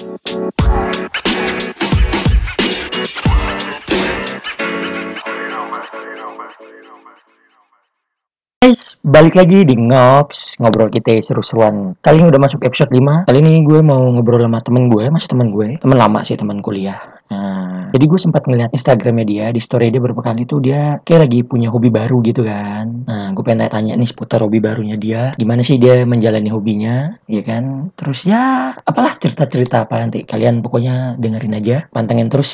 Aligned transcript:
Guys, 0.00 0.16
balik 9.04 9.36
lagi 9.36 9.60
di 9.68 9.76
Ngops, 9.76 10.56
ngobrol 10.56 10.88
kita 10.88 11.20
seru-seruan. 11.20 12.00
Kali 12.00 12.16
ini 12.16 12.32
udah 12.32 12.40
masuk 12.40 12.64
episode 12.64 12.88
5. 12.88 13.28
Kali 13.28 13.44
ini 13.44 13.60
gue 13.60 13.84
mau 13.84 14.00
ngobrol 14.08 14.40
sama 14.40 14.64
temen 14.64 14.88
gue, 14.88 15.04
masih 15.12 15.36
temen 15.36 15.52
gue. 15.52 15.76
Temen 15.76 16.00
lama 16.00 16.24
sih, 16.24 16.40
temen 16.40 16.64
kuliah. 16.64 17.19
Nah, 17.30 17.94
jadi 17.94 18.04
gue 18.10 18.18
sempat 18.18 18.42
ngeliat 18.42 18.74
Instagramnya 18.74 19.22
dia, 19.22 19.46
di 19.54 19.62
story 19.62 19.94
dia 19.94 20.02
beberapa 20.02 20.18
kali 20.18 20.50
tuh 20.50 20.58
dia 20.58 20.98
kayak 20.98 21.30
lagi 21.30 21.46
punya 21.46 21.70
hobi 21.70 21.86
baru 21.86 22.18
gitu 22.26 22.42
kan. 22.42 23.06
Nah, 23.06 23.30
gue 23.30 23.42
pengen 23.46 23.70
tanya 23.70 23.94
nih 23.94 24.10
seputar 24.10 24.42
hobi 24.42 24.58
barunya 24.58 24.98
dia. 24.98 25.30
Gimana 25.38 25.62
sih 25.62 25.78
dia 25.78 26.02
menjalani 26.02 26.50
hobinya, 26.50 27.14
ya 27.30 27.42
kan? 27.46 27.94
Terus 27.94 28.26
ya, 28.26 28.74
apalah 28.74 29.14
cerita-cerita 29.14 29.86
apa 29.86 30.02
nanti. 30.02 30.26
Kalian 30.26 30.58
pokoknya 30.58 31.14
dengerin 31.22 31.54
aja. 31.54 31.86
Pantengin 31.94 32.26
terus 32.26 32.50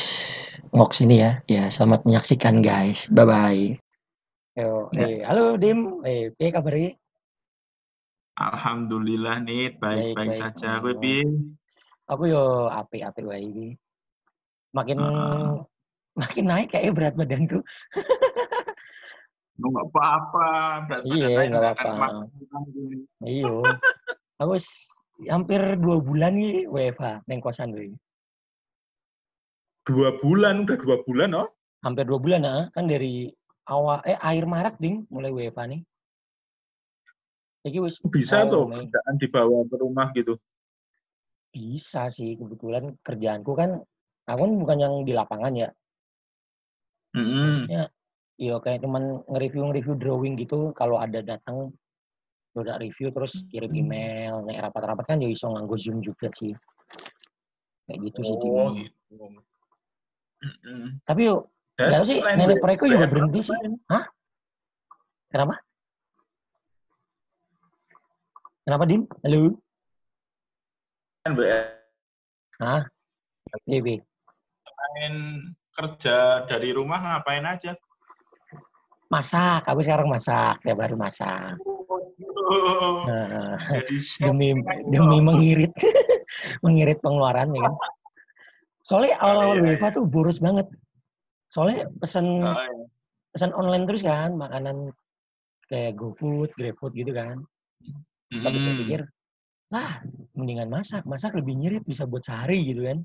Ngops 0.77 1.01
ini 1.09 1.25
ya. 1.25 1.41
Ya, 1.49 1.73
selamat 1.73 2.05
menyaksikan 2.05 2.61
guys. 2.61 3.09
Bye-bye. 3.17 3.81
Yo, 4.61 4.93
Ya. 4.93 5.05
eh, 5.09 5.21
halo 5.25 5.57
Dim, 5.57 6.05
eh, 6.05 6.37
piye 6.37 6.53
kabari? 6.53 6.93
Alhamdulillah 8.37 9.41
nih 9.41 9.73
Baik, 9.81 10.13
baik-baik 10.13 10.33
baik. 10.33 10.41
saja. 10.41 10.85
Kowe 10.85 10.93
Oh. 10.93 11.01
piye? 11.01 11.25
Aku 12.13 12.23
yo 12.29 12.69
apik-apik 12.69 13.25
wae 13.25 13.41
iki. 13.41 13.69
Makin 14.77 14.99
Heeh. 15.01 15.53
makin 16.17 16.45
naik 16.45 16.69
kayaknya 16.73 16.93
berat 16.93 17.15
badanku. 17.17 17.61
Oh, 19.57 19.73
nggak 19.73 19.89
apa-apa, 19.89 20.49
berat 20.85 21.03
Iya, 21.09 21.17
badan 21.17 21.33
naik 21.33 21.49
nggak 21.49 21.65
apa-apa. 21.81 22.07
Iyo. 23.25 23.55
Aku 24.37 24.55
hampir 25.33 25.61
dua 25.81 25.97
bulan 26.05 26.37
nih 26.37 26.69
WFH 26.69 27.25
neng 27.25 27.41
kosan 27.41 27.73
gue. 27.73 27.97
Dua 29.89 30.13
bulan, 30.21 30.69
udah 30.69 30.77
dua 30.77 30.97
bulan 31.09 31.33
oh. 31.33 31.49
Hampir 31.81 32.05
dua 32.05 32.21
bulan 32.21 32.45
ah, 32.45 32.69
kan 32.77 32.85
dari 32.85 33.33
awal 33.65 34.05
eh 34.05 34.19
akhir 34.21 34.45
Maret 34.45 34.77
ding 34.77 35.09
mulai 35.09 35.33
WFH 35.33 35.61
nih. 35.73 35.81
Iki 37.65 37.79
wis 37.81 37.97
Bisa 38.13 38.45
tuh 38.45 38.69
kerjaan 38.69 39.15
dibawa 39.17 39.65
ke 39.65 39.77
rumah 39.81 40.13
gitu. 40.13 40.37
Bisa 41.49 42.13
sih 42.13 42.37
kebetulan 42.37 42.93
kerjaanku 43.01 43.57
kan 43.57 43.81
aku 44.27 44.41
kan 44.43 44.53
bukan 44.59 44.79
yang 44.83 44.95
di 45.07 45.13
lapangan 45.15 45.53
ya. 45.55 45.69
Mm-mm. 47.17 47.47
Maksudnya 47.49 47.83
iya 48.37 48.61
kayak 48.61 48.85
cuman 48.85 49.25
nge-review 49.33 49.63
nge-review 49.71 49.95
drawing 49.97 50.35
gitu 50.37 50.75
kalau 50.77 51.01
ada 51.01 51.25
datang 51.25 51.73
udah 52.57 52.77
review 52.81 53.09
terus 53.13 53.45
kirim 53.53 53.73
email 53.73 54.41
nek 54.45 54.69
rapat-rapat 54.69 55.05
kan 55.05 55.21
ya 55.21 55.29
iso 55.29 55.49
nganggo 55.49 55.77
Zoom 55.81 56.03
juga 56.05 56.29
sih. 56.37 56.53
Kayak 57.87 57.99
gitu 58.11 58.21
sih 58.27 58.35
Oh, 58.37 58.41
Dim. 58.43 58.85
gitu. 58.85 59.25
Mm-mm. 60.37 60.83
Tapi 61.07 61.21
yuk 61.33 61.49
tahu 61.79 62.05
sih, 62.05 62.21
nenek 62.21 62.61
proyekku 62.61 62.91
juga 62.91 63.07
berhenti 63.09 63.41
sih. 63.41 63.57
ngapain? 63.57 64.05
Kenapa? 65.33 65.55
Kenapa 68.67 68.85
Dim? 68.91 69.03
Halo? 69.23 69.55
Selain 71.23 71.33
WFH, 71.39 72.63
Hah? 72.63 72.83
Bi. 73.67 73.97
Selain 74.97 75.45
kerja 75.77 76.49
dari 76.49 76.73
rumah 76.73 76.97
ngapain 77.05 77.45
aja? 77.45 77.77
Masak, 79.13 79.69
aku 79.69 79.85
sekarang 79.85 80.09
masak, 80.09 80.57
ya 80.65 80.73
baru 80.73 80.97
masak. 80.97 81.61
Oh, 81.61 83.05
Nah, 83.05 83.61
jadi 83.61 83.97
chef. 84.01 84.25
demi 84.25 84.57
demi 84.89 85.19
mengirit 85.21 85.71
mengirit 86.65 86.99
pengeluaran 87.05 87.53
ya 87.53 87.69
kan. 87.69 87.75
Soalnya 88.83 89.21
awal-awal 89.21 89.59
iya, 89.61 89.77
WFH 89.77 90.01
tuh 90.01 90.05
boros 90.09 90.41
banget. 90.41 90.67
Soalnya 91.53 91.87
pesan 92.01 92.27
Oh, 92.41 92.57
iya. 92.57 92.87
pesan 93.37 93.53
online 93.53 93.85
terus 93.85 94.03
kan, 94.03 94.33
makanan 94.33 94.91
kayak 95.69 95.93
GoFood, 95.93 96.57
GrabFood 96.57 96.97
gitu 96.97 97.13
kan. 97.13 97.45
Terus 98.33 98.43
Mm-mm. 98.49 98.75
pikir, 98.81 99.01
lah 99.71 100.01
mendingan 100.35 100.73
masak, 100.73 101.05
masak 101.05 101.37
lebih 101.37 101.61
ngirit 101.61 101.85
bisa 101.85 102.09
buat 102.09 102.25
sehari 102.25 102.65
gitu 102.65 102.87
kan. 102.89 103.05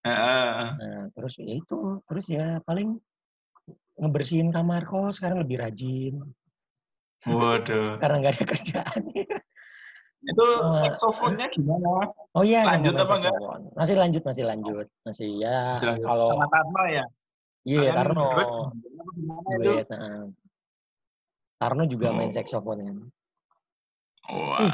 Heeh. 0.00 0.64
Nah, 0.80 1.02
terus 1.12 1.36
ya 1.36 1.52
itu, 1.52 2.00
terus 2.08 2.26
ya 2.32 2.58
paling 2.64 2.96
ngebersihin 4.00 4.48
kamar 4.48 4.88
kos 4.88 5.20
sekarang 5.20 5.44
lebih 5.44 5.60
rajin 5.60 6.24
Waduh. 7.28 7.96
karena 8.02 8.16
nggak 8.24 8.32
ada 8.40 8.44
kerjaan. 8.48 9.02
Itu 10.20 10.44
Eh, 10.44 10.72
saksofonnya 10.76 11.48
gimana? 11.48 12.12
Oh 12.36 12.44
iya, 12.44 12.64
Lanjut 12.68 12.92
main 12.92 13.04
apa 13.08 13.14
enggak? 13.16 13.34
Masih 13.72 13.96
lanjut, 13.96 14.22
masih 14.24 14.44
lanjut. 14.44 14.86
Masih 15.00 15.28
ya 15.40 15.80
Jalan 15.80 16.00
kalau 16.04 16.28
sama 16.36 16.46
Tarno 16.52 16.82
ya? 16.92 17.04
iya 17.64 17.80
Kalian 17.92 17.96
Tarno 17.96 18.24
duet 19.60 19.86
nah. 19.88 20.28
Tarno 21.56 21.82
juga 21.88 22.08
main 22.12 22.28
Oh. 22.28 22.36
saxophone 22.36 22.80
kan. 22.84 22.96
Walah. 24.28 24.72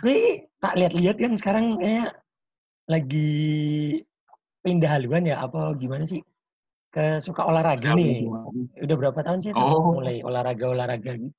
Tapi 0.00 0.16
tak 0.60 0.74
lihat-lihat 0.76 1.16
kan 1.20 1.32
sekarang 1.40 1.66
kayak 1.80 2.12
lagi 2.88 3.32
pindah 4.62 4.90
haluan 4.98 5.26
ya 5.26 5.42
apa 5.42 5.74
gimana 5.76 6.06
sih? 6.06 6.22
Ke 6.92 7.18
suka 7.18 7.44
olahraga 7.44 7.92
nih. 7.98 8.24
Udah 8.82 8.96
berapa 8.96 9.20
tahun 9.20 9.40
sih 9.42 9.52
Oh. 9.58 9.98
mulai 9.98 10.22
olahraga-olahraga 10.22 11.18
gitu? 11.18 11.34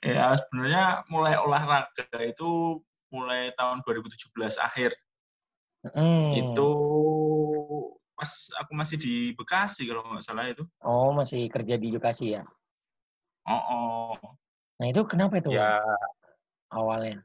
Ya 0.00 0.32
sebenarnya 0.40 1.04
mulai 1.12 1.36
olahraga 1.36 2.08
itu 2.24 2.80
mulai 3.12 3.52
tahun 3.58 3.84
2017 3.84 4.56
akhir. 4.56 4.96
Hmm. 5.92 6.32
Itu 6.36 6.68
pas 8.16 8.32
aku 8.60 8.72
masih 8.76 8.96
di 9.00 9.32
Bekasi 9.36 9.88
kalau 9.88 10.04
nggak 10.08 10.24
salah 10.24 10.46
itu. 10.48 10.64
Oh, 10.84 11.12
masih 11.12 11.48
kerja 11.48 11.76
di 11.76 11.88
Bekasi 11.92 12.36
ya. 12.36 12.44
Oh, 13.48 13.56
oh. 13.56 14.12
Nah, 14.80 14.86
itu 14.88 15.04
kenapa 15.04 15.40
itu 15.40 15.52
ya 15.52 15.80
awalnya? 16.72 17.24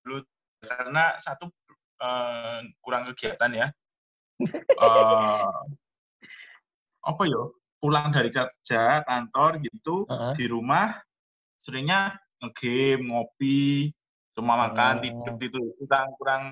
dulu 0.00 0.24
karena 0.64 1.12
satu 1.20 1.52
eh, 1.98 2.58
kurang 2.82 3.02
kegiatan 3.12 3.50
ya. 3.54 3.68
Eh, 4.78 5.58
apa 7.02 7.22
yo? 7.26 7.58
Pulang 7.78 8.10
dari 8.10 8.30
kerja 8.30 9.02
kantor 9.06 9.58
gitu 9.62 10.06
Heeh. 10.06 10.34
di 10.38 10.44
rumah 10.50 10.98
seringnya 11.58 12.14
ngegame, 12.42 13.02
ngopi, 13.06 13.90
cuma 14.34 14.54
makan, 14.66 15.02
Oh. 15.02 15.34
tidur 15.38 15.62
itu 15.62 15.84
kurang 15.86 16.14
kurang 16.18 16.42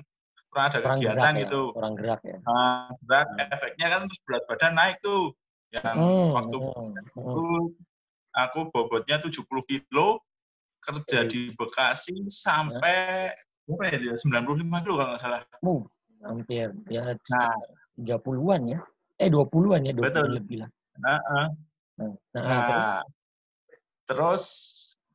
kurang 0.51 0.65
ada 0.71 0.79
Kurang 0.83 0.99
kegiatan 0.99 1.31
gerak 1.31 1.35
ya, 1.35 1.41
gitu. 1.47 1.61
kurang 1.75 1.93
gerak 1.95 2.21
ya. 2.23 2.37
Nah, 2.43 2.91
berat 3.03 3.27
Hmm. 3.31 3.53
efeknya 3.55 3.87
kan 3.91 4.01
terus 4.07 4.21
berat 4.27 4.43
badan 4.47 4.73
naik 4.75 4.97
tuh. 5.03 5.23
Yang 5.71 5.95
Hmm, 5.99 6.27
waktu 6.35 6.57
hmm, 6.59 6.91
hmm. 7.15 7.31
itu 7.31 7.45
aku 8.35 8.59
bobotnya 8.71 9.17
70 9.19 9.63
kilo, 9.67 10.23
kerja 10.79 11.27
di 11.27 11.51
Bekasi 11.55 12.27
sampai 12.31 13.31
berapa 13.67 13.83
ya 13.91 13.97
dia? 13.99 14.13
95 14.15 14.83
kilo 14.83 14.95
kalau 14.95 15.09
nggak 15.11 15.21
salah. 15.21 15.39
Uh, 15.59 15.83
hampir 16.23 16.71
ya 16.87 17.03
Nah, 17.11 17.55
tiga 17.99 18.17
puluhan 18.17 18.61
ya. 18.71 18.79
Eh, 19.19 19.27
dua 19.27 19.45
puluhan 19.49 19.83
ya, 19.83 19.91
dua 19.91 20.07
Betul. 20.07 20.39
lebih 20.39 20.63
lah. 20.63 20.69
nah, 21.03 21.19
eh. 21.19 21.47
Nah, 21.97 22.07
nah, 22.07 22.13
terus? 22.31 22.47
Nah, 22.47 23.01
terus 24.07 24.43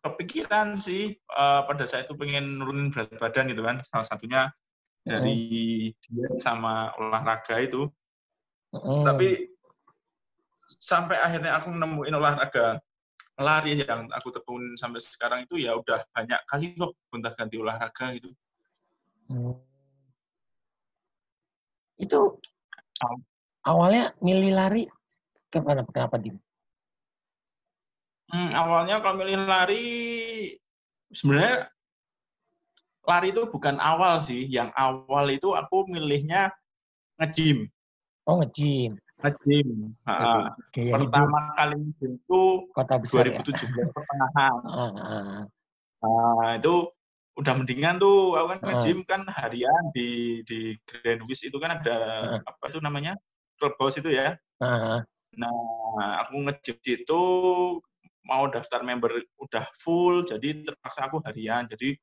kepikiran 0.03 0.77
sih 0.77 1.17
eh, 1.17 1.61
pada 1.65 1.85
saat 1.89 2.07
itu 2.11 2.15
pengen 2.19 2.61
nurunin 2.61 2.93
berat 2.93 3.15
badan 3.17 3.49
gitu 3.49 3.62
kan. 3.65 3.81
Salah 3.87 4.07
satunya 4.07 4.53
dari 5.03 5.91
diet 5.97 6.39
sama 6.39 6.93
olahraga 7.01 7.59
itu. 7.59 7.89
Mm, 8.73 9.05
Tapi 9.05 9.29
sampai 10.79 11.17
akhirnya 11.21 11.61
aku 11.61 11.69
nemuin 11.75 12.15
olahraga 12.17 12.81
lari 13.41 13.81
yang 13.81 14.12
aku 14.12 14.28
tekunin 14.28 14.76
sampai 14.76 15.00
sekarang 15.00 15.48
itu 15.48 15.56
ya 15.56 15.72
udah 15.72 16.04
banyak 16.12 16.41
kali 16.44 16.76
kok 16.76 16.93
gonta-ganti 17.09 17.56
olahraga 17.56 18.12
gitu. 18.16 18.31
hmm. 19.32 19.56
Itu 21.96 22.37
awalnya 23.64 24.12
milih 24.20 24.52
lari 24.52 24.82
kenapa 25.49 25.88
kenapa 25.90 26.17
Dim? 26.20 26.37
Hmm, 28.32 28.49
awalnya 28.56 29.05
kalau 29.05 29.20
milih 29.20 29.44
lari 29.44 29.85
sebenarnya 31.12 31.69
lari 33.05 33.28
itu 33.35 33.43
bukan 33.50 33.76
awal 33.82 34.23
sih. 34.25 34.46
Yang 34.49 34.70
awal 34.78 35.26
itu 35.28 35.52
aku 35.52 35.85
milihnya 35.90 36.49
nge-gym. 37.19 37.69
Oh, 38.25 38.40
nge-gym. 38.40 39.01
Nge-gym. 39.23 39.95
Ha, 40.05 40.15
Gaya 40.75 40.93
hidup 40.99 41.11
Pertama 41.11 41.41
kali 41.55 41.75
nge-gym 41.79 42.13
itu 42.19 42.43
kota 42.75 42.95
besar 42.99 43.25
ya. 43.31 43.39
2017 43.39 43.95
pertengahan. 43.95 44.55
Ah, 44.67 44.91
ah, 44.99 45.43
Nah, 46.03 46.59
itu 46.59 46.75
udah 47.39 47.55
mendingan 47.55 48.03
tuh. 48.03 48.35
Aku 48.35 48.47
kan 48.53 48.61
nge-gym 48.67 48.99
kan 49.07 49.23
harian 49.31 49.83
di 49.95 50.43
di 50.43 50.75
Grand 50.83 51.23
Wis 51.31 51.47
itu 51.47 51.57
kan 51.63 51.79
ada 51.79 51.97
apa 52.43 52.65
itu 52.67 52.83
namanya? 52.83 53.15
Clubhouse 53.57 54.03
itu 54.03 54.11
ya. 54.11 54.35
ah, 54.59 54.67
ah. 54.67 55.01
Nah, 55.39 56.11
aku 56.27 56.43
nge-gym 56.51 56.79
itu 56.83 57.23
mau 58.27 58.47
daftar 58.47 58.87
member 58.87 59.23
udah 59.39 59.67
full, 59.75 60.23
jadi 60.27 60.63
terpaksa 60.67 61.11
aku 61.11 61.23
harian. 61.27 61.67
Jadi 61.67 61.95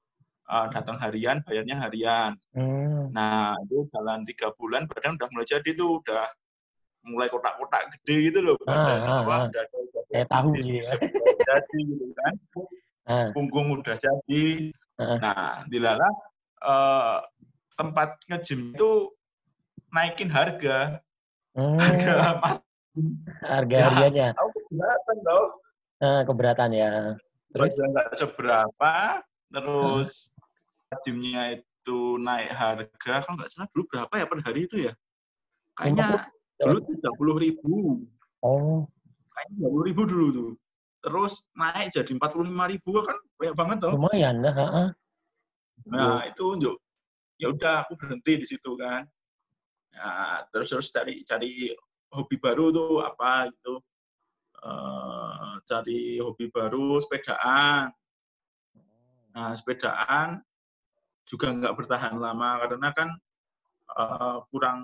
uh, 0.50 0.68
datang 0.74 0.98
harian, 1.00 1.40
bayarnya 1.46 1.76
harian. 1.80 2.32
Hmm. 2.52 3.14
Nah, 3.14 3.56
itu 3.64 3.88
jalan 3.94 4.26
tiga 4.26 4.52
bulan, 4.58 4.90
badan 4.90 5.16
udah 5.16 5.30
mulai 5.32 5.48
jadi 5.48 5.70
tuh, 5.78 6.02
udah 6.04 6.26
mulai 7.04 7.28
kotak-kotak 7.32 7.96
gede 8.00 8.32
gitu 8.32 8.40
loh. 8.44 8.56
Ah, 8.68 8.76
Badan, 8.76 9.00
ah, 9.00 9.20
apa, 9.24 9.34
ah. 9.34 9.44
udah 9.48 9.64
Kayak 10.10 10.28
tahu 10.34 10.48
gitu 10.58 10.70
ya. 10.82 10.94
jadi 11.46 11.80
gitu 11.86 12.06
kan. 12.18 12.34
Ah, 13.10 13.28
Punggung 13.34 13.68
udah 13.80 13.96
jadi. 13.98 14.46
Ah. 15.00 15.18
Nah, 15.22 15.52
dilala 15.72 16.10
eh, 16.60 17.18
tempat 17.80 18.20
nge-gym 18.28 18.76
itu 18.76 19.16
naikin 19.94 20.30
harga. 20.30 21.00
hmm, 21.56 21.78
Harga 21.80 22.16
mas. 22.42 22.58
harga 23.46 23.76
Ya. 23.78 23.86
hariannya 23.88 24.28
Aku 24.36 24.50
keberatan 24.68 25.18
tau. 25.24 25.44
Ah, 26.00 26.22
keberatan 26.28 26.70
ya. 26.76 26.92
Terus 27.50 27.76
nggak 27.80 28.10
seberapa, 28.14 28.94
terus 29.50 30.32
gymnya 31.02 31.58
itu 31.60 32.00
naik 32.22 32.52
harga, 32.54 33.14
kalau 33.26 33.40
nggak 33.40 33.50
salah 33.50 33.68
dulu 33.74 33.84
berapa 33.90 34.14
ya 34.20 34.26
per 34.30 34.40
hari 34.46 34.60
itu 34.68 34.76
ya? 34.90 34.94
Kayaknya 35.80 36.30
dulu 36.68 36.80
tiga 36.92 37.10
puluh 37.16 37.36
ribu, 37.40 38.04
oh, 38.44 38.84
tiga 39.48 39.68
puluh 39.72 39.86
ribu 39.88 40.02
dulu 40.04 40.28
tuh. 40.36 40.52
Terus 41.00 41.48
naik 41.56 41.96
jadi 41.96 42.12
empat 42.12 42.36
puluh 42.36 42.52
lima 42.52 42.68
ribu 42.68 43.00
kan 43.00 43.16
banyak 43.40 43.56
banget 43.56 43.78
tuh. 43.88 43.92
lumayan 43.96 44.44
dah. 44.44 44.52
ah, 44.52 44.68
ah. 44.68 44.90
Nah 45.88 46.28
itu 46.28 46.60
yuk, 46.60 46.76
ya 47.40 47.48
udah 47.56 47.88
aku 47.88 47.96
berhenti 47.96 48.44
di 48.44 48.46
situ 48.46 48.76
kan. 48.76 49.08
Nah, 49.96 50.44
terus 50.52 50.76
terus 50.76 50.92
cari 50.92 51.24
cari 51.24 51.72
hobi 52.12 52.36
baru 52.36 52.72
tuh 52.76 53.00
apa 53.00 53.48
gitu. 53.48 53.80
Eh, 54.60 55.54
cari 55.64 56.20
hobi 56.20 56.52
baru 56.52 57.00
sepedaan. 57.00 57.96
Nah, 59.32 59.56
sepedaan 59.56 60.44
juga 61.24 61.48
nggak 61.54 61.76
bertahan 61.80 62.20
lama 62.20 62.60
karena 62.68 62.90
kan 62.92 63.10
eh, 63.96 64.38
kurang 64.52 64.84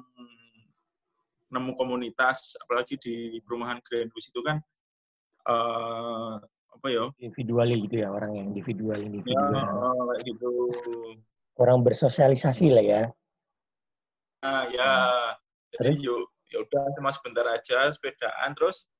nemu 1.56 1.72
komunitas, 1.80 2.60
apalagi 2.68 3.00
di 3.00 3.40
perumahan 3.48 3.80
Grand 3.80 4.12
Bus 4.12 4.28
itu 4.28 4.44
kan 4.44 4.60
eh, 5.48 6.34
apa 6.76 6.88
ya? 6.92 7.08
Individual 7.24 7.72
gitu 7.72 7.96
ya 8.04 8.12
orang 8.12 8.36
yang 8.36 8.46
individual 8.52 9.00
Ya, 9.00 9.08
individual. 9.08 9.56
eh, 9.56 10.04
kayak 10.12 10.22
gitu. 10.28 10.52
Kurang 11.56 11.88
bersosialisasi 11.88 12.68
lah 12.76 12.84
ya. 12.84 13.04
Nah, 14.44 14.68
ya. 14.70 14.92
Jadi 15.76 15.96
Terus? 15.96 16.08
yuk, 16.08 16.28
ya 16.52 16.58
udah 16.64 16.84
cuma 17.00 17.10
sebentar 17.12 17.44
aja 17.52 17.88
sepedaan 17.92 18.52
terus 18.56 18.92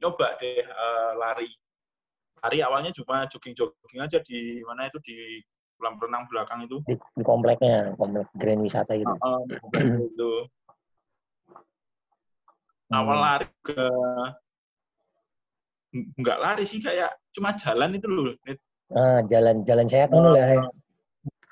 nyoba 0.00 0.36
deh 0.38 0.60
eh, 0.60 1.12
lari. 1.16 1.48
Lari 2.42 2.58
awalnya 2.60 2.90
cuma 2.92 3.24
jogging-jogging 3.30 4.00
aja 4.02 4.18
di 4.20 4.60
mana 4.66 4.90
itu 4.90 4.98
di 5.00 5.40
kolam 5.78 5.98
renang 5.98 6.24
belakang 6.30 6.62
itu. 6.66 6.78
Di, 6.86 6.94
di 6.94 7.22
kompleknya, 7.26 7.94
komplek 7.98 8.30
Grand 8.38 8.62
Wisata 8.62 8.94
gitu. 8.94 9.10
Heeh, 9.10 9.40
itu. 10.06 10.32
Awal 12.92 13.16
Hmm. 13.16 13.24
lari 13.24 13.46
ke 13.64 13.78
nggak 15.92 16.38
lari 16.40 16.64
sih 16.64 16.80
kayak 16.80 17.12
cuma 17.32 17.52
jalan 17.56 17.92
itu 17.96 18.08
loh. 18.08 18.32
Ah, 18.92 19.20
jalan 19.24 19.64
jalan 19.64 19.86
sehat 19.88 20.08
dulu 20.12 20.32
lah 20.36 20.48
ya. 20.56 20.60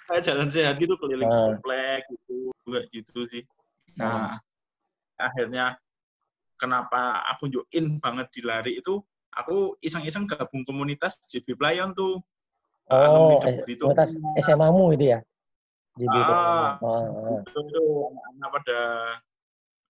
Kayak 0.09 0.23
jalan 0.27 0.49
sehat 0.53 0.75
gitu 0.77 0.97
keliling 1.01 1.29
Ah. 1.29 1.57
komplek 1.57 2.05
gitu, 2.09 2.37
kayak 2.69 2.87
gitu 2.93 3.19
sih. 3.33 3.43
Nah, 3.97 4.41
akhirnya 5.17 5.77
kenapa 6.57 7.25
aku 7.33 7.49
join 7.49 7.97
banget 8.01 8.29
di 8.33 8.41
lari 8.45 8.73
itu 8.81 9.01
aku 9.33 9.77
iseng-iseng 9.81 10.29
gabung 10.29 10.65
komunitas 10.65 11.21
JB 11.25 11.57
Playon 11.57 11.93
tuh. 11.97 12.21
Oh, 12.91 13.39
S- 13.47 13.63
itu. 13.65 13.81
komunitas 13.81 14.19
SMA-mu 14.37 14.93
itu 14.93 15.15
ya? 15.17 15.19
JB 15.97 16.11
Ah. 16.17 16.77
Ah, 16.81 17.07
ah. 17.07 17.41
Itu 17.45 17.61
tuh 17.71 17.89
anak-anak 18.11 18.49
pada 18.61 18.79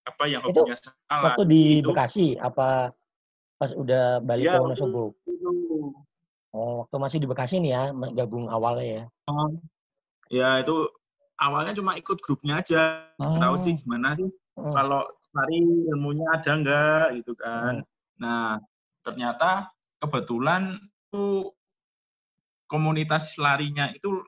apa 0.06 0.25
yang 0.26 0.43
Itu 0.49 0.64
hobinya 0.64 0.76
salah. 0.76 1.23
Waktu 1.32 1.43
di 1.49 1.62
itu. 1.81 1.88
Bekasi 1.93 2.26
apa 2.41 2.93
pas 3.61 3.70
udah 3.76 4.25
balik 4.25 4.49
Iya, 4.49 4.56
ke 4.56 4.62
Wonosobo? 4.64 5.05
Oh, 6.50 6.82
waktu 6.82 6.97
masih 6.99 7.19
di 7.23 7.29
Bekasi 7.31 7.62
nih 7.62 7.73
ya, 7.76 7.82
gabung 8.17 8.49
awalnya 8.50 8.85
ya. 8.85 9.05
Ya 10.32 10.50
itu 10.62 10.88
awalnya 11.38 11.76
cuma 11.76 11.94
ikut 11.94 12.19
grupnya 12.25 12.58
aja. 12.64 13.06
Oh. 13.20 13.37
Tahu 13.38 13.55
sih 13.61 13.75
gimana 13.79 14.17
sih 14.17 14.29
Hmm. 14.61 14.76
kalau 14.76 15.08
lari 15.32 15.62
ilmunya 15.88 16.26
ada 16.37 16.52
enggak 16.52 17.06
gitu 17.23 17.32
kan. 17.38 17.81
Nah, 18.20 18.61
ternyata 19.00 19.73
kebetulan 19.97 20.76
tuh 21.08 21.55
komunitas 22.69 23.41
larinya 23.41 23.88
itu 23.94 24.20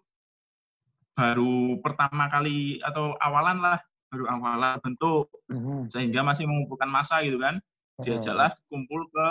baru 1.12 1.76
pertama 1.84 2.32
kali 2.32 2.80
atau 2.80 3.12
awalan 3.20 3.60
lah, 3.60 3.78
baru 4.12 4.28
awalan 4.28 4.76
bentuk 4.84 5.32
Mhm. 5.48 5.88
sehingga 5.88 6.20
masih 6.20 6.44
mengumpulkan 6.44 6.86
masa 6.86 7.24
gitu 7.24 7.40
kan. 7.40 7.56
Diajaklah 7.96 8.52
kumpul 8.68 9.08
ke 9.08 9.28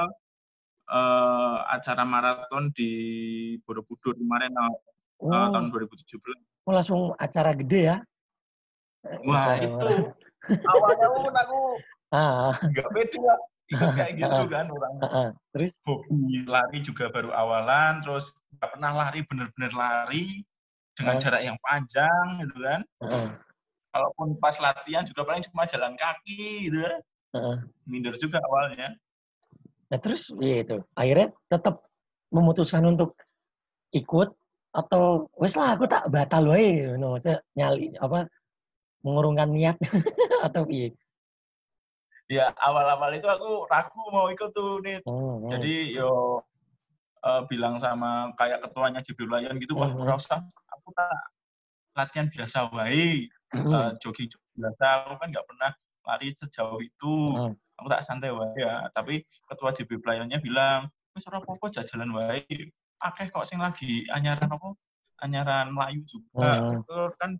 eh, 0.91 1.57
acara 1.71 2.03
maraton 2.03 2.67
di 2.73 2.89
Borobudur 3.63 4.11
kemarin 4.11 4.51
Oh, 5.21 5.47
tahun 5.47 5.69
2017. 5.71 6.35
oh, 6.65 6.73
langsung 6.73 7.13
acara 7.15 7.53
gede 7.53 7.81
ya? 7.87 7.97
Wah, 9.23 9.55
Acara 9.55 9.63
itu 9.63 9.87
awalnya 10.67 11.07
pun 11.07 11.31
aku 11.31 11.59
Ah, 12.11 12.51
nggak 12.59 12.91
pede 12.91 13.17
lah 13.23 13.39
ikut 13.71 13.87
kayak 13.95 14.13
gitu 14.19 14.43
kan 14.51 14.67
orang 14.67 14.93
ah, 14.99 15.07
ah. 15.07 15.29
Terus? 15.55 15.79
hobi 15.87 16.43
lari 16.43 16.83
juga 16.83 17.07
baru 17.07 17.31
awalan 17.31 18.03
terus 18.03 18.27
nggak 18.59 18.69
pernah 18.75 18.91
lari 18.91 19.19
bener-bener 19.23 19.71
lari 19.71 20.43
dengan 20.91 21.15
Ah. 21.15 21.21
jarak 21.23 21.41
yang 21.47 21.55
panjang 21.63 22.25
gitu 22.43 22.55
kan 22.59 22.81
Ah, 22.99 23.07
ah, 23.07 23.27
kalaupun 23.91 24.39
pas 24.39 24.55
latihan 24.57 25.03
juga 25.03 25.27
paling 25.27 25.43
cuma 25.47 25.67
jalan 25.67 25.93
kaki 25.99 26.71
gitu 26.71 26.79
ah. 27.35 27.59
minder 27.85 28.15
juga 28.15 28.39
awalnya 28.43 28.95
Nah, 29.91 29.99
terus 29.99 30.31
ya 30.39 30.63
itu. 30.63 30.79
Akhirnya 30.95 31.35
tetap 31.51 31.83
memutuskan 32.31 32.79
untuk 32.87 33.11
ikut 33.91 34.31
atau 34.71 35.27
wes 35.35 35.59
lah 35.59 35.75
aku 35.75 35.83
tak 35.83 36.07
batal 36.07 36.47
wae 36.47 36.95
no, 36.95 37.19
Maksudnya 37.19 37.43
nyali 37.59 37.91
apa 37.99 38.23
mengurungkan 39.03 39.51
niat 39.51 39.75
atau 40.47 40.63
iya. 40.71 40.95
ya 42.31 42.55
awal-awal 42.55 43.11
itu 43.11 43.27
aku 43.27 43.67
ragu 43.67 43.99
mau 44.15 44.31
ikut 44.31 44.55
tuh 44.55 44.79
nih 44.79 45.03
Hmm, 45.03 45.43
hmm. 45.43 45.51
jadi 45.51 45.75
yo 45.99 46.39
eh, 47.27 47.41
bilang 47.51 47.75
sama 47.75 48.31
kayak 48.39 48.63
ketuanya 48.63 49.03
JB 49.03 49.27
Lion 49.27 49.59
gitu 49.59 49.75
wah 49.75 49.91
Mhm. 49.91 50.07
ora 50.07 50.15
usah 50.15 50.39
aku 50.71 50.87
tak 50.95 51.11
latihan 51.99 52.31
biasa 52.31 52.71
wae 52.71 53.27
Hmm, 53.51 53.67
eh, 53.67 53.91
jogging 53.99 54.31
biasa 54.55 55.11
aku 55.11 55.15
kan 55.19 55.27
nggak 55.27 55.47
pernah 55.47 55.71
lari 56.07 56.31
sejauh 56.31 56.79
itu 56.79 57.13
hmm. 57.35 57.53
aku 57.83 57.87
tak 57.91 58.03
santai 58.07 58.31
wae 58.31 58.55
ya 58.55 58.87
tapi 58.95 59.27
ketua 59.43 59.75
JB 59.75 59.99
Playonnya 59.99 60.39
bilang 60.39 60.87
wis 61.11 61.27
ora 61.27 61.43
apa-apa 61.43 61.67
jajalan 61.67 62.15
wae 62.15 62.71
akeh 63.01 63.27
kok 63.27 63.43
sing 63.43 63.59
lagi 63.59 64.07
anyaran 64.07 64.47
apa 64.47 64.71
anyaran 65.21 65.67
Melayu 65.75 66.01
juga 66.07 66.55
Hmm. 66.57 66.81
Terus 66.87 67.13
kan 67.19 67.31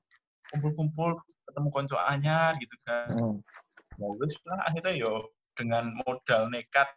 kumpul-kumpul 0.51 1.15
ketemu 1.47 1.67
konco 1.71 1.95
anyar 1.95 2.59
gitu 2.59 2.75
kan 2.83 3.07
hmm. 3.15 4.19
wis 4.19 4.36
lah 4.43 4.67
akhirnya 4.67 4.93
yo 5.00 5.31
dengan 5.55 5.95
modal 6.03 6.51
nekat 6.51 6.91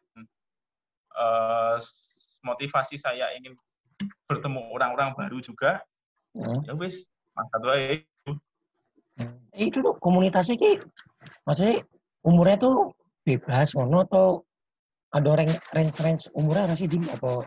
eh, 1.15 1.77
motivasi 2.43 2.99
saya 2.99 3.31
ingin 3.39 3.55
bertemu 4.27 4.75
orang-orang 4.75 5.15
baru 5.15 5.39
juga 5.39 5.79
hmm. 6.35 6.67
ya 6.67 6.75
wis 6.75 7.07
mangkat 7.39 7.63
wae 7.63 7.95
itu 9.55 9.79
tuh 9.81 9.95
komunitasnya 10.03 10.59
ki 10.59 10.83
maksudnya 11.47 11.83
umurnya 12.27 12.57
tuh 12.59 12.93
bebas 13.25 13.73
ngono 13.75 14.05
atau 14.05 14.27
ada 15.15 15.31
range 15.39 15.57
range, 15.73 15.95
range 16.03 16.23
umurnya 16.35 16.71
ada 16.71 16.75
sih 16.75 16.91
dim 16.91 17.07
apa 17.09 17.47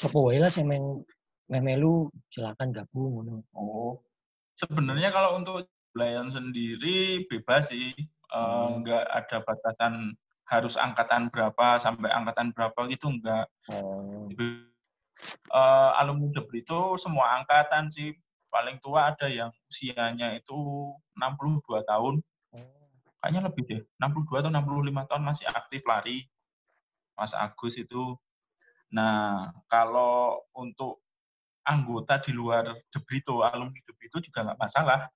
sapa 0.00 0.16
wae 0.16 0.40
lah 0.40 0.48
sing 0.48 0.64
meng 0.64 1.04
meh 1.48 1.62
melu 1.64 2.12
silakan 2.28 2.72
gabung 2.72 3.24
ngono. 3.24 3.40
Oh, 3.56 4.00
sebenarnya 4.56 5.08
kalau 5.08 5.40
untuk 5.40 5.64
Lion 5.96 6.28
sendiri 6.28 7.24
bebas 7.24 7.72
sih, 7.72 7.96
Eh, 8.28 8.36
Hmm. 8.36 8.84
ada 8.84 9.40
batasan 9.40 10.12
harus 10.48 10.76
angkatan 10.76 11.32
berapa 11.32 11.80
sampai 11.80 12.12
angkatan 12.12 12.52
berapa 12.52 12.76
gitu 12.92 13.08
nggak. 13.20 13.46
Oh. 13.72 14.28
Eh, 15.48 15.90
alumni 15.96 16.28
Debri 16.30 16.60
itu 16.62 16.94
semua 17.00 17.40
angkatan 17.40 17.88
sih, 17.88 18.12
paling 18.58 18.82
tua 18.82 19.14
ada 19.14 19.30
yang 19.30 19.54
usianya 19.70 20.34
itu 20.34 20.58
62 21.14 21.62
tahun, 21.86 22.18
kayaknya 23.22 23.46
lebih 23.46 23.62
deh, 23.70 23.80
62 24.02 24.42
atau 24.42 24.50
65 24.50 25.06
tahun 25.06 25.22
masih 25.22 25.46
aktif 25.46 25.86
lari, 25.86 26.26
Mas 27.14 27.38
Agus 27.38 27.78
itu. 27.78 28.18
Nah, 28.90 29.54
kalau 29.70 30.42
untuk 30.58 31.06
anggota 31.62 32.18
di 32.18 32.34
luar 32.34 32.82
Debrito, 32.90 33.46
alumni 33.46 33.78
Debrito 33.86 34.18
juga 34.18 34.42
nggak 34.42 34.58
masalah 34.58 35.06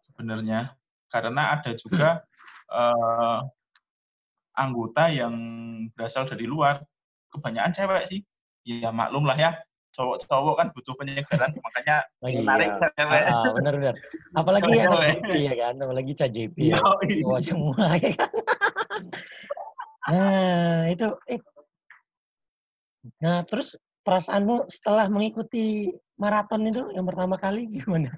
sebenarnya. 0.00 0.72
Karena 1.12 1.52
ada 1.52 1.76
juga 1.76 2.24
eh, 2.72 3.40
anggota 4.56 5.12
yang 5.12 5.36
berasal 5.92 6.24
dari 6.24 6.48
luar. 6.48 6.80
Kebanyakan 7.28 7.76
cewek 7.76 8.04
sih. 8.08 8.20
Ya 8.64 8.88
maklum 8.88 9.28
lah 9.28 9.36
ya, 9.36 9.52
cowok-cowok 9.94 10.54
kan 10.58 10.66
butuh 10.74 10.94
penyegaran 10.98 11.50
makanya 11.64 11.96
Oh, 12.20 12.28
iya. 12.28 12.40
menarik 12.42 12.70
cewek. 12.80 13.22
Ah, 13.28 13.44
ah, 13.46 13.52
bener 13.54 13.74
bener. 13.78 13.94
Apalagi 14.34 14.70
Cewek. 14.74 14.84
anak 14.88 15.00
JP 15.06 15.30
ya 15.38 15.54
kan, 15.54 15.74
apalagi 15.78 16.12
Ca 16.18 16.26
JP 16.26 16.56
ya. 16.58 16.76
Cowok 16.80 17.40
semua 17.40 17.86
ya 18.02 18.10
kan. 18.16 18.32
Nah, 20.04 20.78
itu 20.90 21.08
eh. 21.30 21.40
Nah, 23.20 23.44
terus 23.44 23.76
perasaanmu 24.02 24.68
setelah 24.68 25.06
mengikuti 25.08 25.92
maraton 26.16 26.64
itu 26.64 26.92
yang 26.92 27.04
pertama 27.04 27.36
kali 27.36 27.68
gimana? 27.68 28.10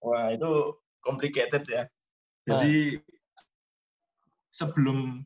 Wah, 0.00 0.32
itu 0.32 0.76
complicated 1.00 1.64
ya. 1.68 1.84
Jadi 2.44 3.00
sebelum 4.48 5.20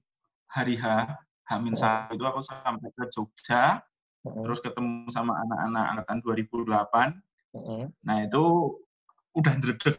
hari 0.51 0.79
H, 0.79 0.87
Hamin 1.51 1.75
Oh. 1.75 1.81
satu 1.81 2.15
itu 2.15 2.25
aku 2.27 2.41
sampai 2.43 2.91
ke 2.95 3.05
Jogja, 3.11 3.83
Terus 4.27 4.59
ketemu 4.61 5.09
sama 5.15 5.33
anak-anak 5.47 5.85
angkatan 5.95 6.19
2008. 6.23 7.23
heeh, 7.55 7.83
Nah, 8.05 8.17
itu 8.23 8.43
udah 9.33 9.55
dredeg. 9.57 9.97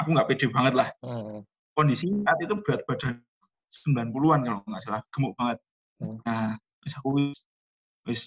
Aku 0.00 0.08
nggak 0.14 0.28
pede 0.30 0.46
banget 0.48 0.74
lah. 0.74 0.88
heeh. 1.02 1.44
Kondisi 1.72 2.08
saat 2.24 2.38
itu 2.40 2.54
berat 2.60 2.84
badan 2.84 3.20
90-an 3.72 4.40
kalau 4.44 4.60
nggak 4.68 4.82
salah, 4.84 5.02
gemuk 5.12 5.32
banget. 5.36 5.58
Hmm. 6.00 6.18
Nah, 6.24 6.56
wis 6.84 6.94
aku 6.96 7.08
wis, 7.16 7.38
wis 8.04 8.22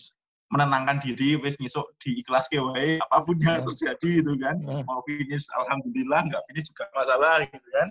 menenangkan 0.50 1.02
diri, 1.02 1.38
wis 1.42 1.58
ngisuk 1.58 1.90
diikhlas 2.02 2.50
ke 2.50 2.58
wae, 2.62 3.02
apa 3.02 3.22
pun 3.26 3.38
yang 3.42 3.62
Hmm. 3.62 3.70
terjadi 3.74 4.12
itu 4.26 4.34
kan. 4.42 4.56
Hmm. 4.62 4.82
Mau 4.86 5.02
finish, 5.06 5.46
alhamdulillah, 5.58 6.22
nggak 6.26 6.44
finish 6.50 6.70
juga 6.70 6.86
masalah 6.94 7.46
gitu 7.46 7.68
kan. 7.74 7.88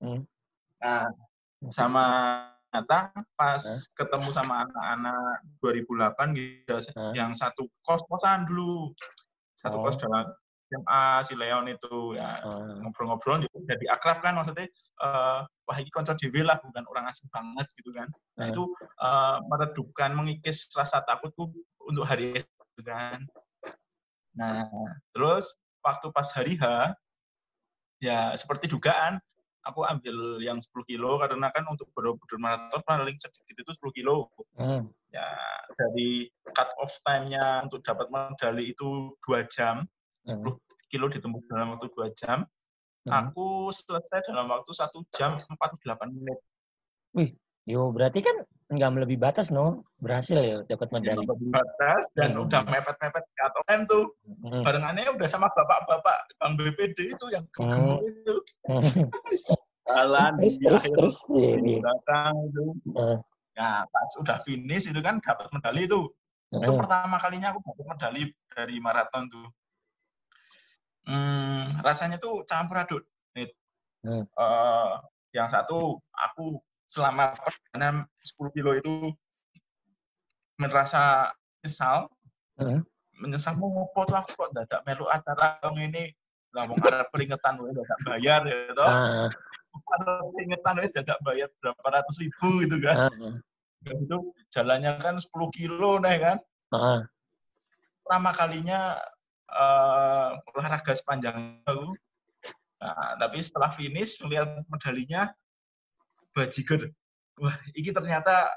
Hmm. 0.00 0.20
Nah, 0.84 1.04
sama 1.72 2.04
ternyata 2.74 3.14
pas 3.38 3.62
Hah? 3.62 3.78
ketemu 3.94 4.28
sama 4.34 4.66
anak-anak 4.66 5.46
2008 5.62 6.34
gitu, 6.34 6.74
Hah? 6.98 7.14
yang 7.14 7.30
satu 7.30 7.70
kos-kosan 7.86 8.50
dulu. 8.50 8.90
Satu 9.54 9.78
Oh. 9.78 9.86
kos 9.86 9.94
dalam 9.94 10.26
SMA 10.66 11.04
si 11.22 11.38
Leon 11.38 11.70
itu 11.70 12.18
ya 12.18 12.42
Ah, 12.42 12.74
ngobrol-ngobrol 12.82 13.46
jadi, 13.46 13.58
jadi 13.78 13.84
akrab 13.94 14.26
kan 14.26 14.34
maksudnya 14.34 14.66
eh, 14.66 15.40
wah 15.46 15.76
ini 15.78 15.86
konco 15.94 16.18
dewe 16.18 16.42
lah 16.42 16.58
bukan 16.58 16.82
orang 16.90 17.06
asing 17.06 17.30
banget 17.30 17.70
gitu 17.78 17.94
kan. 17.94 18.10
Nah, 18.34 18.42
Ah. 18.42 18.50
itu 18.50 18.62
eh, 18.98 19.36
meredupkan 19.46 20.10
mengikis 20.18 20.66
rasa 20.74 20.98
takutku 21.06 21.54
untuk 21.86 22.02
hari 22.02 22.42
itu 22.42 22.80
kan. 22.82 23.22
Nah, 24.34 24.66
terus 25.14 25.46
waktu 25.78 26.10
pas 26.10 26.26
hari 26.34 26.58
H 26.58 26.90
ya 28.02 28.34
seperti 28.34 28.66
dugaan 28.66 29.22
aku 29.64 29.80
ambil 29.88 30.38
yang 30.44 30.60
10 30.60 30.70
kilo 30.84 31.16
karena 31.16 31.48
kan 31.50 31.64
untuk 31.66 31.88
Borobudur 31.96 32.36
maraton 32.36 32.84
paling 32.84 33.16
sedikit 33.16 33.56
itu 33.64 33.72
10 33.72 33.96
kilo. 33.96 34.28
hmm, 34.60 34.84
Ya 35.10 35.28
dari 35.74 36.28
cut 36.52 36.70
off 36.78 36.94
time-nya 37.02 37.64
untuk 37.66 37.80
dapat 37.82 38.10
medali 38.10 38.74
itu 38.74 39.14
dua 39.24 39.46
jam, 39.48 39.88
hmm, 40.28 40.44
10 40.44 40.90
kilo 40.92 41.06
ditempuh 41.10 41.42
dalam 41.48 41.74
waktu 41.74 41.88
dua 41.96 42.12
jam. 42.12 42.44
hmm. 43.08 43.10
Aku 43.10 43.72
selesai 43.72 44.28
dalam 44.28 44.46
waktu 44.52 44.70
satu 44.70 45.02
jam 45.10 45.40
48 45.40 46.12
menit. 46.14 46.38
Yo, 47.64 47.88
berarti 47.88 48.20
kan 48.20 48.44
nggak 48.72 48.90
melebihi 48.96 49.20
batas, 49.20 49.52
no? 49.52 49.84
Berhasil 50.00 50.40
ya 50.40 50.56
dapat 50.64 50.88
medali. 50.88 51.24
Batas 51.52 52.08
dan 52.16 52.32
Hmm. 52.32 52.48
udah 52.48 52.64
mepet-mepet 52.64 53.24
time 53.68 53.84
tuh. 53.84 54.04
Hmm, 54.24 54.64
Barengannya 54.64 55.12
udah 55.12 55.28
sama 55.28 55.52
bapak-bapak 55.52 56.16
Bang 56.40 56.56
BPD 56.56 57.12
itu 57.12 57.26
yang 57.28 57.44
Hmm. 57.60 58.00
itu. 58.00 58.34
hmm. 58.64 58.80
Jalan 59.84 60.40
Terus, 60.40 60.56
di 60.56 60.64
terus, 60.64 60.80
akhir 60.80 60.94
terus. 60.96 61.16
Iya, 61.28 61.52
iya. 61.60 61.78
belakang 61.84 62.34
itu. 62.48 62.64
Eh. 62.96 63.18
Nah, 63.54 63.84
pas 63.84 64.10
udah 64.16 64.38
finish 64.40 64.88
itu 64.88 65.00
kan 65.04 65.20
dapat 65.20 65.52
medali 65.52 65.84
itu. 65.84 66.08
Itu 66.48 66.70
Hmm, 66.72 66.80
pertama 66.80 67.16
kalinya 67.20 67.52
aku 67.52 67.60
dapat 67.60 67.84
medali 67.92 68.22
dari 68.48 68.76
maraton 68.80 69.28
tuh. 69.28 69.46
Hmm, 71.04 71.68
rasanya 71.84 72.16
tuh 72.16 72.48
campur 72.48 72.80
aduk. 72.80 73.02
Nih, 73.36 73.52
Hmm. 74.00 74.24
eh, 74.24 74.92
yang 75.36 75.52
satu 75.52 76.00
aku 76.16 76.64
selama 76.94 77.34
perjalanan 77.42 78.06
10 78.22 78.54
kilo 78.54 78.70
itu 78.78 78.94
merasa 80.62 81.34
menyesal, 81.58 82.06
hmm. 82.62 82.86
menyesal 83.18 83.58
mau 83.58 83.66
ngopo 83.74 84.06
tuh 84.06 84.14
aku 84.14 84.30
kok 84.38 84.50
dadak 84.54 84.80
melu 84.86 85.10
acara 85.10 85.58
yang 85.66 85.90
ini 85.90 86.14
lah 86.54 86.70
wong 86.70 86.78
arep 86.86 87.10
peringatan 87.10 87.58
wae 87.58 87.74
dadak 87.74 87.98
bayar 88.06 88.46
ya 88.46 88.70
toh. 88.78 88.86
Ah, 88.86 89.26
Arep 89.98 90.26
peringatan 90.38 90.74
wae 90.78 90.88
dadak 90.94 91.18
bayar 91.26 91.50
berapa 91.58 91.86
ratus 91.90 92.22
ribu 92.22 92.62
gitu 92.62 92.78
kan. 92.78 93.10
ah, 93.10 93.34
Dan 93.82 93.96
itu 94.06 94.18
jalannya 94.54 94.94
kan 95.02 95.18
10 95.18 95.34
kilo 95.50 95.98
nih 95.98 96.22
kan. 96.22 96.38
ah. 96.70 97.02
pertama 98.06 98.30
kalinya 98.36 99.02
eh, 99.50 100.30
olahraga 100.54 100.94
sepanjang 100.94 101.58
itu. 101.66 101.98
Nah, 102.78 103.16
tapi 103.16 103.40
setelah 103.40 103.72
finish 103.72 104.20
melihat 104.22 104.62
medalinya 104.68 105.32
bajiger. 106.34 106.90
Wah, 107.40 107.56
ini 107.74 107.90
ternyata 107.90 108.50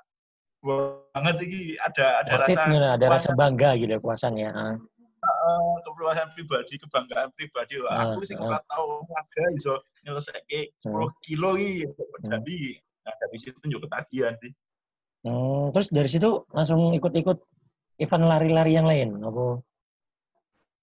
wah, 0.65 1.01
banget 1.13 1.35
ini 1.45 1.77
ada 1.79 2.21
ada 2.25 2.33
it, 2.33 2.41
rasa 2.49 2.61
nih, 2.69 2.79
ada 2.97 3.05
rasa 3.09 3.31
bangga 3.37 3.77
gitu 3.77 3.97
puasannya. 4.01 4.49
Ah, 4.53 4.75
eh, 4.77 5.75
kepuasan 5.85 6.29
pribadi, 6.33 6.77
kebanggaan 6.81 7.29
pribadi. 7.33 7.81
Wah, 7.81 7.89
Ah, 7.93 8.01
aku 8.13 8.25
sih 8.25 8.37
nggak 8.37 8.65
tahu 8.69 8.83
olahraga 9.01 9.43
bisa 9.53 9.73
nyelesaikan 10.05 10.65
10 10.81 11.09
kilo 11.25 11.49
ini 11.57 11.85
untuk 11.85 12.07
medali. 12.17 12.77
Nah, 13.05 13.13
dari 13.17 13.37
situ 13.39 13.57
tunjuk 13.63 13.87
ketagihan 13.87 14.35
sih. 14.43 14.51
Hmm, 15.25 15.73
terus 15.73 15.87
dari 15.89 16.09
situ 16.11 16.45
langsung 16.53 16.93
ikut-ikut 16.93 17.37
event 17.97 18.25
lari-lari 18.29 18.77
yang 18.77 18.87
lain. 18.87 19.17
Apa? 19.23 19.59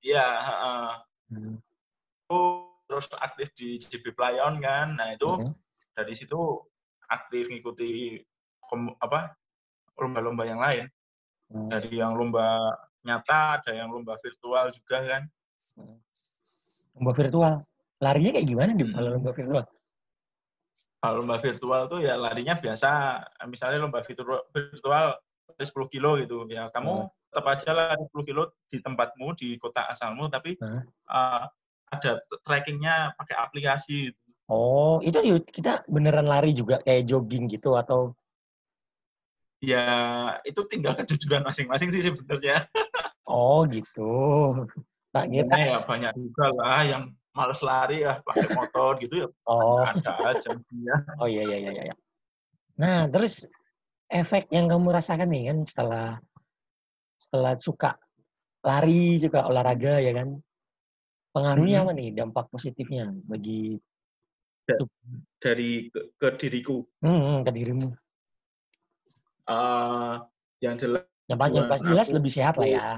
Iya, 0.04 0.26
heeh. 0.44 0.88
Hmm. 1.32 1.56
Aku 2.28 2.40
terus 2.84 3.08
aktif 3.16 3.54
di 3.56 3.80
JB 3.80 4.12
Playon 4.12 4.60
kan. 4.60 4.98
Nah, 4.98 5.16
itu 5.16 5.30
Hmm. 5.30 5.54
dari 5.96 6.12
situ 6.12 6.36
aktif 7.06 7.48
ngikuti 7.48 8.20
kom- 8.64 8.96
apa 8.98 9.34
lomba-lomba 9.96 10.44
yang 10.44 10.60
lain 10.60 10.86
Hmm. 11.44 11.68
dari 11.68 12.00
yang 12.00 12.16
lomba 12.16 12.72
nyata 13.04 13.60
ada 13.60 13.70
yang 13.76 13.92
lomba 13.92 14.16
virtual 14.18 14.72
juga 14.72 14.98
kan 15.04 15.22
Lomba 16.94 17.12
virtual. 17.12 17.54
Larinya 18.00 18.30
kayak 18.38 18.48
gimana 18.48 18.70
di 18.72 18.84
Hmm. 18.86 18.94
kalau 18.94 19.10
lomba 19.18 19.32
virtual? 19.34 19.64
kalau 20.98 21.20
lomba 21.20 21.36
virtual 21.36 21.82
tuh 21.86 22.00
ya 22.00 22.16
larinya 22.16 22.56
biasa 22.56 22.90
misalnya 23.44 23.84
lomba 23.84 24.00
virtual 24.00 24.40
virtual 24.48 25.20
lari 25.52 25.66
10 25.68 25.92
kilo 25.92 26.16
gitu 26.16 26.48
ya 26.48 26.72
kamu 26.72 27.04
tetap 27.28 27.44
aja 27.44 27.70
lari 27.76 28.02
10 28.08 28.24
kilo 28.24 28.42
di 28.64 28.80
tempatmu 28.80 29.36
di 29.36 29.60
kota 29.60 29.84
asalmu 29.92 30.32
tapi 30.32 30.56
Hah? 30.58 30.80
uh, 31.12 31.42
ada 31.92 32.24
trackingnya 32.42 33.12
pakai 33.20 33.36
aplikasi 33.36 34.10
Oh, 34.44 35.00
itu 35.00 35.16
kita 35.48 35.88
beneran 35.88 36.28
lari 36.28 36.52
juga 36.52 36.76
kayak 36.84 37.08
jogging 37.08 37.48
gitu 37.48 37.72
atau 37.80 38.12
ya 39.64 40.36
itu 40.44 40.60
tinggal 40.68 40.92
kejujuran 41.00 41.40
masing-masing 41.40 41.88
sih 41.88 42.04
sebenarnya 42.04 42.68
oh 43.30 43.64
gitu. 43.64 44.12
Tak 45.14 45.32
kira. 45.32 45.48
Karena 45.48 45.58
ya 45.64 45.78
banyak 45.86 46.12
juga 46.18 46.46
lah 46.52 46.82
yang 46.84 47.02
males 47.32 47.60
lari 47.64 48.04
ya 48.04 48.20
pakai 48.20 48.48
motor 48.52 49.00
gitu 49.00 49.14
ya 49.24 49.28
Oh, 49.48 49.80
ada 49.80 50.12
aja 50.36 50.52
ya. 50.52 50.96
oh 51.22 51.28
iya 51.30 51.42
iya 51.48 51.56
iya 51.64 51.72
iya. 51.88 51.94
Nah, 52.76 53.06
terus 53.08 53.46
efek 54.12 54.50
yang 54.52 54.68
kamu 54.68 54.92
rasakan 54.92 55.30
nih 55.32 55.54
kan 55.54 55.58
setelah 55.64 56.08
setelah 57.16 57.54
suka 57.56 57.96
lari 58.60 59.16
juga 59.22 59.48
olahraga 59.48 60.02
ya 60.04 60.12
kan. 60.12 60.36
Pengaruhnya 61.32 61.80
Mhm. 61.80 61.84
apa 61.88 61.92
nih 61.96 62.08
dampak 62.12 62.46
positifnya 62.52 63.10
bagi 63.24 63.80
dari 65.38 65.92
ke, 65.92 66.00
ke 66.16 66.28
diriku. 66.40 66.84
Hmm, 67.04 67.44
ke 67.44 67.50
dirimu? 67.52 67.88
Eh, 69.44 70.14
yang 70.64 70.76
jelas 70.80 71.04
Yang, 71.28 71.38
pa- 71.40 71.52
yang 71.52 71.66
pasti 71.68 71.88
jelas 71.92 72.08
aku- 72.08 72.16
lebih 72.20 72.32
sehat 72.32 72.54
lah 72.56 72.68
ya. 72.68 72.88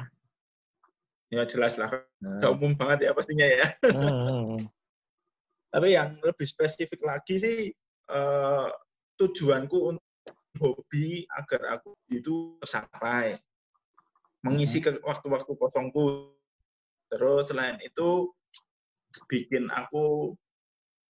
ya 1.31 1.43
jelas 1.47 1.75
lah. 1.75 1.91
Nggak 2.23 2.51
umum 2.55 2.73
banget 2.79 2.99
ya 3.07 3.11
pastinya 3.15 3.47
ya. 3.47 3.67
Hmm, 3.83 3.99
hmm, 3.99 4.45
hmm. 4.47 4.63
tapi 5.67 5.93
yang 5.93 6.17
lebih 6.23 6.47
spesifik 6.47 7.03
lagi 7.05 7.37
sih 7.37 7.59
eh, 8.07 8.67
tujuanku 9.19 9.77
untuk 9.91 10.07
hobi 10.57 11.27
agar 11.29 11.77
aku 11.79 11.93
itu 12.09 12.57
tercapai 12.63 13.37
mengisi 14.47 14.79
ke 14.79 15.03
waktu-waktu 15.03 15.51
kosongku. 15.59 16.31
Terus 17.11 17.51
selain 17.51 17.77
itu 17.83 18.31
bikin 19.27 19.67
aku 19.71 20.35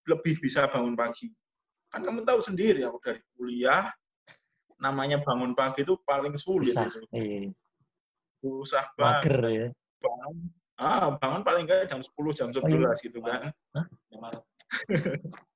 lebih 0.07 0.39
bisa 0.39 0.65
bangun 0.71 0.95
pagi 0.95 1.29
kan 1.87 2.03
kamu 2.03 2.23
tahu 2.23 2.39
sendiri 2.39 2.83
aku 2.83 2.99
dari 2.99 3.21
kuliah 3.35 3.91
namanya 4.79 5.19
bangun 5.21 5.51
pagi 5.53 5.83
itu 5.83 5.95
paling 6.03 6.35
sulit 6.35 6.71
Susah. 6.71 6.87
itu 6.87 6.99
Iya. 7.11 7.49
susah 8.39 8.85
banget 8.95 9.21
Mager 9.23 9.39
ya. 9.49 9.67
bangun 9.99 10.35
ah 10.77 11.05
bangun 11.17 11.41
paling 11.41 11.63
enggak 11.65 11.89
jam 11.89 12.01
10 12.01 12.11
jam 12.33 12.49
11 12.53 12.61
Oh, 12.61 12.69
iya. 12.69 12.91
gitu 13.01 13.19
kan 13.21 13.41
Hah? 13.75 13.85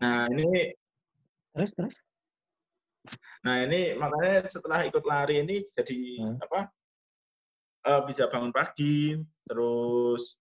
nah 0.00 0.24
ini 0.28 0.74
Terus 1.50 1.72
terus. 1.74 1.96
Nah 3.42 3.66
ini 3.66 3.98
makanya 3.98 4.46
setelah 4.46 4.86
ikut 4.86 5.02
lari 5.02 5.42
ini 5.42 5.66
jadi 5.66 5.98
Hmm. 6.22 6.38
apa 6.38 6.70
uh, 7.90 8.00
bisa 8.06 8.30
bangun 8.30 8.54
pagi, 8.54 9.18
terus 9.50 10.38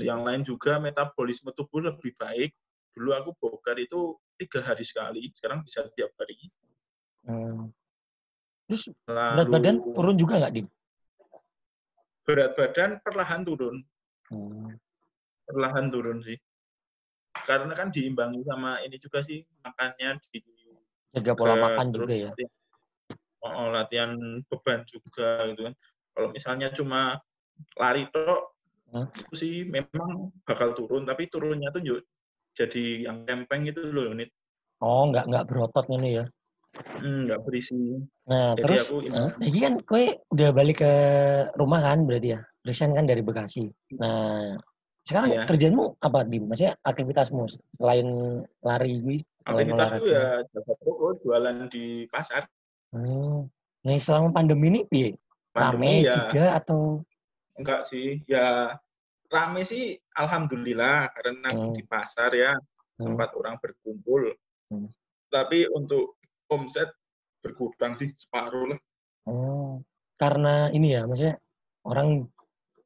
yang 0.00 0.20
lain 0.24 0.44
juga 0.44 0.76
metabolisme 0.76 1.52
tubuh 1.56 1.84
lebih 1.84 2.12
baik. 2.16 2.52
Dulu 2.96 3.10
aku 3.12 3.30
bokar 3.36 3.76
itu 3.80 4.16
tiga 4.36 4.60
hari 4.64 4.84
sekali, 4.84 5.28
sekarang 5.32 5.64
bisa 5.64 5.84
tiap 5.96 6.12
hari. 6.16 6.36
Hmm. 7.24 7.72
Terus 8.68 8.92
Lalu, 9.08 9.36
berat 9.36 9.48
badan 9.52 9.76
turun 9.94 10.16
juga 10.16 10.34
nggak, 10.40 10.52
Dim? 10.52 10.66
Berat 12.26 12.52
badan 12.56 12.90
perlahan 13.00 13.40
turun. 13.44 13.76
Hmm. 14.32 14.74
Perlahan 15.46 15.86
turun 15.92 16.18
sih. 16.24 16.36
Karena 17.36 17.72
kan 17.76 17.92
diimbangi 17.92 18.40
sama 18.48 18.80
ini 18.80 18.96
juga 18.96 19.20
sih, 19.20 19.44
makannya 19.60 20.16
di 20.32 20.40
jaga 21.16 21.32
pola 21.36 21.54
makan 21.56 21.86
juga 21.92 22.14
ya. 22.16 22.30
Oh, 23.44 23.70
latihan 23.70 24.16
beban 24.48 24.82
juga 24.88 25.46
gitu 25.52 25.70
kan. 25.70 25.74
Kalau 26.16 26.28
misalnya 26.32 26.68
cuma 26.72 27.20
lari 27.76 28.08
tok 28.08 28.55
hmm? 28.92 29.06
itu 29.14 29.34
sih 29.34 29.54
memang 29.66 30.30
bakal 30.46 30.74
turun, 30.76 31.02
tapi 31.08 31.26
turunnya 31.30 31.72
tuh 31.72 31.82
yuk, 31.82 32.00
jadi 32.56 33.08
yang 33.10 33.28
kempeng 33.28 33.68
itu 33.68 33.80
loh, 33.84 34.12
unit. 34.12 34.32
Oh, 34.80 35.08
nggak 35.08 35.28
nggak 35.28 35.46
berotot 35.48 35.86
ini 35.92 36.20
ya? 36.20 36.24
Hmm, 36.76 37.24
nggak 37.28 37.40
berisi. 37.44 38.00
Nah, 38.28 38.52
jadi 38.56 38.64
terus, 38.64 38.92
aku 38.92 39.08
uh, 39.08 39.32
kan 39.32 39.74
kue 39.84 40.04
udah 40.32 40.48
balik 40.52 40.84
ke 40.84 40.92
rumah 41.56 41.80
kan 41.80 42.04
berarti 42.04 42.36
ya? 42.36 42.40
Resign 42.66 42.92
kan 42.92 43.08
dari 43.08 43.22
Bekasi. 43.24 43.70
Nah, 43.96 44.58
sekarang 45.06 45.30
iya. 45.32 45.44
kerjaanmu 45.46 46.02
apa, 46.02 46.26
di 46.26 46.42
Maksudnya 46.42 46.74
aktivitasmu 46.82 47.46
selain 47.78 48.08
lari 48.60 48.92
gue? 49.00 49.18
Aktivitasku 49.46 50.04
ya 50.10 50.42
jaga 50.50 50.72
toko, 50.82 51.14
jualan 51.22 51.70
di 51.70 52.10
pasar. 52.10 52.44
Hmm. 52.90 53.46
Nah, 53.86 53.96
selama 54.02 54.34
pandemi 54.34 54.66
ini 54.74 54.80
piye? 54.90 55.14
Rame 55.56 56.04
ya, 56.04 56.12
juga 56.12 56.58
atau 56.60 57.00
enggak 57.56 57.88
sih? 57.88 58.22
Ya 58.28 58.76
rame 59.26 59.66
sih 59.66 59.98
alhamdulillah 60.14 61.10
karena 61.10 61.48
hmm. 61.50 61.74
di 61.74 61.82
pasar 61.82 62.30
ya 62.32 62.54
hmm. 62.54 63.04
tempat 63.04 63.30
orang 63.34 63.56
berkumpul. 63.58 64.32
Hmm. 64.70 64.88
Tapi 65.30 65.66
untuk 65.74 66.16
omset 66.46 66.90
berkurang 67.42 67.98
sih 67.98 68.10
separuh 68.14 68.74
lah. 68.74 68.80
Oh, 69.26 69.82
karena 70.18 70.70
ini 70.70 70.94
ya, 70.94 71.02
maksudnya 71.06 71.36
orang 71.82 72.30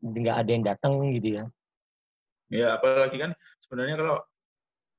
nggak 0.00 0.36
ada 0.36 0.50
yang 0.50 0.64
datang 0.64 0.92
gitu 1.12 1.28
ya? 1.40 1.44
Ya, 2.50 2.68
apalagi 2.80 3.20
kan 3.20 3.30
sebenarnya 3.62 4.00
kalau 4.00 4.16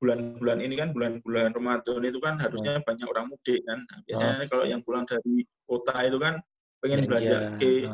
bulan-bulan 0.02 0.58
ini 0.62 0.74
kan 0.74 0.90
bulan-bulan 0.90 1.54
Ramadan 1.54 2.02
itu 2.02 2.18
kan 2.18 2.34
harusnya 2.38 2.78
hmm. 2.78 2.86
banyak 2.86 3.06
orang 3.06 3.26
mudik 3.30 3.60
kan. 3.62 3.78
Nah, 3.86 3.98
biasanya 4.06 4.34
hmm. 4.34 4.50
kalau 4.50 4.64
yang 4.66 4.80
pulang 4.82 5.04
dari 5.06 5.46
kota 5.66 5.94
itu 6.02 6.18
kan 6.18 6.34
pengen 6.82 7.06
belanja, 7.06 7.38
ke 7.62 7.86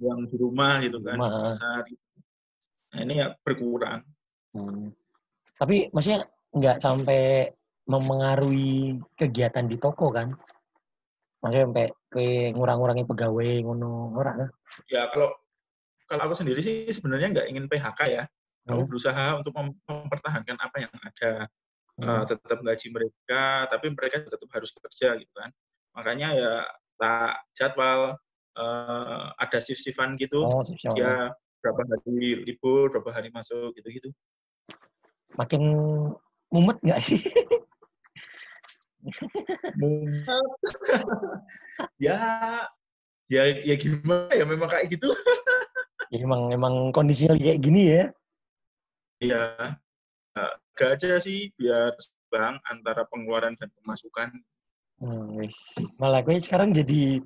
yang 0.00 0.24
di 0.28 0.36
rumah 0.38 0.80
gitu 0.80 0.98
kan, 1.02 1.16
rumah. 1.18 1.50
pasar. 1.50 1.84
Nah, 2.92 3.00
ini 3.04 3.14
ya 3.20 3.32
berkurang. 3.40 4.00
Hmm. 4.52 4.92
Tapi 5.56 5.88
maksudnya 5.92 6.28
nggak 6.52 6.78
sampai 6.80 7.48
memengaruhi 7.88 9.00
kegiatan 9.16 9.66
di 9.66 9.76
toko 9.80 10.12
kan? 10.12 10.32
Maksudnya 11.42 11.64
sampai 11.66 11.86
ke 12.12 12.24
ngurang-ngurangi 12.54 13.04
pegawai 13.08 13.50
ngono 13.64 14.14
orang 14.14 14.46
kan? 14.46 14.48
Ya 14.92 15.08
kalau 15.10 15.32
kalau 16.06 16.28
aku 16.28 16.34
sendiri 16.36 16.60
sih 16.60 16.86
sebenarnya 16.92 17.32
nggak 17.32 17.48
ingin 17.48 17.66
PHK 17.66 18.00
ya. 18.12 18.24
Aku 18.70 18.86
hmm. 18.86 18.90
berusaha 18.94 19.26
untuk 19.42 19.50
mempertahankan 19.58 20.54
apa 20.54 20.76
yang 20.78 20.92
ada, 21.02 21.50
hmm. 21.98 22.06
uh, 22.06 22.24
tetap 22.30 22.62
gaji 22.62 22.86
mereka, 22.94 23.66
tapi 23.66 23.90
mereka 23.90 24.22
tetap 24.22 24.46
harus 24.54 24.70
bekerja 24.70 25.18
gitu 25.18 25.32
kan. 25.34 25.50
Makanya 25.98 26.28
ya 26.30 26.52
tak 26.94 27.42
jadwal 27.58 28.14
uh, 28.56 29.32
ada 29.36 29.58
shift-shiftan 29.60 30.16
gitu, 30.20 30.44
oh, 30.44 30.62
shift 30.64 30.96
dia 30.96 31.32
berapa 31.62 31.82
hari 31.86 32.42
libur, 32.42 32.90
berapa 32.90 33.10
hari 33.14 33.30
masuk 33.30 33.70
gitu-gitu. 33.78 34.10
Makin 35.38 35.62
mumet 36.52 36.76
nggak 36.82 37.00
sih? 37.00 37.22
ya, 42.06 42.18
ya, 43.26 43.42
ya 43.62 43.74
gimana 43.78 44.30
ya 44.30 44.44
memang 44.46 44.68
kayak 44.70 44.94
gitu. 44.94 45.10
ya, 46.12 46.18
emang 46.22 46.52
emang 46.52 46.92
kondisinya 46.94 47.34
kayak 47.38 47.58
gini 47.62 47.82
ya. 47.90 48.12
Iya, 49.22 49.42
gak 50.74 50.90
aja 50.98 51.22
sih 51.22 51.54
biar 51.54 51.94
bang 52.32 52.58
antara 52.66 53.06
pengeluaran 53.06 53.54
dan 53.54 53.70
pemasukan. 53.78 54.34
Hmm, 54.98 55.38
wis. 55.38 55.78
Malah 55.98 56.22
gue 56.26 56.42
sekarang 56.42 56.74
jadi 56.74 57.22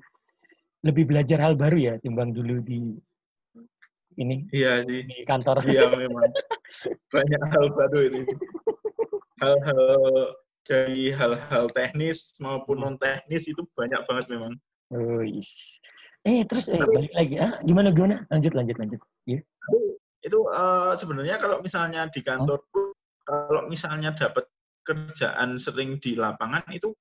lebih 0.87 1.05
belajar 1.05 1.43
hal 1.43 1.53
baru 1.53 1.77
ya 1.77 1.93
timbang 1.99 2.31
dulu 2.31 2.63
di 2.63 2.95
ini. 4.17 4.49
Iya 4.49 4.81
sih. 4.81 5.05
Di 5.05 5.27
kantor. 5.27 5.61
Iya 5.67 5.93
memang. 5.93 6.31
Banyak 7.13 7.43
hal 7.53 7.65
baru 7.75 7.99
ini. 8.09 8.21
Hal-hal 9.37 9.83
dari 10.65 11.13
hal-hal 11.13 11.69
teknis 11.69 12.33
maupun 12.41 12.81
non 12.81 12.95
teknis 12.97 13.45
itu 13.45 13.61
banyak 13.77 14.01
banget 14.09 14.25
memang. 14.33 14.57
Oh, 14.89 15.21
yes. 15.21 15.77
Eh 16.25 16.43
terus 16.49 16.71
eh, 16.71 16.81
balik 16.81 17.13
lagi 17.13 17.35
ah 17.37 17.55
gimana 17.61 17.93
gimana 17.93 18.25
lanjut 18.33 18.57
lanjut 18.57 18.75
lanjut. 18.81 18.99
Yeah 19.29 19.45
itu 20.27 20.39
uh, 20.51 20.93
sebenarnya 20.99 21.39
kalau 21.39 21.63
misalnya 21.63 22.11
di 22.11 22.19
kantor 22.19 22.59
oh. 22.75 22.91
kalau 23.23 23.63
misalnya 23.71 24.11
dapat 24.11 24.43
kerjaan 24.83 25.55
sering 25.55 25.99
di 26.03 26.19
lapangan 26.19 26.67
itu 26.71 26.91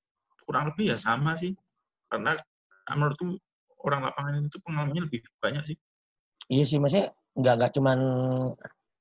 kurang 0.47 0.71
lebih 0.71 0.95
ya 0.95 0.99
sama 0.99 1.35
sih 1.35 1.55
karena 2.07 2.39
menurutku 2.87 3.35
orang 3.87 4.03
lapangan 4.11 4.43
itu 4.47 4.59
pengalamannya 4.63 5.03
lebih 5.07 5.21
banyak 5.39 5.63
sih. 5.75 5.77
Iya 6.51 6.65
sih 6.67 6.79
maksudnya 6.79 7.15
nggak 7.37 7.55
nggak 7.59 7.73
cuman 7.79 7.99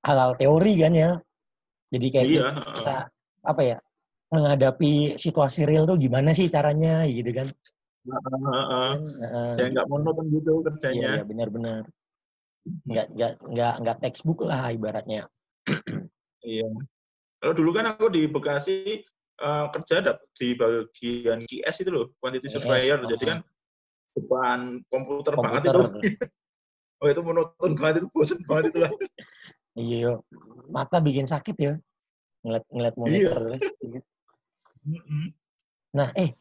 hal-hal 0.06 0.32
teori 0.38 0.74
kan 0.82 0.94
ya. 0.94 1.12
Jadi 1.94 2.08
kayak 2.12 2.26
iya, 2.28 2.50
kita, 2.76 2.98
apa 3.46 3.62
ya 3.62 3.78
menghadapi 4.34 5.16
situasi 5.16 5.70
real 5.70 5.86
tuh 5.86 5.96
gimana 6.02 6.34
sih 6.34 6.50
caranya 6.50 7.06
gitu 7.10 7.30
kan. 7.34 7.48
Uh, 8.06 8.14
uh, 8.14 8.58
uh. 8.58 8.94
Uh, 9.22 9.54
ya 9.58 9.66
nggak 9.74 9.88
monoton 9.90 10.30
gitu 10.30 10.62
kerjanya. 10.66 11.00
Iya, 11.02 11.12
iya 11.22 11.24
benar-benar 11.26 11.84
nggak 12.66 13.08
nggak 13.14 13.32
nggak 13.54 13.74
nggak 13.82 13.98
textbook 14.02 14.42
lah 14.46 14.74
ibaratnya. 14.74 15.30
Iya. 16.46 16.70
Kalau 17.42 17.54
dulu 17.58 17.74
kan 17.74 17.90
aku 17.90 18.06
di 18.10 18.30
Bekasi 18.30 19.02
uh, 19.42 19.66
kerja 19.74 20.14
di 20.38 20.54
bagian 20.54 21.42
QS 21.46 21.86
itu 21.86 21.90
loh 21.90 22.06
quantity 22.22 22.50
surveyor. 22.50 23.02
Yes, 23.02 23.10
jadi 23.18 23.24
kan 23.26 23.40
depan 24.16 24.82
komputer, 24.88 25.34
komputer. 25.36 25.44
banget 25.44 25.62
itu 25.68 25.82
oh 27.04 27.08
itu 27.12 27.22
monoton 27.22 27.72
banget 27.76 27.96
itu 28.04 28.08
bosan 28.16 28.40
banget 28.48 28.72
itu 28.72 28.80
iya 29.76 30.12
mata 30.72 30.98
bikin 31.04 31.28
sakit 31.28 31.56
ya 31.60 31.74
ngeliat 32.48 32.64
ngeliat 32.72 32.96
monitor 32.96 33.40
iya. 33.52 33.58
Gitu. 33.60 34.00
nah 35.92 36.08
eh 36.16 36.32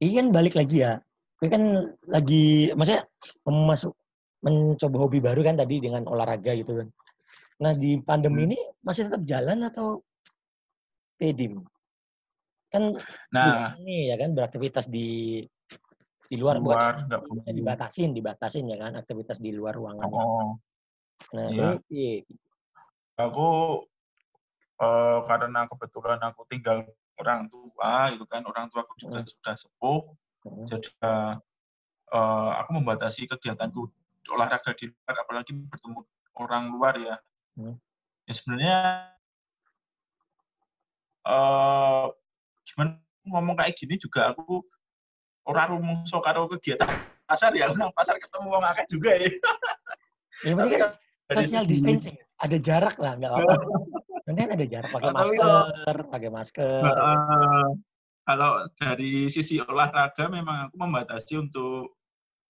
ini 0.00 0.12
kan 0.16 0.26
balik 0.32 0.54
lagi 0.56 0.86
ya 0.86 1.02
ini 1.38 1.48
kan 1.52 1.62
lagi 2.08 2.72
maksudnya 2.74 3.06
masuk 3.46 3.94
mencoba 4.42 4.96
hobi 5.02 5.18
baru 5.18 5.40
kan 5.42 5.58
tadi 5.58 5.82
dengan 5.82 6.06
olahraga 6.06 6.54
gitu 6.54 6.78
kan. 6.82 6.88
Nah 7.58 7.72
di 7.74 7.98
pandemi 8.02 8.46
hmm. 8.46 8.48
ini 8.50 8.58
masih 8.86 9.10
tetap 9.10 9.22
jalan 9.26 9.66
atau 9.66 10.02
pedim? 11.18 11.66
Kan 12.70 12.94
nah 13.34 13.74
ini 13.82 14.12
ya 14.12 14.16
kan 14.20 14.34
beraktivitas 14.34 14.86
di 14.86 15.42
di 16.28 16.36
luar, 16.36 16.60
luar 16.60 17.08
buat 17.08 17.48
ya, 17.48 17.52
dibatasin, 17.56 18.12
dibatasin 18.12 18.68
ya 18.68 18.76
kan 18.76 19.00
aktivitas 19.00 19.40
di 19.40 19.56
luar 19.56 19.72
ruangan. 19.72 20.08
Oh. 20.12 20.60
Nah, 21.32 21.48
iya. 21.48 21.80
ini 21.88 22.22
aku 23.16 23.80
uh, 24.78 25.18
karena 25.24 25.64
kebetulan 25.66 26.20
aku 26.20 26.44
tinggal 26.46 26.84
orang 27.18 27.48
tua 27.48 28.12
itu 28.12 28.28
kan 28.28 28.44
orang 28.44 28.68
tua 28.68 28.84
aku 28.84 28.94
juga 29.00 29.24
hmm. 29.24 29.28
sudah 29.32 29.54
sepuh. 29.56 30.00
Hmm. 30.44 30.64
Jadi 30.68 30.88
uh, 31.00 31.34
uh, 32.12 32.50
aku 32.60 32.70
membatasi 32.76 33.24
kegiatanku 33.24 33.88
olahraga 34.28 34.76
di 34.76 34.92
luar 34.92 35.16
apalagi 35.24 35.52
bertemu 35.56 36.04
orang 36.38 36.64
luar 36.72 36.94
ya 37.00 37.16
hmm. 37.56 37.74
ya 38.28 38.32
sebenarnya 38.36 38.78
uh, 41.24 42.12
gimana 42.68 43.00
ngomong 43.24 43.56
kayak 43.56 43.76
gini 43.76 43.96
juga 43.96 44.32
aku 44.32 44.64
orang 45.48 45.66
rumah 45.74 46.20
karo 46.20 46.46
kegiatan 46.52 46.88
pasar 47.24 47.52
ya 47.56 47.72
nang 47.72 47.92
pasar 47.96 48.20
ketemu 48.20 48.48
orang 48.52 48.70
akeh 48.76 48.86
juga 48.88 49.10
ya 49.16 49.28
ya 50.46 50.52
berarti 50.54 50.76
kan 50.76 50.90
social 51.32 51.64
distancing 51.64 52.16
ada 52.40 52.56
jarak 52.60 52.96
lah 53.00 53.16
nggak 53.16 53.32
apa 53.32 53.54
nanti 54.28 54.38
kan 54.44 54.50
ada 54.54 54.66
jarak 54.68 54.90
pakai 54.92 55.12
masker 55.12 55.96
pakai 56.12 56.30
masker 56.30 56.80
uh, 56.84 57.68
kalau 58.28 58.68
dari 58.76 59.24
sisi 59.32 59.56
olahraga 59.56 60.28
memang 60.28 60.68
aku 60.68 60.76
membatasi 60.76 61.40
untuk 61.40 61.96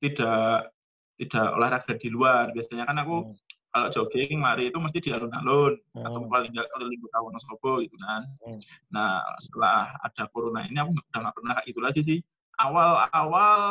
tidak 0.03 0.75
tidak 1.19 1.47
olahraga 1.55 1.95
di 1.95 2.09
luar. 2.11 2.51
Biasanya 2.51 2.83
kan 2.83 2.99
aku 2.99 3.31
hmm. 3.31 3.35
kalau 3.71 3.89
jogging, 3.95 4.43
lari 4.43 4.75
itu 4.75 4.79
mesti 4.83 4.99
di 4.99 5.15
alun-alun 5.15 5.79
hmm. 5.79 6.03
atau 6.03 6.27
paling 6.27 6.51
nggak 6.51 6.67
keliling 6.75 7.01
kota 7.07 7.19
Wonosobo 7.23 7.73
gitu 7.79 7.95
kan. 8.03 8.27
Hmm. 8.43 8.59
Nah 8.91 9.23
setelah 9.39 9.95
ada 10.03 10.27
corona 10.35 10.67
ini 10.67 10.79
aku 10.83 10.99
udah 10.99 11.19
nggak 11.23 11.37
pernah 11.39 11.55
itu 11.63 11.79
lagi 11.79 12.01
sih. 12.03 12.19
Awal-awal 12.59 13.63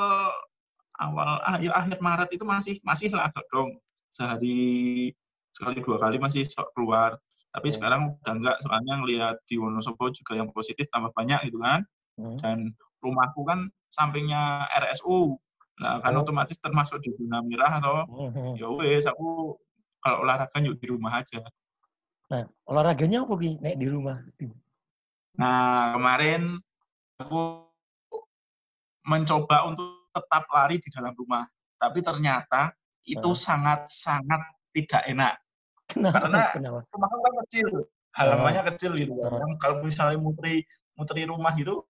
awal 0.97 1.29
ya 1.61 1.71
akhir 1.77 2.01
Maret 2.01 2.29
itu 2.33 2.43
masih 2.43 2.75
masih 2.81 3.13
lah 3.13 3.29
dong 3.53 3.77
sehari 4.09 5.13
sekali 5.53 5.81
dua 5.81 5.97
kali 6.01 6.17
masih 6.17 6.45
keluar 6.73 7.21
tapi 7.53 7.69
hmm. 7.69 7.75
sekarang 7.77 8.01
udah 8.17 8.33
enggak 8.33 8.57
soalnya 8.65 8.93
ngelihat 9.01 9.35
di 9.45 9.61
Wonosobo 9.61 10.09
juga 10.13 10.37
yang 10.37 10.49
positif 10.49 10.89
tambah 10.89 11.13
banyak 11.13 11.49
gitu 11.49 11.61
kan 11.61 11.85
hmm. 12.17 12.37
dan 12.41 12.57
rumahku 13.01 13.45
kan 13.45 13.69
sampingnya 13.93 14.65
RSU 14.73 15.37
nah 15.77 16.01
kan 16.01 16.17
oh. 16.17 16.25
otomatis 16.25 16.57
termasuk 16.57 16.97
di 17.05 17.13
zona 17.13 17.45
merah 17.45 17.77
atau 17.77 18.05
hmm. 18.09 18.57
ya 18.57 18.67
wes 18.73 19.05
aku 19.05 19.53
kalau 20.01 20.25
olahraga 20.25 20.57
yuk 20.65 20.81
di 20.81 20.89
rumah 20.89 21.21
aja 21.21 21.45
nah 22.27 22.43
olahraganya 22.67 23.23
apa 23.23 23.33
Ki? 23.39 23.61
Nek 23.61 23.77
di 23.77 23.87
rumah 23.87 24.17
nah 25.37 25.93
kemarin 25.93 26.57
aku 27.21 27.66
mencoba 29.07 29.63
untuk 29.71 30.11
tetap 30.11 30.43
lari 30.51 30.77
di 30.83 30.89
dalam 30.91 31.15
rumah. 31.15 31.47
Tapi 31.79 32.03
ternyata 32.03 32.75
itu 33.07 33.31
sangat-sangat 33.31 34.41
tidak 34.75 35.01
enak. 35.07 35.33
Kenapa? 35.87 36.27
Karena 36.27 36.69
rumah 36.91 37.07
kan 37.07 37.33
kecil, 37.47 37.67
halamannya 38.11 38.63
kecil 38.75 38.91
gitu. 38.99 39.15
Uh, 39.15 39.55
Kalau 39.63 39.79
misalnya 39.79 40.19
mutri 40.19 40.67
mutri 40.99 41.23
rumah 41.23 41.55
gitu, 41.55 41.87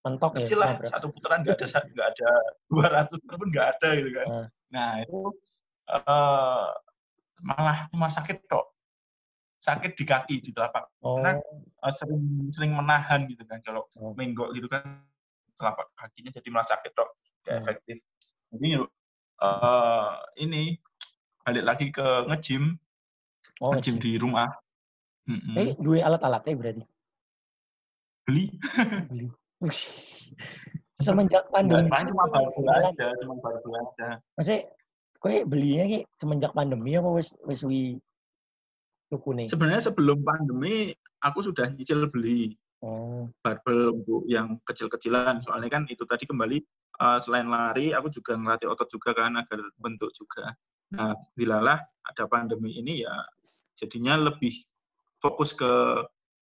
mentok 0.00 0.40
kecil 0.40 0.64
ya, 0.64 0.72
lah. 0.72 0.88
Satu 0.88 1.12
putaran 1.12 1.44
nggak 1.44 1.60
ada 1.60 1.84
nggak 1.84 2.08
ada. 2.16 2.30
dua 2.72 2.86
ratus 2.88 3.20
pun 3.28 3.48
nggak 3.52 3.68
ada 3.76 3.88
gitu 4.00 4.10
kan. 4.16 4.26
Nah 4.72 4.90
itu 5.04 5.20
uh, 5.92 6.72
malah 7.44 7.92
rumah 7.92 8.08
sakit 8.08 8.48
kok. 8.48 8.72
Sakit 9.60 9.92
di 9.96 10.04
kaki 10.08 10.34
di 10.40 10.50
telapak. 10.56 10.88
Oh. 11.04 11.20
karena 11.20 11.36
uh, 11.84 11.92
sering 11.92 12.48
sering 12.48 12.72
menahan 12.72 13.28
gitu 13.28 13.44
kan. 13.44 13.60
Kalau 13.60 13.92
oh. 14.00 14.16
menggok 14.16 14.56
gitu 14.56 14.72
kan 14.72 15.04
telapak 15.54 15.86
kakinya 15.94 16.30
jadi 16.34 16.48
malah 16.50 16.68
sakit 16.68 16.90
kok 16.94 17.10
gak 17.46 17.52
hmm. 17.54 17.60
efektif 17.62 17.96
jadi 18.54 18.68
uh, 19.42 20.14
ini 20.38 20.78
balik 21.44 21.64
lagi 21.64 21.86
ke 21.92 22.06
ngejim 22.30 22.78
Oh, 23.62 23.70
nge 23.70 23.94
di 24.02 24.18
rumah. 24.18 24.50
Mm-hmm. 25.30 25.54
Eh, 25.56 25.70
dua 25.78 26.02
alat-alatnya 26.02 26.54
berarti? 26.58 26.84
Beli. 28.26 28.44
Beli. 29.10 29.26
semenjak 30.98 31.48
pandemi. 31.48 31.86
Nggak, 31.86 32.10
cuma 32.10 32.24
baru 32.28 32.62
aja, 32.70 33.06
cuma 33.22 33.34
baru 33.38 33.70
aja. 33.78 34.08
Maksudnya, 34.36 34.60
kowe 35.22 35.36
belinya 35.46 35.84
ki 35.88 35.98
semenjak 36.18 36.52
pandemi 36.52 36.98
apa 36.98 37.10
wis 37.14 37.34
wis 37.46 37.62
wi? 37.62 37.98
Sebenarnya 39.46 39.94
sebelum 39.94 40.26
pandemi 40.26 40.90
aku 41.22 41.38
sudah 41.46 41.70
nyicil 41.70 42.10
beli. 42.10 42.58
Oh. 42.84 43.24
Barbel 43.40 43.96
untuk 43.96 44.28
yang 44.28 44.60
kecil-kecilan. 44.68 45.40
Soalnya 45.40 45.72
kan 45.72 45.88
itu 45.88 46.04
tadi 46.04 46.28
kembali 46.28 46.60
uh, 47.00 47.16
selain 47.16 47.48
lari, 47.48 47.96
aku 47.96 48.12
juga 48.12 48.36
ngelatih 48.36 48.68
otot 48.68 48.92
juga 48.92 49.16
kan 49.16 49.40
agar 49.40 49.64
bentuk 49.80 50.12
juga. 50.12 50.52
Nah, 50.92 51.16
bilalah 51.32 51.80
ada 52.04 52.28
pandemi 52.28 52.76
ini 52.76 53.02
ya 53.02 53.16
jadinya 53.74 54.20
lebih 54.20 54.52
fokus 55.18 55.56
ke 55.56 55.72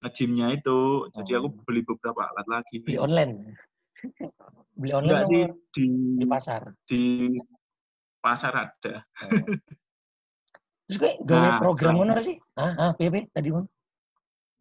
ngejimnya 0.02 0.58
itu. 0.58 1.06
Jadi 1.14 1.30
aku 1.38 1.48
oh. 1.48 1.62
beli 1.62 1.86
beberapa 1.86 2.26
alat 2.26 2.46
lagi. 2.50 2.82
Beli 2.82 2.98
online. 2.98 3.54
beli 4.82 4.92
online 4.92 5.22
sih 5.30 5.46
di, 5.70 5.84
di 6.18 6.26
pasar. 6.26 6.74
Di 6.90 7.30
pasar 8.18 8.52
ada. 8.66 8.94
Oh. 9.30 9.46
Terus 10.90 10.96
gue 10.98 11.12
gawe 11.24 11.48
nah, 11.56 11.58
program 11.62 12.02
mana 12.02 12.18
sih? 12.20 12.36
Ah, 12.58 12.74
ah, 12.76 12.90
PP 12.92 13.30
tadi 13.30 13.54
bang. 13.54 13.66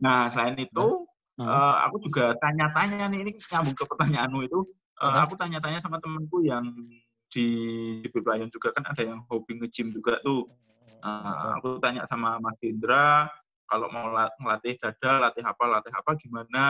Nah, 0.02 0.32
selain 0.32 0.58
itu, 0.58 0.72
nah. 0.72 1.11
Uh, 1.39 1.76
aku 1.88 2.04
juga 2.04 2.36
tanya-tanya 2.41 3.08
nih, 3.08 3.20
ini 3.24 3.32
nyambung 3.52 3.78
ke 3.78 3.88
pertanyaanmu 3.88 4.44
itu. 4.44 4.60
Uh, 5.00 5.17
aku 5.24 5.34
tanya-tanya 5.39 5.80
sama 5.80 5.98
temanku 6.04 6.44
yang 6.44 6.67
di 7.32 7.48
di 8.04 8.48
juga 8.52 8.70
kan 8.76 8.84
ada 8.91 9.02
yang 9.08 9.24
hobi 9.32 9.56
nge-gym 9.63 9.96
juga 9.96 10.20
tuh. 10.20 10.52
Nah, 11.02 11.58
aku 11.58 11.82
tanya 11.82 12.06
sama 12.06 12.38
Mas 12.38 12.60
Indra, 12.62 13.26
kalau 13.65 13.88
mau 13.89 14.13
ngelatih 14.13 14.78
dada, 14.78 15.17
latih 15.17 15.41
apa, 15.41 15.63
latih 15.65 15.94
apa, 15.96 16.12
gimana? 16.20 16.65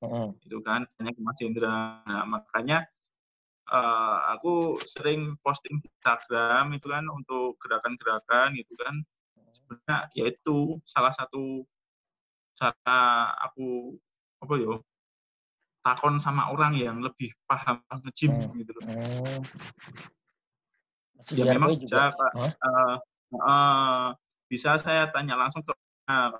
Mm. 0.00 0.38
Itu 0.40 0.62
kan, 0.64 0.88
tanya 0.96 1.12
ke 1.12 1.20
Mas 1.20 1.40
Indra. 1.44 2.00
Nah, 2.06 2.24
makanya 2.24 2.86
uh, 3.68 4.32
aku 4.38 4.80
sering 4.86 5.36
posting 5.44 5.82
di 5.84 5.90
Instagram 6.00 6.72
itu 6.72 6.86
kan 6.88 7.04
untuk 7.12 7.60
gerakan-gerakan 7.60 8.56
gitu 8.56 8.72
kan. 8.80 9.04
Sebenarnya 9.52 9.96
yaitu 10.16 10.80
salah 10.88 11.12
satu 11.12 11.68
cara 12.54 12.98
aku 13.50 13.98
apa 14.42 14.54
ya 14.60 14.74
takon 15.84 16.16
sama 16.16 16.48
orang 16.48 16.72
yang 16.80 17.04
lebih 17.04 17.36
paham 17.44 17.84
nge-gym 18.00 18.32
hmm. 18.32 18.56
gitu 18.64 18.70
loh. 18.72 18.84
Hmm. 18.88 19.42
Ya 21.36 21.44
memang 21.56 21.72
sejak 21.76 22.16
huh? 22.16 22.48
uh, 22.48 22.96
uh, 23.36 24.08
bisa 24.48 24.76
saya 24.80 25.08
tanya 25.12 25.36
langsung 25.36 25.60
ke 25.60 25.72
uh, 26.08 26.32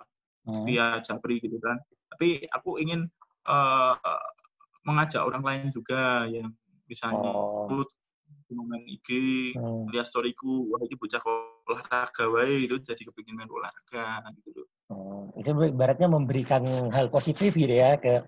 hmm. 0.48 0.64
via 0.64 1.00
Japri 1.04 1.44
gitu 1.44 1.60
kan. 1.60 1.76
Tapi 2.08 2.48
aku 2.48 2.80
ingin 2.80 3.04
uh, 3.44 3.96
mengajak 4.84 5.24
orang 5.24 5.44
lain 5.44 5.68
juga 5.72 6.24
yang 6.28 6.52
misalnya 6.88 7.32
oh. 7.32 7.84
Main 8.62 8.86
IG, 8.86 9.08
hmm. 9.58 9.90
lihat 9.90 10.06
storyku, 10.06 10.70
wah 10.70 10.78
ini 10.86 10.94
bocah 10.94 11.18
olahraga 11.66 12.24
wae 12.30 12.70
itu 12.70 12.78
jadi 12.78 13.02
kepingin 13.10 13.34
main 13.34 13.50
olahraga 13.50 14.22
gitu 14.38 14.62
loh. 14.62 14.68
Oh, 14.92 15.32
itu 15.40 15.50
ibaratnya 15.50 16.06
memberikan 16.06 16.62
hal 16.94 17.10
positif 17.10 17.56
gitu 17.58 17.74
ya 17.74 17.98
ke 17.98 18.22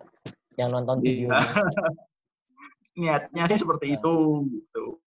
yang 0.58 0.72
nonton 0.72 0.98
video. 1.04 1.30
Iya. 1.30 1.38
Niatnya 2.98 3.44
sih 3.52 3.60
seperti 3.60 3.94
itu 4.00 4.14
gitu. 4.48 4.98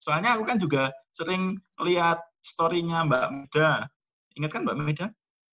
Soalnya 0.00 0.40
aku 0.40 0.48
kan 0.48 0.56
juga 0.56 0.88
sering 1.12 1.60
lihat 1.84 2.24
story-nya 2.40 3.04
Mbak 3.04 3.26
Meda. 3.28 3.92
Ingat 4.40 4.50
kan 4.50 4.62
Mbak 4.64 4.76
Meda? 4.80 5.06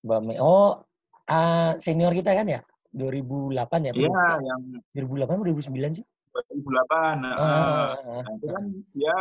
Mbak 0.08 0.22
Meda. 0.24 0.40
Oh, 0.40 0.80
uh, 1.28 1.76
senior 1.84 2.16
kita 2.16 2.32
kan 2.32 2.48
ya? 2.48 2.64
2008 2.96 3.60
ya? 3.60 3.92
Iya, 3.92 4.26
yang 4.40 4.62
2008 4.96 5.68
2009 5.68 6.00
sih? 6.00 6.06
2008. 6.36 7.24
Nah, 7.24 7.34
ah, 7.40 7.90
nah, 7.96 8.34
itu 8.36 8.48
kan 8.52 8.64
dia 8.92 9.18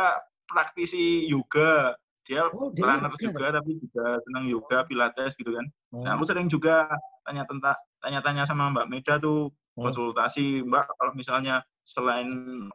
praktisi 0.49 1.25
yoga. 1.31 1.95
Dia 2.25 2.49
oh, 2.49 2.73
trainer 2.73 3.13
juga, 3.21 3.21
juga 3.29 3.45
tapi 3.61 3.71
juga 3.77 4.05
senang 4.25 4.45
yoga, 4.49 4.77
pilates 4.89 5.37
gitu 5.37 5.53
kan. 5.53 5.65
Hmm. 5.93 6.03
Nah, 6.03 6.11
aku 6.17 6.23
sering 6.25 6.49
juga 6.49 6.89
tanya 7.21 7.45
tentang 7.45 7.77
tanya-tanya 8.01 8.43
sama 8.49 8.73
Mbak 8.73 8.87
Meda 8.89 9.15
tuh 9.21 9.53
hmm. 9.53 9.83
konsultasi 9.85 10.65
Mbak 10.65 10.85
kalau 10.97 11.13
misalnya 11.13 11.61
selain 11.85 12.29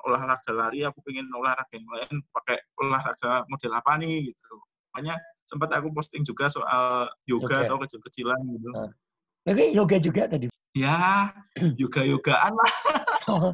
olahraga 0.06 0.54
lari 0.54 0.86
aku 0.86 1.02
pengen 1.02 1.26
olahraga 1.34 1.70
yang 1.74 1.86
lain 1.86 2.22
pakai 2.30 2.62
olahraga 2.78 3.42
model 3.50 3.74
apa 3.74 3.98
nih 3.98 4.30
gitu 4.30 4.54
makanya 4.94 5.18
sempat 5.50 5.70
aku 5.74 5.90
posting 5.90 6.22
juga 6.22 6.46
soal 6.46 7.10
yoga 7.26 7.58
okay. 7.58 7.66
atau 7.66 7.76
kecil-kecilan 7.82 8.38
gitu. 8.54 8.70
Nah. 8.70 8.90
Oke, 9.50 9.64
yoga 9.74 9.96
juga 9.98 10.30
tadi. 10.30 10.46
Ya, 10.78 11.26
yoga-yogaan 11.80 12.52
lah. 12.54 12.72
oh, 13.34 13.50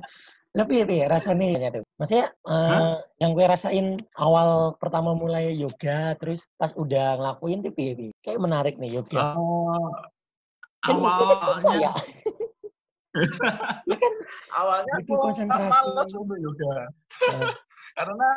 lebih 0.56 0.88
ya 0.88 1.06
rasanya 1.12 1.68
tuh. 1.68 1.84
Maksudnya 2.00 2.32
uh, 2.48 2.96
yang 3.20 3.36
gue 3.36 3.44
rasain 3.44 4.00
awal 4.16 4.72
pertama 4.80 5.12
mulai 5.12 5.52
yoga, 5.52 6.16
terus 6.16 6.48
pas 6.56 6.72
udah 6.72 7.20
ngelakuin 7.20 7.60
tuh 7.60 7.72
piye 7.76 7.92
Kayak 8.24 8.40
menarik 8.40 8.74
nih 8.80 8.96
yoga. 8.96 9.36
Uh, 9.36 9.92
awalnya 10.88 11.92
ya. 11.92 11.92
ya 13.88 13.96
kan 13.96 14.12
awalnya 14.56 14.92
aku 15.04 15.12
konsentrasi 15.20 15.88
yoga. 16.40 16.74
Uh. 17.36 17.52
Karena 17.96 18.28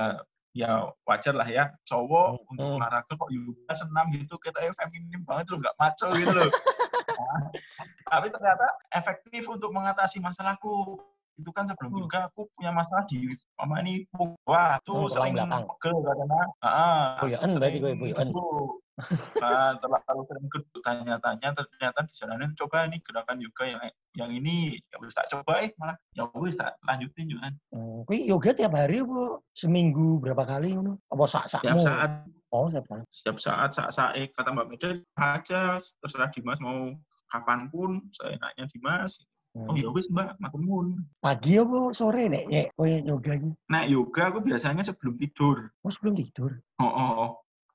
uh, 0.00 0.20
ya 0.56 0.88
wajar 1.04 1.36
lah 1.36 1.48
ya 1.48 1.68
cowok 1.84 2.28
hmm. 2.34 2.50
untuk 2.56 2.66
hmm. 2.66 2.76
olahraga 2.80 3.12
kok 3.12 3.30
yoga 3.30 3.72
senam 3.76 4.08
gitu 4.10 4.34
kita 4.40 4.58
ya 4.64 4.72
feminim 4.74 5.22
banget 5.22 5.54
loh 5.54 5.62
nggak 5.62 5.76
maco 5.78 6.08
gitu 6.18 6.32
loh 6.34 6.50
nah, 7.18 7.46
tapi 8.10 8.26
ternyata 8.32 8.66
efektif 8.90 9.46
untuk 9.46 9.70
mengatasi 9.70 10.18
masalahku 10.18 10.98
itu 11.38 11.50
kan 11.54 11.64
sebelum 11.70 11.94
hmm. 11.94 12.00
juga 12.02 12.18
aku 12.26 12.50
punya 12.58 12.74
masalah 12.74 13.06
di 13.06 13.30
mama 13.54 13.78
ini 13.86 14.02
wah 14.42 14.74
tuh 14.82 15.06
oh, 15.06 15.08
sering 15.08 15.38
pegel 15.38 15.96
karena 16.02 16.40
ah 16.66 17.22
oh 17.22 17.26
ya 17.30 17.38
berarti 17.46 17.78
gue 17.78 17.94
bu 17.94 18.10
nah, 19.38 19.78
terlalu 19.78 20.22
sering 20.26 20.46
tanya-tanya 20.82 21.48
ternyata 21.54 22.02
disaranin 22.10 22.50
coba 22.58 22.90
nih 22.90 22.98
gerakan 23.06 23.38
yoga 23.38 23.64
yang 23.70 23.80
yang 24.18 24.30
ini. 24.34 24.82
Ya 24.90 24.98
bisa 24.98 25.22
coba 25.30 25.62
eh 25.62 25.70
malah. 25.78 25.94
Ya 26.18 26.26
wis 26.34 26.58
tak 26.58 26.74
lanjutin 26.82 27.30
juga. 27.30 27.48
Kan. 27.48 27.54
Oh, 27.70 28.02
yoga 28.10 28.50
tiap 28.50 28.74
hari 28.74 29.06
bu 29.06 29.38
seminggu 29.54 30.18
berapa 30.18 30.42
kali 30.42 30.74
ngono? 30.74 30.98
Apa 31.14 31.24
sak 31.30 31.46
sak 31.46 31.62
Setiap 31.62 31.78
saat. 31.78 32.10
Oh, 32.50 32.66
setiap 32.66 32.86
saat. 32.90 33.04
Setiap 33.12 33.38
saat 33.38 33.70
saat 33.94 34.12
eh 34.18 34.26
kata 34.34 34.50
Mbak 34.50 34.66
Meda 34.66 34.90
aja 35.14 35.78
terserah 35.78 36.30
Dimas 36.34 36.58
mau 36.58 36.90
kapan 37.30 37.68
pun 37.70 38.02
saya 38.16 38.34
nanya 38.40 38.66
Dimas 38.72 39.22
Oh 39.56 39.74
ya 39.74 39.88
wis 39.90 40.06
Mbak, 40.12 40.36
makumun. 40.38 41.02
Pagi 41.18 41.56
apa 41.56 41.90
sore 41.96 42.28
nek 42.28 42.44
nek 42.46 42.66
kowe 42.76 42.88
yoga 42.88 43.32
iki? 43.34 43.50
Nek 43.72 43.86
yoga 43.88 44.22
aku 44.28 44.38
biasanya 44.44 44.84
sebelum 44.84 45.16
tidur. 45.16 45.72
Oh, 45.82 45.90
sebelum 45.90 46.14
tidur. 46.20 46.52
Oh, 46.78 46.86
oh, 46.86 47.10
oh. 47.26 47.30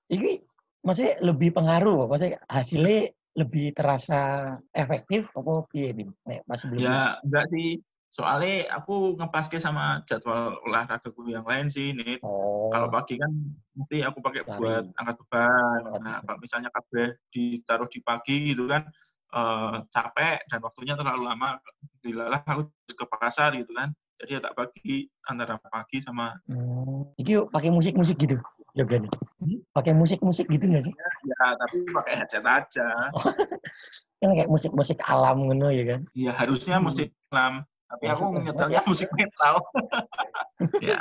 Iki 0.07 0.45
maksudnya 0.85 1.13
lebih 1.25 1.49
pengaruh, 1.57 2.05
maksudnya 2.05 2.39
hasilnya 2.45 3.09
lebih 3.33 3.73
terasa 3.73 4.53
efektif 4.69 5.33
apa 5.33 5.65
piye? 5.73 5.91
Nek 5.97 6.45
masih 6.45 6.69
belum. 6.69 6.81
Ya, 6.85 7.17
enggak 7.25 7.49
sih. 7.49 7.81
Soalnya 8.13 8.69
aku 8.77 9.17
ngepaske 9.17 9.57
sama 9.57 10.05
jadwal 10.05 10.61
olahragaku 10.69 11.33
yang 11.33 11.41
lain 11.49 11.73
sih, 11.73 11.97
nih. 11.97 12.21
Oh. 12.21 12.69
Kalau 12.69 12.85
pagi 12.93 13.17
kan 13.17 13.33
mesti 13.73 14.05
aku 14.05 14.21
pakai 14.21 14.45
Lari. 14.45 14.53
buat 14.61 14.85
angkat 15.01 15.15
beban. 15.25 15.81
Nah, 15.97 16.21
kalau 16.21 16.37
misalnya 16.37 16.69
kabeh 16.69 17.17
ditaruh 17.33 17.89
di 17.89 17.99
pagi 18.05 18.53
gitu 18.53 18.69
kan, 18.69 18.85
eh, 19.33 19.75
capek 19.89 20.37
dan 20.45 20.59
waktunya 20.61 20.93
terlalu 20.93 21.25
lama. 21.25 21.57
Dilalah 21.99 22.41
aku 22.45 22.69
ke 22.87 23.05
pasar 23.09 23.57
gitu 23.57 23.73
kan. 23.73 23.89
Jadi 24.21 24.37
ya 24.37 24.39
tak 24.39 24.53
bagi 24.55 25.09
antara 25.25 25.57
pagi 25.59 25.97
sama 25.99 26.37
Hmm. 26.45 27.09
Yuk 27.17 27.49
pakai 27.49 27.73
musik-musik 27.73 28.15
gitu. 28.15 28.37
Yoga 28.73 28.97
nih. 28.97 29.11
Hmm? 29.41 29.59
Pakai 29.69 29.93
musik-musik 29.93 30.49
gitu 30.49 30.65
nggak 30.65 30.85
sih? 30.85 30.93
ya 31.23 31.45
tapi 31.57 31.77
pakai 31.93 32.13
headset 32.19 32.45
aja. 32.45 32.87
Kan 34.23 34.29
kayak 34.33 34.47
musik-musik 34.47 34.97
alam 35.03 35.43
ngono 35.43 35.67
ya 35.69 35.83
kan? 35.97 36.01
Ya 36.15 36.31
harusnya 36.31 36.79
Hmm. 36.79 36.87
musik 36.87 37.09
Islam, 37.11 37.53
tapi 37.93 38.05
aku 38.09 38.23
Maksudnya- 38.25 38.45
nyetelnya 38.49 38.81
musik 38.89 39.09
metal. 39.13 39.55
ya, 40.89 40.97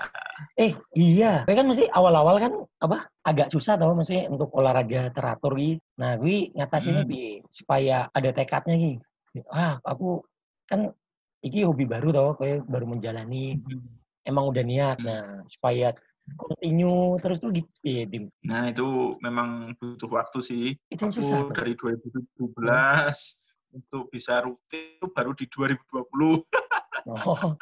Eh 0.61 0.73
iya, 0.93 1.33
Gue 1.49 1.57
kan 1.57 1.65
mesti 1.65 1.89
awal-awal 1.89 2.37
kan 2.37 2.53
apa 2.79 3.09
agak 3.25 3.49
susah 3.49 3.81
tau 3.81 3.97
maksudnya 3.97 4.29
untuk 4.29 4.53
olahraga 4.53 5.09
teratur 5.09 5.57
gitu. 5.57 5.81
Nah 5.97 6.21
gue 6.21 6.53
ngatasinnya 6.53 7.05
Hmm. 7.07 7.11
bi 7.11 7.41
supaya 7.49 8.13
ada 8.13 8.31
tekadnya 8.31 8.77
gitu. 8.77 9.01
Ah 9.49 9.81
aku 9.81 10.21
kan 10.69 10.93
iki 11.41 11.65
hobi 11.65 11.89
baru 11.89 12.13
tau, 12.13 12.29
kayak 12.37 12.69
baru 12.69 12.85
menjalani. 12.87 13.57
Emang 14.23 14.53
udah 14.53 14.63
niat. 14.63 14.99
Hmm. 15.01 15.09
Nah 15.09 15.23
supaya 15.49 15.97
continue 16.37 17.17
terus 17.19 17.41
tuh 17.41 17.51
gitu. 17.51 17.67
Dim. 17.83 18.31
Nah, 18.47 18.71
itu 18.71 18.87
memang 19.19 19.75
butuh 19.75 20.07
waktu 20.07 20.39
sih. 20.39 20.65
Itu 20.87 21.03
yang 21.03 21.15
susah. 21.15 21.43
Aku 21.43 21.51
dari 21.51 21.75
2017 21.75 22.47
untuk 23.75 24.07
bisa 24.07 24.39
rutin 24.39 25.01
itu 25.01 25.07
baru 25.11 25.33
di 25.35 25.51
2020. 25.51 26.47
Oh, 27.09 27.57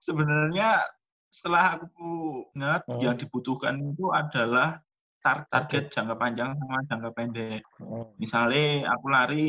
Sebenarnya 0.00 0.80
setelah 1.30 1.78
aku 1.78 2.42
ingat 2.56 2.82
Hmm. 2.88 3.00
yang 3.00 3.16
dibutuhkan 3.20 3.76
itu 3.78 4.10
adalah 4.10 4.80
tar- 5.20 5.46
target 5.52 5.92
jangka 5.92 6.16
panjang 6.16 6.56
sama 6.56 6.80
jangka 6.88 7.10
pendek. 7.12 7.62
hmm. 7.78 8.16
Misalnya 8.16 8.88
aku 8.90 9.06
lari, 9.12 9.48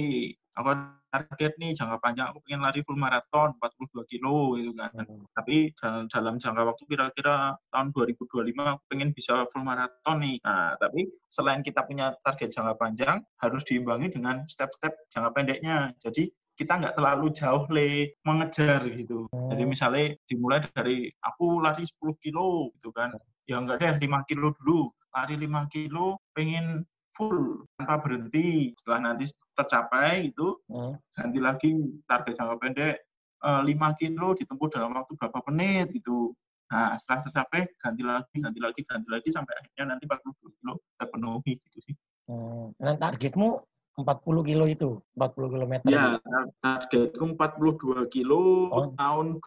aku 0.53 0.69
target 1.11 1.55
nih 1.59 1.71
jangka 1.75 1.97
panjang 2.03 2.27
aku 2.31 2.39
pengen 2.43 2.63
lari 2.63 2.83
full 2.83 2.99
maraton 2.99 3.55
42 3.59 4.03
kilo 4.05 4.59
gitu 4.59 4.75
kan. 4.75 4.91
Hmm. 4.93 5.25
Tapi 5.31 5.71
dalam, 5.79 6.05
dalam 6.11 6.35
jangka 6.37 6.61
waktu 6.67 6.83
kira-kira 6.87 7.55
tahun 7.71 7.87
2025 7.95 8.63
aku 8.77 8.83
pengen 8.91 9.09
bisa 9.15 9.47
full 9.47 9.63
maraton 9.63 10.17
nih. 10.19 10.37
Nah, 10.43 10.75
tapi 10.75 11.07
selain 11.31 11.63
kita 11.63 11.87
punya 11.87 12.13
target 12.19 12.51
jangka 12.51 12.75
panjang, 12.75 13.17
harus 13.39 13.63
diimbangi 13.63 14.11
dengan 14.11 14.43
step-step 14.45 15.07
jangka 15.07 15.31
pendeknya. 15.33 15.95
Jadi 15.97 16.29
kita 16.62 16.78
nggak 16.78 16.93
terlalu 16.93 17.34
jauh 17.34 17.65
le 17.74 18.13
mengejar 18.21 18.86
gitu. 18.86 19.26
Jadi 19.50 19.63
Hmm. 19.65 19.71
misalnya 19.74 20.06
dimulai 20.30 20.62
dari 20.69 21.10
aku 21.26 21.58
lari 21.58 21.82
10 21.82 22.13
kilo 22.21 22.69
gitu 22.78 22.93
kan. 22.93 23.10
Ya 23.50 23.58
enggak 23.58 23.82
deh 23.82 23.97
5 24.06 24.21
kilo 24.30 24.54
dulu. 24.62 24.93
Lari 25.10 25.41
5 25.41 25.65
kilo 25.74 26.21
pengen 26.38 26.86
full 27.17 27.65
tanpa 27.82 27.97
berhenti. 27.97 28.78
Setelah 28.78 29.12
nanti 29.12 29.26
tercapai 29.58 30.30
itu 30.30 30.62
Hmm. 30.69 31.02
ganti 31.17 31.39
lagi 31.41 31.69
target 32.06 32.38
jangka 32.38 32.56
pendek 32.62 32.95
eh, 33.41 33.62
5 33.65 33.97
kilo 33.97 34.38
ditempuh 34.38 34.69
dalam 34.69 34.93
waktu 34.93 35.17
berapa 35.17 35.41
menit 35.50 35.89
gitu. 35.97 36.38
Nah, 36.69 36.93
setelah 37.02 37.26
tercapai 37.26 37.67
ganti 37.82 38.06
lagi, 38.06 38.38
ganti 38.38 38.60
lagi, 38.62 38.80
ganti 38.86 39.10
lagi 39.10 39.30
sampai 39.34 39.58
akhirnya 39.58 39.97
nanti 39.97 40.06
42 40.06 40.54
kilo 40.62 40.74
terpenuhi 40.95 41.58
gitu 41.58 41.80
sih. 41.82 41.95
Hmm. 42.30 42.69
Nah 42.78 42.95
targetmu 42.95 43.50
40 43.93 44.08
kilo 44.41 44.63
itu, 44.65 44.89
40 45.13 45.49
kilometer. 45.49 45.86
Ya, 45.86 46.15
gitu. 46.15 46.23
tar- 46.23 46.51
targetku 46.62 47.23
42 47.36 48.08
kilo 48.08 48.41
Oh. 48.67 48.88
tahun 48.93 49.38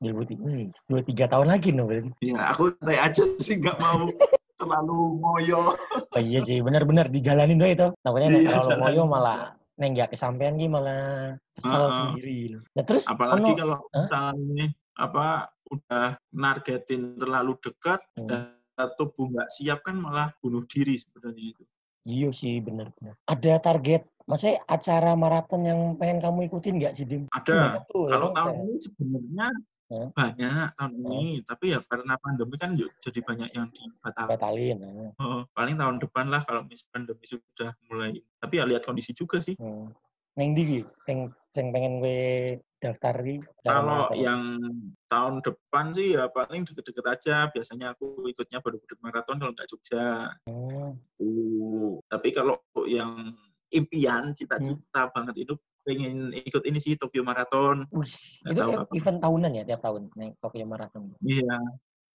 2003, 0.00 0.40
wih, 0.40 0.66
dua 0.88 1.00
tiga 1.02 1.28
tahun 1.28 1.46
lagi 1.46 1.70
no 1.70 1.84
berarti. 1.84 2.08
Ya, 2.24 2.48
aku 2.48 2.72
santai 2.72 2.96
aja 2.98 3.20
sih 3.36 3.60
nggak 3.60 3.76
mau 3.76 4.08
terlalu 4.58 4.98
ngoyo. 5.20 5.76
Oh 6.10 6.20
iya 6.20 6.40
sih, 6.40 6.58
benar-benar 6.58 7.06
dijalanin 7.06 7.60
doang 7.60 7.68
itu. 7.70 7.88
Takutnya 8.00 8.28
Iya, 8.30 8.36
terlalu 8.48 8.64
jalanin. 8.64 8.80
ngoyo 8.80 9.02
malah 9.04 9.38
neng 9.76 9.92
nggak 9.92 10.10
kesampaian 10.10 10.56
ki 10.56 10.68
malah 10.68 11.36
kesel 11.52 11.80
Heeh. 11.82 11.92
sendiri. 11.94 12.38
Nah 12.72 12.84
terus 12.84 13.04
Apalagi 13.04 13.44
ono- 13.46 13.58
kalau 13.58 13.78
Hah? 13.90 14.00
misalnya 14.32 14.66
apa 14.96 15.26
udah 15.66 16.06
nargetin 16.30 17.02
terlalu 17.16 17.52
dekat 17.58 18.00
Hmm. 18.16 18.24
dan 18.26 18.56
tubuh 18.96 19.28
nggak 19.28 19.48
siap 19.52 19.84
kan 19.84 19.98
malah 19.98 20.32
bunuh 20.40 20.64
diri 20.64 20.96
sebenarnya 20.96 21.56
itu. 21.56 21.64
Iya 22.08 22.32
sih 22.32 22.64
benar-benar. 22.64 23.14
Ada 23.28 23.60
target, 23.60 24.08
maksudnya 24.24 24.64
acara 24.64 25.12
maraton 25.12 25.62
yang 25.68 25.80
pengen 26.00 26.18
kamu 26.24 26.48
ikutin 26.48 26.80
nggak 26.80 26.94
sih 26.96 27.04
Dim? 27.04 27.28
Ada. 27.28 27.84
Tuh, 27.92 28.08
ya 28.08 28.16
Kalau 28.16 28.28
tahun 28.32 28.54
ini 28.64 28.76
sebenarnya 28.80 29.46
Hah? 29.90 30.08
banyak 30.16 30.68
tahun 30.80 30.92
ini, 30.96 31.22
tapi 31.44 31.76
ya 31.76 31.78
karena 31.84 32.14
pandemi 32.16 32.56
kan 32.56 32.72
jadi 32.78 33.20
banyak 33.20 33.50
yang 33.52 33.68
dibatalkan. 33.68 34.30
batalin. 34.32 34.76
nah. 34.80 35.12
Oh, 35.20 35.42
paling 35.52 35.76
tahun 35.76 35.96
depan 36.00 36.32
lah 36.32 36.40
kalau 36.46 36.64
misalnya 36.64 36.88
pandemi 36.94 37.24
sudah 37.28 37.70
mulai. 37.90 38.16
Tapi 38.40 38.54
ya 38.56 38.64
lihat 38.64 38.86
kondisi 38.86 39.12
juga 39.12 39.44
sih. 39.44 39.58
Hmm. 39.60 39.92
Neng 40.38 40.54
di 40.54 40.62
ki, 40.62 40.80
yang 41.10 41.20
yang 41.58 41.68
pengen 41.74 41.98
gue 41.98 42.22
daftar 42.80 43.14
Kalau 43.66 44.08
yang 44.16 44.56
tahun 45.10 45.44
depan 45.44 45.92
sih 45.92 46.16
ya 46.16 46.30
paling 46.30 46.64
deket-deket 46.64 47.06
aja. 47.06 47.36
Biasanya 47.52 47.92
aku 47.92 48.24
ikutnya 48.30 48.62
baru 48.64 48.80
ikut 48.80 48.98
maraton 49.04 49.36
kalau 49.36 49.52
nggak 49.52 49.68
Jogja. 49.68 50.30
Hmm. 50.48 50.96
Tuh. 51.18 52.00
Tapi 52.08 52.28
kalau 52.32 52.56
yang 52.88 53.36
impian, 53.74 54.32
cita-cita 54.32 55.12
banget 55.12 55.44
itu 55.44 55.54
pengen 55.84 56.32
ikut 56.32 56.62
ini 56.64 56.78
sih 56.80 56.96
Tokyo 56.96 57.26
Marathon. 57.26 57.84
Nggak 57.90 58.52
itu 58.54 58.60
tahu 58.60 58.72
kapan. 58.72 58.96
event 58.96 59.18
tahunan 59.20 59.52
ya 59.52 59.62
tiap 59.66 59.80
tahun 59.84 60.02
neng 60.16 60.30
Tokyo 60.40 60.64
Marathon. 60.64 61.02
Iya, 61.20 61.56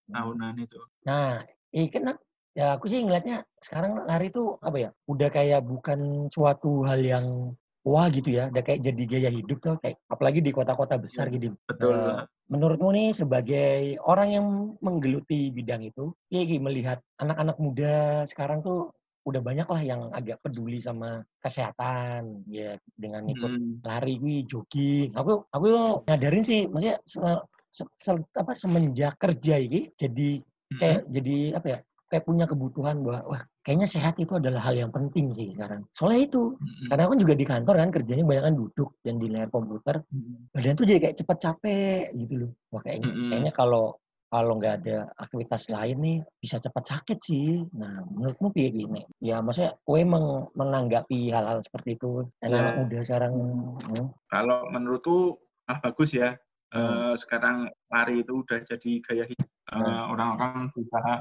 tahunan 0.10 0.54
itu. 0.58 0.80
Nah, 1.06 1.44
iya 1.76 1.88
kan 1.92 2.16
ya 2.56 2.80
aku 2.80 2.88
sih 2.88 3.04
ngeliatnya 3.04 3.44
sekarang 3.60 4.08
lari 4.08 4.32
tuh 4.32 4.58
apa 4.64 4.78
ya? 4.80 4.90
Udah 5.12 5.30
kayak 5.30 5.62
bukan 5.68 6.32
suatu 6.32 6.88
hal 6.88 7.04
yang 7.04 7.54
wah 7.86 8.10
gitu 8.10 8.34
ya, 8.34 8.50
udah 8.50 8.64
kayak 8.66 8.82
jadi 8.82 9.04
gaya 9.06 9.30
hidup 9.30 9.62
tuh 9.62 9.78
kayak 9.78 10.02
apalagi 10.10 10.42
di 10.42 10.50
kota-kota 10.50 10.98
besar 10.98 11.30
gitu. 11.30 11.54
Betul. 11.70 11.94
Nah, 11.94 12.26
menurutmu 12.50 12.90
nih 12.90 13.10
sebagai 13.14 14.02
orang 14.02 14.30
yang 14.34 14.48
menggeluti 14.82 15.54
bidang 15.54 15.86
itu, 15.86 16.10
ya 16.34 16.42
melihat 16.58 16.98
anak-anak 17.22 17.58
muda 17.62 18.26
sekarang 18.26 18.66
tuh 18.66 18.90
udah 19.26 19.42
banyak 19.42 19.66
lah 19.66 19.82
yang 19.82 20.02
agak 20.14 20.38
peduli 20.38 20.78
sama 20.78 21.26
kesehatan 21.42 22.46
ya 22.46 22.78
dengan 22.94 23.26
ikut 23.26 23.58
Mm. 23.58 23.82
lari 23.82 24.22
gue 24.22 24.46
jogging 24.46 25.18
aku 25.18 25.50
aku 25.50 25.66
nyadarin 26.06 26.46
sih 26.46 26.70
maksudnya 26.70 27.02
se- 27.10 27.46
se- 27.74 27.94
se- 27.98 28.38
apa 28.38 28.54
semenjak 28.54 29.18
kerja 29.18 29.58
ini 29.58 29.90
jadi 29.98 30.46
kayak 30.78 31.10
jadi 31.10 31.38
apa 31.58 31.68
ya 31.74 31.80
kayak 32.16 32.24
punya 32.24 32.48
kebutuhan 32.48 33.04
bahwa 33.04 33.36
wah 33.36 33.42
kayaknya 33.68 33.92
sehat 33.92 34.16
itu 34.16 34.32
adalah 34.40 34.64
hal 34.64 34.72
yang 34.80 34.88
penting 34.88 35.36
sih 35.36 35.52
sekarang 35.52 35.84
soalnya 35.92 36.32
itu 36.32 36.56
Mm-mm. 36.56 36.88
karena 36.88 37.04
aku 37.04 37.12
kan 37.12 37.20
juga 37.28 37.34
di 37.36 37.46
kantor 37.46 37.76
kan 37.76 37.90
kerjanya 37.92 38.24
banyak 38.24 38.44
kan 38.48 38.56
duduk 38.56 38.90
dan 39.04 39.20
di 39.20 39.28
layar 39.28 39.50
komputer 39.52 39.96
Mm-mm. 40.16 40.48
badan 40.56 40.74
tuh 40.80 40.88
jadi 40.88 41.00
kayak 41.04 41.16
cepet 41.20 41.38
capek 41.44 42.04
gitu 42.16 42.34
loh 42.48 42.52
wah 42.72 42.80
kayaknya 42.88 43.12
Mm-mm. 43.12 43.28
kayaknya 43.28 43.52
kalau 43.52 44.00
kalau 44.26 44.60
nggak 44.60 44.76
ada 44.84 44.98
aktivitas 45.16 45.68
lain 45.72 45.98
nih 46.02 46.18
bisa 46.44 46.60
cepat 46.60 46.84
sakit 46.84 47.18
sih. 47.24 47.64
Nah, 47.72 48.04
menurutmu 48.04 48.52
piye 48.52 48.68
gini? 48.68 49.06
Ya, 49.24 49.40
maksudnya 49.40 49.80
kue 49.86 50.04
meng- 50.04 50.50
menanggapi 50.52 51.32
hal-hal 51.32 51.64
seperti 51.64 51.96
itu 51.96 52.26
dan 52.44 52.52
Ya. 52.52 52.60
anak 52.60 52.74
muda 52.76 53.00
sekarang 53.06 53.32
hmm, 53.32 54.12
Kalau 54.28 54.68
menurutku 54.74 55.40
ah 55.72 55.78
bagus 55.80 56.18
ya. 56.18 56.36
Hmm. 56.74 57.14
Eh, 57.14 57.16
sekarang 57.16 57.70
lari 57.88 58.28
itu 58.28 58.44
udah 58.44 58.60
jadi 58.60 58.92
gaya 59.08 59.24
hidup. 59.24 59.48
Eh, 59.48 59.78
Hmm. 59.80 60.12
Orang-orang 60.18 60.68
berusaha 60.74 61.16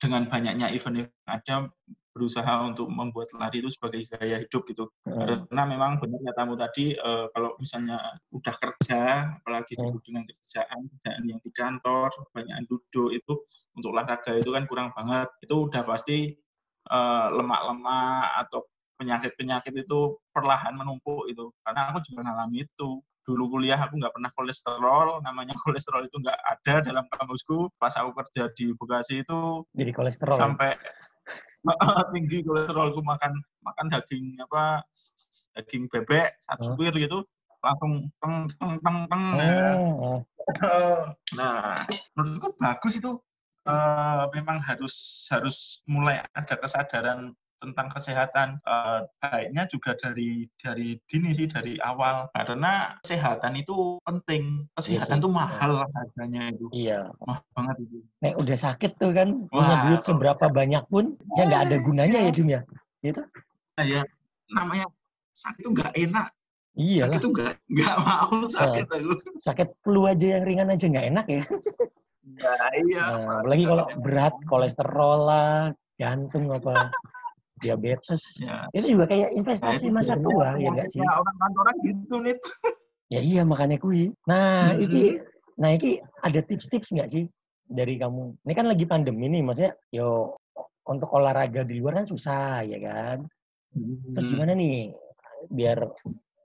dengan 0.00 0.22
banyaknya 0.32 0.72
event 0.74 0.96
yang 1.06 1.10
ada 1.28 1.56
berusaha 2.10 2.66
untuk 2.66 2.90
membuat 2.90 3.30
lari 3.38 3.62
itu 3.62 3.70
sebagai 3.70 4.02
gaya 4.10 4.42
hidup 4.42 4.62
gitu. 4.66 4.90
hmm, 5.04 5.46
Karena 5.50 5.62
memang 5.68 6.00
benar 6.02 6.20
katamu 6.32 6.54
tadi 6.58 6.96
eh, 6.96 7.26
kalau 7.34 7.54
misalnya 7.60 7.98
udah 8.34 8.54
kerja, 8.58 9.00
apalagi 9.40 9.78
Hmm. 9.78 10.00
dengan 10.02 10.24
kerjaan, 10.26 10.80
kerjaan 10.96 11.22
yang 11.28 11.40
di 11.44 11.50
kantor, 11.54 12.10
banyak 12.34 12.66
duduk 12.66 13.14
itu 13.14 13.32
untuk 13.78 13.90
olahraga 13.94 14.32
itu 14.40 14.50
kan 14.50 14.64
kurang 14.66 14.90
banget. 14.96 15.28
Itu 15.44 15.70
udah 15.70 15.82
pasti 15.86 16.34
eh, 16.90 17.26
lemak-lemak 17.36 18.24
atau 18.46 18.66
penyakit-penyakit 19.00 19.74
itu 19.86 20.00
perlahan 20.34 20.74
menumpuk 20.76 21.30
itu. 21.32 21.52
Karena 21.64 21.92
aku 21.92 21.98
juga 22.04 22.20
ngalami 22.28 22.66
itu. 22.66 23.00
Dulu 23.30 23.46
kuliah 23.46 23.78
aku 23.78 23.94
nggak 23.94 24.10
pernah 24.10 24.30
kolesterol, 24.34 25.22
namanya 25.22 25.54
kolesterol 25.62 26.02
itu 26.10 26.18
nggak 26.18 26.34
ada 26.34 26.74
dalam 26.82 27.06
kamusku. 27.06 27.70
Pas 27.78 27.94
aku 27.94 28.10
kerja 28.18 28.50
di 28.58 28.74
Bekasi 28.74 29.22
itu 29.22 29.62
jadi 29.70 29.94
kolesterol. 29.94 30.34
ya? 30.34 30.40
sampai 30.42 30.70
tinggi 32.16 32.42
kolesterolku 32.42 32.98
makan 33.06 33.38
makan 33.62 33.86
daging 33.92 34.34
apa 34.42 34.82
daging 35.54 35.86
bebek 35.86 36.34
satu 36.42 36.72
Oh. 36.72 36.74
suwir 36.74 36.90
gitu 36.96 37.22
langsung 37.60 38.08
teng 38.18 38.48
teng 38.56 38.74
teng 38.80 38.98
teng 39.06 39.24
nah, 39.36 39.76
Hmm, 39.76 39.94
hmm. 40.00 40.20
nah 41.38 41.84
menurutku 42.16 42.56
bagus 42.58 42.96
itu 42.98 43.20
Eh, 43.60 44.24
memang 44.40 44.56
harus 44.64 45.28
harus 45.28 45.84
mulai 45.84 46.24
ada 46.32 46.56
kesadaran 46.56 47.36
tentang 47.60 47.92
kesehatan 47.92 48.58
uh, 48.64 49.04
baiknya 49.20 49.68
juga 49.68 49.92
dari 50.00 50.48
dari 50.58 50.96
dini 51.04 51.36
sih 51.36 51.46
dari 51.46 51.76
awal. 51.84 52.32
Karena 52.32 52.96
kesehatan 53.04 53.60
itu 53.60 54.00
penting. 54.02 54.64
Kesehatan 54.74 55.20
itu 55.20 55.30
iya. 55.30 55.36
mahal 55.36 55.70
ya. 55.76 55.86
harganya 55.92 56.42
itu. 56.50 56.66
Iya. 56.72 57.00
Mahal 57.20 57.44
banget 57.52 57.76
itu. 57.84 57.98
Nek 58.24 58.34
udah 58.40 58.56
sakit 58.56 58.92
tuh 58.96 59.12
kan 59.12 59.28
punya 59.52 59.74
duit 59.86 60.02
seberapa 60.02 60.46
banyak 60.48 60.84
pun 60.88 61.14
ya 61.36 61.44
nggak 61.46 61.62
ada 61.70 61.76
gunanya 61.84 62.18
ya 62.18 62.30
Dim 62.32 62.48
ya? 62.48 62.60
Gitu 63.04 63.22
nah, 63.76 63.84
ya 63.86 64.02
namanya 64.52 64.86
sakit 65.36 65.60
itu 65.64 65.70
nggak 65.76 65.92
enak. 65.94 66.26
Iya 66.78 67.04
Sakit 67.08 67.18
itu 67.20 67.28
nggak 67.34 67.54
nggak 67.66 67.96
mau 68.06 68.36
sakit 68.46 68.84
uh, 68.88 69.18
Sakit 69.36 69.68
flu 69.84 70.06
aja 70.08 70.26
yang 70.38 70.44
ringan 70.48 70.72
aja 70.72 70.86
nggak 70.88 71.06
enak 71.12 71.26
ya. 71.28 71.42
Ya, 72.40 72.54
iya. 72.78 73.04
Nah, 73.26 73.42
apalagi 73.42 73.64
kalau 73.66 73.84
berat 74.00 74.34
kolesterol 74.46 75.18
lah, 75.26 75.74
jantung 75.98 76.48
apa 76.48 76.88
diabetes. 77.60 78.22
Ya. 78.42 78.66
Itu 78.72 78.96
juga 78.96 79.04
kayak 79.06 79.36
investasi 79.36 79.92
nah, 79.92 80.00
masa 80.00 80.14
tua 80.16 80.56
ya 80.56 80.68
enggak 80.72 80.88
sih? 80.90 81.00
orang 81.04 81.36
kantoran 81.36 81.76
gitu 81.84 82.16
nih. 82.24 82.36
Ya 83.10 83.20
iya 83.20 83.42
makanya 83.42 83.76
kui. 83.76 84.14
Nah, 84.26 84.72
hmm. 84.72 84.84
iki 84.86 85.04
nah 85.60 85.70
iki 85.76 86.00
ada 86.24 86.40
tips-tips 86.40 86.94
nggak 86.96 87.10
sih 87.10 87.24
dari 87.68 88.00
kamu? 88.00 88.38
Ini 88.46 88.54
kan 88.56 88.66
lagi 88.70 88.84
pandemi 88.88 89.28
nih, 89.28 89.42
maksudnya 89.44 89.72
yo 89.92 90.38
untuk 90.88 91.10
olahraga 91.14 91.62
di 91.62 91.78
luar 91.78 92.02
kan 92.02 92.06
susah 92.08 92.64
ya 92.64 92.78
kan. 92.80 93.26
Hmm. 93.74 94.14
Terus 94.16 94.26
gimana 94.30 94.54
nih 94.56 94.94
biar 95.50 95.90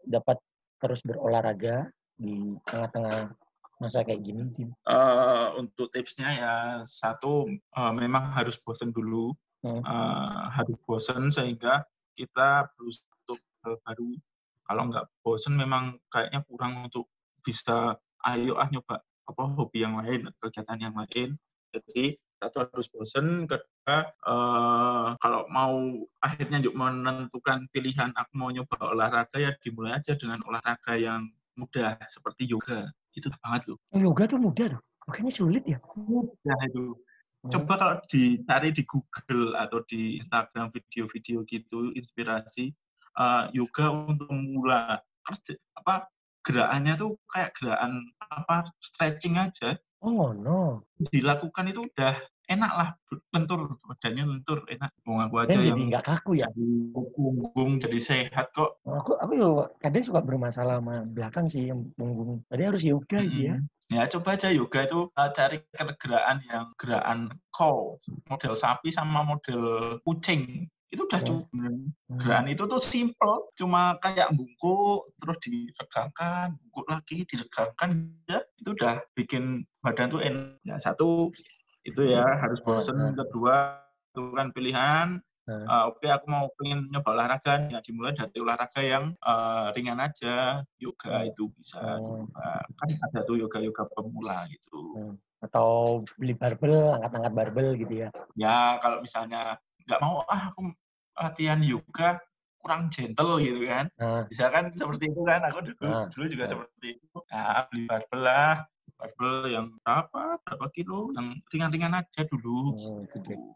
dapat 0.06 0.38
terus 0.82 1.02
berolahraga 1.02 1.90
di 2.16 2.54
tengah-tengah 2.68 3.34
masa 3.80 4.08
kayak 4.08 4.24
gini, 4.24 4.50
Tim? 4.56 4.70
Uh, 4.88 5.52
untuk 5.60 5.92
tipsnya 5.92 6.30
ya 6.32 6.54
satu 6.88 7.46
uh, 7.76 7.94
memang 7.94 8.32
harus 8.32 8.56
bosan 8.64 8.90
dulu 8.90 9.36
hmm. 9.66 9.82
uh, 9.82 10.54
harus 10.54 10.78
bosen 10.86 11.34
sehingga 11.34 11.82
kita 12.14 12.70
berusaha 12.78 13.10
untuk 13.26 13.40
hal 13.66 13.76
baru. 13.82 14.12
Kalau 14.66 14.84
nggak 14.90 15.06
bosen 15.26 15.54
memang 15.58 15.98
kayaknya 16.10 16.42
kurang 16.46 16.86
untuk 16.86 17.10
bisa 17.42 17.98
ayo 18.26 18.58
ah 18.58 18.70
nyoba 18.70 19.02
apa 19.26 19.44
hobi 19.58 19.86
yang 19.86 19.98
lain 19.98 20.30
kegiatan 20.42 20.78
yang 20.78 20.96
lain. 20.98 21.38
Jadi 21.74 22.18
satu 22.42 22.66
harus 22.70 22.88
bosen. 22.90 23.46
Kedua 23.46 23.98
uh, 24.26 25.08
kalau 25.22 25.46
mau 25.50 26.06
akhirnya 26.22 26.62
juga 26.62 26.90
menentukan 26.90 27.70
pilihan 27.70 28.14
aku 28.14 28.32
mau 28.38 28.50
nyoba 28.50 28.94
olahraga 28.94 29.38
ya 29.38 29.54
dimulai 29.62 29.98
aja 29.98 30.18
dengan 30.18 30.42
olahraga 30.46 30.98
yang 30.98 31.30
mudah 31.58 31.98
seperti 32.10 32.50
yoga. 32.50 32.90
Itu 33.14 33.30
banget 33.42 33.70
loh. 33.70 33.78
Yoga 33.94 34.26
tuh 34.26 34.40
mudah 34.42 34.78
tuh? 34.78 34.82
Makanya 35.06 35.32
sulit 35.32 35.64
ya? 35.70 35.78
Mudah 35.94 36.60
itu 36.66 36.98
coba 37.52 37.74
kalau 37.78 37.96
dicari 38.10 38.70
di 38.74 38.84
Google 38.86 39.54
atau 39.58 39.84
di 39.86 40.18
Instagram 40.22 40.72
video-video 40.74 41.46
gitu 41.46 41.94
inspirasi 41.94 42.74
uh, 43.20 43.48
yoga 43.52 43.92
untuk 43.92 44.28
pemula 44.30 45.02
terus 45.26 45.58
apa 45.74 46.06
gerakannya 46.46 46.94
tuh 46.96 47.18
kayak 47.34 47.58
gerakan 47.58 48.06
apa 48.30 48.70
stretching 48.78 49.42
aja. 49.42 49.74
Oh 50.06 50.30
no 50.32 50.86
dilakukan 51.10 51.74
itu 51.74 51.90
udah 51.90 52.14
enak 52.46 52.72
lah 52.78 52.90
lentur 53.34 53.82
badannya 53.82 54.24
lentur 54.30 54.62
enak. 54.70 54.94
Mau 55.10 55.18
aku 55.18 55.42
aja 55.42 55.58
jadi 55.58 55.82
nggak 55.82 56.06
kaku 56.06 56.46
ya? 56.46 56.48
punggung 56.94 57.82
jadi 57.82 57.98
sehat 57.98 58.54
kok. 58.54 58.78
Aku 58.86 59.18
aku 59.18 59.66
kadang 59.82 60.06
suka 60.06 60.22
bermasalah 60.22 60.78
sama 60.78 61.02
belakang 61.10 61.50
sih 61.50 61.74
yang 61.74 61.90
punggung. 61.98 62.46
Tadi 62.46 62.62
harus 62.62 62.86
yoga 62.86 63.26
hmm. 63.26 63.34
ya 63.34 63.56
ya 63.94 64.10
coba 64.10 64.34
aja 64.34 64.50
yoga 64.50 64.86
itu 64.86 65.00
uh, 65.14 65.30
cari 65.30 65.62
gerakan 66.02 66.38
yang 66.50 66.66
gerakan 66.78 67.20
cow 67.54 68.02
model 68.26 68.54
sapi 68.58 68.90
sama 68.90 69.22
model 69.22 69.98
kucing 70.02 70.66
itu 70.90 71.02
udah 71.06 71.22
oh. 71.22 71.26
cukup 71.26 71.46
hmm. 71.54 71.86
gerakan 72.18 72.48
itu 72.50 72.64
tuh 72.66 72.82
simple 72.82 73.52
cuma 73.58 74.00
kayak 74.02 74.32
bungkuk 74.34 75.12
terus 75.22 75.38
diregangkan 75.46 76.58
bungkuk 76.62 76.86
lagi 76.90 77.18
diregangkan 77.30 77.90
ya 78.26 78.40
itu 78.58 78.70
udah 78.74 79.04
bikin 79.14 79.66
badan 79.86 80.10
tuh 80.10 80.22
enak 80.24 80.58
ya 80.66 80.76
satu 80.82 81.30
itu 81.86 82.02
ya 82.10 82.26
harus 82.42 82.58
bosen 82.66 82.98
hmm. 82.98 83.18
kedua 83.18 83.86
tentukan 84.16 84.50
pilihan 84.56 85.08
hmm. 85.20 85.25
Uh, 85.50 85.84
oke 85.90 86.02
okay, 86.02 86.10
aku 86.10 86.26
mau 86.30 86.46
pengen 86.58 86.90
nyoba 86.90 87.10
olahraga 87.14 87.54
ya 87.70 87.80
dimulai 87.82 88.14
dari 88.18 88.38
olahraga 88.42 88.82
yang 88.82 89.14
uh, 89.22 89.70
ringan 89.78 90.02
aja 90.02 90.66
yoga 90.82 91.14
hmm. 91.22 91.30
itu 91.34 91.44
bisa 91.54 91.80
uh, 91.80 92.64
kan 92.66 92.90
ada 93.12 93.20
tuh 93.24 93.38
yoga 93.38 93.62
yoga 93.62 93.86
pemula 93.94 94.50
gitu 94.50 94.80
hmm. 94.98 95.14
atau 95.46 96.02
beli 96.18 96.34
barbel 96.34 96.98
angkat-angkat 96.98 97.34
barbel 97.34 97.68
gitu 97.78 97.94
ya 98.06 98.10
ya 98.34 98.82
kalau 98.82 99.00
misalnya 99.02 99.58
nggak 99.86 100.02
mau 100.02 100.26
ah 100.26 100.50
aku 100.50 100.74
latihan 101.16 101.62
yoga 101.62 102.20
kurang 102.66 102.90
gentle 102.90 103.38
gitu 103.38 103.62
kan 103.70 103.86
hmm. 104.02 104.26
bisa 104.26 104.50
kan 104.50 104.74
seperti 104.74 105.14
itu 105.14 105.22
kan 105.22 105.46
aku 105.46 105.70
dulu, 105.70 105.86
hmm. 105.86 106.10
dulu 106.18 106.26
juga 106.26 106.44
hmm. 106.50 106.52
seperti 106.52 106.88
itu 106.98 107.18
nah, 107.30 107.62
beli 107.70 107.84
barbel 107.86 108.22
lah 108.26 108.54
barbel 108.96 109.36
yang 109.52 109.66
berapa? 109.84 110.40
Berapa 110.42 110.66
kilo? 110.72 111.12
Yang 111.16 111.28
ringan-ringan 111.52 111.94
aja 112.00 112.22
dulu 112.28 112.76
oh, 112.76 113.04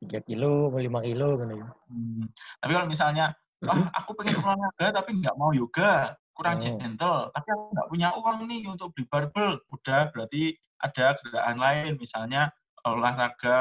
tiga 0.03 0.19
kilo 0.23 0.71
lima 0.75 0.99
kilo 1.03 1.39
kan 1.39 1.49
ya. 1.51 1.67
Hmm. 1.89 2.23
tapi 2.61 2.71
kalau 2.75 2.87
misalnya 2.87 3.25
wah 3.63 3.91
aku 3.95 4.15
pengen 4.15 4.39
olahraga 4.39 5.03
tapi 5.03 5.19
nggak 5.19 5.35
mau 5.35 5.51
yoga 5.51 6.15
kurang 6.31 6.55
oh. 6.55 6.79
gentle 6.79 7.27
tapi 7.35 7.47
aku 7.51 7.63
nggak 7.75 7.87
punya 7.91 8.07
uang 8.15 8.37
nih 8.47 8.61
untuk 8.67 8.91
beli 8.95 9.05
barbel. 9.07 9.59
Udah 9.71 10.11
berarti 10.11 10.55
ada 10.79 11.15
gerakan 11.19 11.57
lain. 11.59 11.91
Misalnya 11.99 12.51
olahraga 12.87 13.57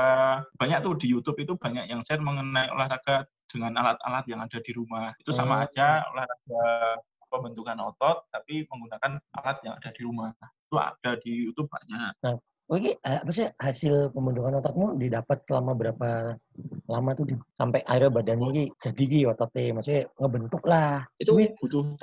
banyak 0.55 0.79
tuh 0.83 0.95
di 0.95 1.07
YouTube 1.11 1.39
itu 1.43 1.59
banyak 1.59 1.91
yang 1.91 2.07
share 2.07 2.23
mengenai 2.23 2.71
olahraga 2.71 3.27
dengan 3.51 3.75
alat-alat 3.81 4.25
yang 4.31 4.41
ada 4.45 4.59
di 4.63 4.71
rumah. 4.71 5.11
Itu 5.19 5.35
sama 5.35 5.59
oh. 5.59 5.65
aja 5.67 6.07
olahraga 6.15 7.03
pembentukan 7.29 7.77
otot 7.93 8.25
tapi 8.33 8.65
menggunakan 8.67 9.21
alat 9.37 9.57
yang 9.63 9.77
ada 9.77 9.91
di 9.93 10.03
rumah 10.03 10.33
itu 10.69 10.77
ada 10.77 11.11
di 11.25 11.33
YouTube 11.49 11.73
banyak. 11.73 12.13
Nah, 12.21 12.37
Oke, 12.69 13.01
eh, 13.01 13.19
apa 13.25 13.33
sih 13.33 13.49
hasil 13.49 14.13
pembentukan 14.13 14.61
otakmu 14.61 15.01
didapat 15.01 15.41
selama 15.49 15.73
berapa 15.73 16.37
lama 16.85 17.11
tuh 17.17 17.33
sampai 17.57 17.81
akhirnya 17.89 18.13
badannya 18.13 18.49
ini 18.53 18.63
jadi 18.77 19.05
ki 19.09 19.21
ototnya, 19.25 19.73
maksudnya 19.73 20.05
ngebentuk 20.21 20.63
lah. 20.69 21.01
Itu 21.17 21.33
butuh 21.57 21.97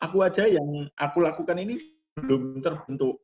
Aku 0.00 0.24
aja 0.24 0.48
yang 0.48 0.88
aku 0.96 1.20
lakukan 1.20 1.60
ini 1.60 1.76
belum 2.16 2.64
terbentuk, 2.64 3.20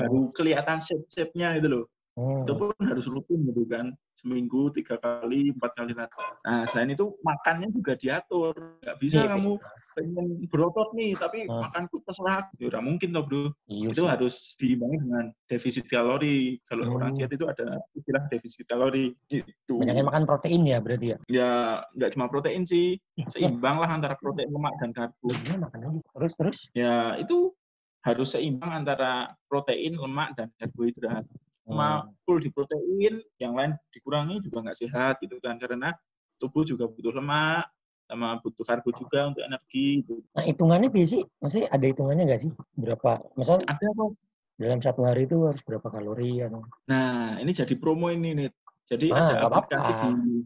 baru 0.00 0.32
kelihatan 0.32 0.80
shape-shape-nya 0.80 1.60
itu 1.60 1.68
loh. 1.68 1.84
Hmm. 2.16 2.48
Itu 2.48 2.56
pun 2.56 2.72
harus 2.80 3.04
rutin 3.04 3.44
gitu 3.44 3.68
kan, 3.68 3.92
seminggu 4.14 4.70
tiga 4.70 4.96
kali, 5.02 5.50
empat 5.50 5.74
kali 5.74 5.92
latihan. 5.92 6.34
Nah 6.46 6.62
selain 6.70 6.94
itu 6.94 7.18
makannya 7.20 7.68
juga 7.74 7.98
diatur, 7.98 8.54
nggak 8.80 8.96
bisa 9.02 9.26
yeah, 9.26 9.30
kamu 9.34 9.58
pengen 9.94 10.26
berotot 10.50 10.90
nih 10.98 11.14
tapi 11.14 11.46
hmm. 11.46 11.54
makanku 11.54 12.02
terserah. 12.02 12.50
Ya 12.58 12.66
udah 12.70 12.82
mungkin 12.82 13.14
toh 13.14 13.24
bro. 13.26 13.54
Iya, 13.70 13.94
itu 13.94 14.02
sih. 14.02 14.10
harus 14.10 14.36
diimbangi 14.58 14.96
dengan 15.02 15.24
defisit 15.46 15.86
kalori. 15.86 16.58
Kalau 16.66 16.84
hmm. 16.86 16.96
orang 16.98 17.10
diet 17.14 17.32
itu 17.34 17.46
ada 17.46 17.78
istilah 17.94 18.22
defisit 18.28 18.66
kalori. 18.66 19.14
Gitu. 19.30 19.74
Banyaknya 19.78 20.04
makan 20.06 20.24
protein 20.26 20.62
ya 20.66 20.78
berarti 20.82 21.06
ya? 21.14 21.18
Ya 21.30 21.50
nggak 21.94 22.10
cuma 22.18 22.26
protein 22.26 22.66
sih. 22.66 22.98
Seimbang 23.30 23.78
lah 23.78 23.90
antara 23.90 24.18
protein 24.18 24.50
lemak 24.50 24.74
dan 24.82 24.90
karbo. 24.90 25.30
Ya, 25.30 25.58
terus 26.18 26.32
terus? 26.34 26.58
Ya 26.74 27.14
itu 27.18 27.54
harus 28.04 28.36
seimbang 28.36 28.84
antara 28.84 29.32
protein 29.48 29.96
lemak 29.96 30.36
dan 30.36 30.52
karbohidrat 30.60 31.24
cuma 31.64 32.04
hmm. 32.04 32.12
full 32.28 32.38
di 32.44 32.52
protein 32.52 33.24
yang 33.40 33.56
lain 33.56 33.72
dikurangi 33.88 34.44
juga 34.44 34.68
nggak 34.68 34.78
sehat 34.78 35.16
gitu 35.24 35.40
kan 35.40 35.56
karena 35.56 35.96
tubuh 36.36 36.62
juga 36.62 36.84
butuh 36.86 37.16
lemak 37.16 37.64
sama 38.04 38.36
butuh 38.40 38.64
karbo 38.64 38.90
juga 38.92 39.32
untuk 39.32 39.42
energi. 39.44 40.04
Gitu. 40.04 40.20
Nah 40.36 40.44
hitungannya 40.44 40.88
biasa, 40.92 41.24
maksudnya 41.40 41.68
ada 41.72 41.86
hitungannya 41.88 42.24
nggak 42.28 42.42
sih? 42.44 42.52
Berapa? 42.76 43.24
Misalnya 43.34 43.64
ada 43.72 43.86
apa? 43.96 44.04
Dalam 44.54 44.78
satu 44.78 45.02
hari 45.02 45.26
itu 45.26 45.36
harus 45.50 45.62
berapa 45.66 45.88
kalori? 45.90 46.44
Ya? 46.44 46.52
Nah 46.86 47.40
ini 47.40 47.50
jadi 47.50 47.74
promo 47.74 48.12
ini 48.12 48.36
nih. 48.36 48.50
Jadi 48.84 49.08
ah, 49.16 49.40
ada 49.40 49.48
aplikasi 49.48 49.92
apa 49.96 50.04
-apa. 50.04 50.08
di 50.20 50.44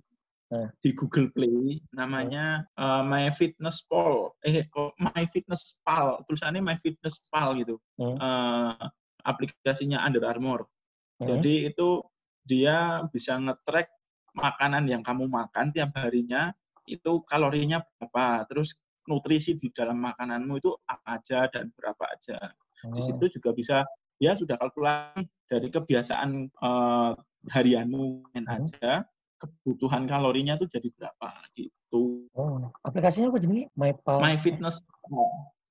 nah. 0.54 0.68
di 0.78 0.90
Google 0.94 1.28
Play 1.34 1.82
namanya 1.90 2.62
uh, 2.78 3.02
My 3.02 3.28
Fitness 3.34 3.82
Pal. 3.84 4.32
Eh 4.46 4.64
My 5.02 5.26
Fitness 5.28 5.76
Pal. 5.82 6.22
Tulisannya 6.24 6.62
My 6.62 6.78
Fitness 6.80 7.20
Pal 7.28 7.58
gitu. 7.58 7.76
Hmm. 7.98 8.16
Uh, 8.16 8.86
aplikasinya 9.26 10.00
Under 10.06 10.24
Armour. 10.24 10.70
Hmm. 11.18 11.26
Jadi 11.26 11.70
itu 11.70 12.02
dia 12.48 13.04
bisa 13.10 13.36
nge-track 13.36 13.90
makanan 14.38 14.86
yang 14.86 15.02
kamu 15.02 15.26
makan 15.26 15.74
tiap 15.74 15.92
harinya 15.98 16.54
itu 16.88 17.20
kalorinya 17.28 17.84
berapa, 17.98 18.48
terus 18.48 18.78
nutrisi 19.08 19.56
di 19.56 19.68
dalam 19.72 20.00
makananmu 20.00 20.60
itu 20.60 20.72
apa 20.88 21.20
aja 21.20 21.48
dan 21.52 21.68
berapa 21.76 22.04
aja. 22.08 22.38
Oh. 22.86 22.96
Di 22.96 23.00
situ 23.04 23.24
juga 23.40 23.52
bisa 23.52 23.84
ya 24.18 24.34
sudah 24.34 24.56
kalkulasi 24.56 25.28
dari 25.48 25.68
kebiasaan 25.68 26.52
uh, 26.60 27.12
harianmu 27.50 28.32
hmm. 28.32 28.46
aja 28.48 29.04
kebutuhan 29.38 30.04
kalorinya 30.10 30.58
tuh 30.58 30.66
jadi 30.66 30.90
berapa 30.92 31.30
gitu. 31.54 32.26
Oh, 32.34 32.58
aplikasinya 32.82 33.30
apa 33.30 33.38
jenis? 33.38 33.70
My, 33.78 33.94
My 34.18 34.34
Fitness. 34.34 34.82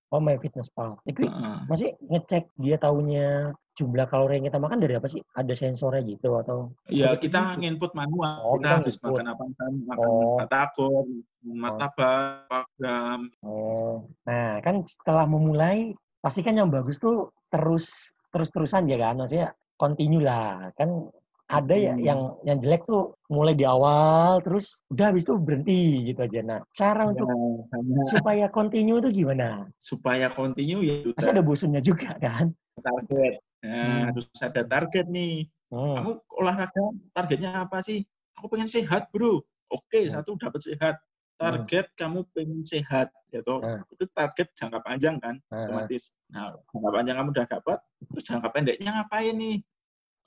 Oh, 0.08 0.24
My 0.24 0.40
Fitness 0.40 0.72
Pal. 0.72 0.96
Itu 1.04 1.28
uh. 1.28 1.68
masih 1.68 1.94
ngecek 2.08 2.48
dia 2.56 2.80
tahunya 2.80 3.54
jumlah 3.78 4.10
kalori 4.10 4.42
yang 4.42 4.50
kita 4.50 4.58
makan 4.58 4.82
dari 4.82 4.98
apa 4.98 5.06
sih? 5.06 5.22
Ada 5.38 5.54
sensornya 5.54 6.02
gitu 6.02 6.34
atau? 6.34 6.74
Ya 6.90 7.14
kita 7.14 7.54
nginput 7.62 7.94
manual. 7.94 8.42
Oh, 8.42 8.58
kita 8.58 8.66
kita 8.66 8.78
habis 8.82 8.96
makan 9.00 9.26
apa 9.30 9.44
kan 9.54 9.72
makan 9.86 10.10
Oh. 10.10 10.36
batagor, 10.42 11.06
martabak, 11.46 12.66
gram. 12.76 13.22
Oh, 13.46 14.10
nah 14.26 14.58
kan 14.60 14.82
setelah 14.82 15.30
memulai 15.30 15.94
pasti 16.18 16.42
kan 16.42 16.58
yang 16.58 16.74
bagus 16.74 16.98
tuh 16.98 17.30
terus 17.48 18.12
terus 18.34 18.50
terusan 18.50 18.90
ya 18.90 18.98
kan, 18.98 19.16
maksudnya 19.16 19.54
continue 19.78 20.26
lah 20.26 20.74
kan. 20.74 21.08
Ada 21.48 21.80
ya 21.80 21.94
Hmm. 21.96 22.04
yang 22.04 22.20
yang 22.44 22.58
jelek 22.60 22.84
tuh 22.84 23.16
mulai 23.32 23.56
di 23.56 23.64
awal 23.64 24.44
terus 24.44 24.84
udah 24.92 25.16
habis 25.16 25.24
itu 25.24 25.40
berhenti 25.40 26.12
gitu 26.12 26.20
aja. 26.20 26.44
Nah 26.44 26.60
cara 26.76 27.08
untuk 27.08 27.24
Ya, 27.24 27.40
hanya 27.72 28.04
supaya 28.04 28.46
continue 28.52 29.00
itu 29.00 29.24
gimana? 29.24 29.64
supaya 29.80 30.28
continue 30.28 30.84
ya 30.84 31.08
Pasti 31.16 31.32
ada 31.32 31.40
bosennya 31.40 31.80
juga 31.80 32.20
kan? 32.20 32.52
target. 32.84 33.40
Nah, 33.66 33.74
Hmm. 33.74 34.04
harus 34.14 34.28
ada 34.44 34.62
target 34.66 35.06
nih. 35.10 35.50
Hmm. 35.74 35.96
Kamu 35.98 36.12
olahraga 36.38 36.84
targetnya 37.12 37.66
apa 37.66 37.82
sih? 37.82 38.06
Aku 38.38 38.48
pengen 38.48 38.70
sehat, 38.70 39.10
Bro. 39.10 39.42
Oke, 39.74 40.06
Hmm. 40.08 40.14
satu 40.14 40.38
dapat 40.38 40.62
sehat. 40.64 40.96
Target 41.38 41.94
kamu 41.94 42.26
pengen 42.34 42.66
sehat, 42.66 43.14
gitu. 43.30 43.62
Hmm. 43.62 43.86
Itu 43.94 44.10
target 44.10 44.54
jangka 44.58 44.82
panjang 44.82 45.22
kan, 45.22 45.38
Nah, 45.54 45.70
otomatis. 45.70 46.14
Nah, 46.34 46.54
jangka 46.74 46.90
panjang 46.90 47.16
kamu 47.18 47.30
udah 47.34 47.46
dapat, 47.50 47.80
terus 48.10 48.24
jangka 48.26 48.50
pendeknya 48.54 48.90
ngapain 48.94 49.38
nih? 49.38 49.58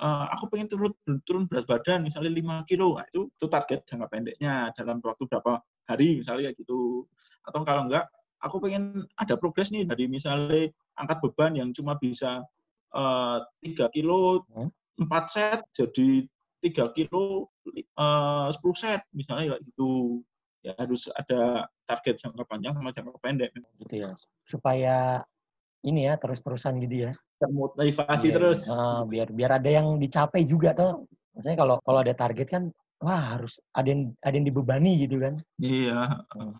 Eh, 0.00 0.26
aku 0.32 0.48
pengen 0.48 0.64
turun 0.64 0.96
turun 1.28 1.44
berat 1.44 1.68
badan 1.68 2.00
misalnya 2.00 2.32
5 2.32 2.64
kilo 2.64 2.96
nah, 2.96 3.04
itu 3.04 3.28
itu 3.36 3.46
target 3.52 3.84
jangka 3.84 4.08
pendeknya 4.08 4.72
dalam 4.72 4.96
waktu 5.04 5.28
berapa 5.28 5.60
hari 5.84 6.16
misalnya 6.16 6.48
kayak 6.48 6.56
gitu 6.56 7.04
atau 7.44 7.60
kalau 7.68 7.84
enggak 7.84 8.08
aku 8.40 8.64
pengen 8.64 9.04
ada 9.20 9.36
progres 9.36 9.68
nih 9.68 9.84
dari 9.84 10.08
misalnya 10.08 10.72
angkat 10.96 11.20
beban 11.20 11.52
yang 11.52 11.68
cuma 11.76 12.00
bisa 12.00 12.40
eh, 12.94 13.38
3 13.62 13.86
kilo 13.94 14.44
Hmm. 14.50 14.70
4 15.00 15.26
set 15.32 15.60
jadi 15.72 16.28
3 16.60 16.92
kilo 16.92 17.48
eh, 17.72 18.46
10 18.52 18.76
set 18.76 19.00
misalnya 19.16 19.56
kayak 19.56 19.62
gitu 19.64 20.20
ya 20.60 20.76
harus 20.76 21.08
ada 21.16 21.72
target 21.88 22.20
jangka 22.20 22.44
panjang 22.44 22.76
sama 22.76 22.92
jangka 22.92 23.18
pendek 23.24 23.50
gitu 23.80 23.96
ya. 23.96 24.12
Supaya 24.44 25.24
ini 25.80 26.04
ya 26.04 26.20
terus-terusan 26.20 26.76
gitu 26.84 27.08
ya. 27.08 27.12
termotivasi 27.40 28.28
Iya, 28.28 28.34
terus 28.36 28.68
ah, 28.68 29.00
biar 29.08 29.32
biar 29.32 29.56
ada 29.56 29.70
yang 29.72 29.96
dicapai 29.96 30.44
juga 30.44 30.76
tuh. 30.76 31.08
Maksudnya 31.32 31.56
kalau 31.56 31.76
kalau 31.80 31.98
ada 32.04 32.12
target 32.12 32.48
kan 32.52 32.68
wah 33.00 33.36
harus 33.36 33.56
ada 33.72 33.88
yang 33.88 34.12
ada 34.20 34.34
yang 34.36 34.44
dibebani 34.44 35.00
gitu 35.08 35.16
kan. 35.16 35.40
iya 35.56 36.20
Gue 36.36 36.52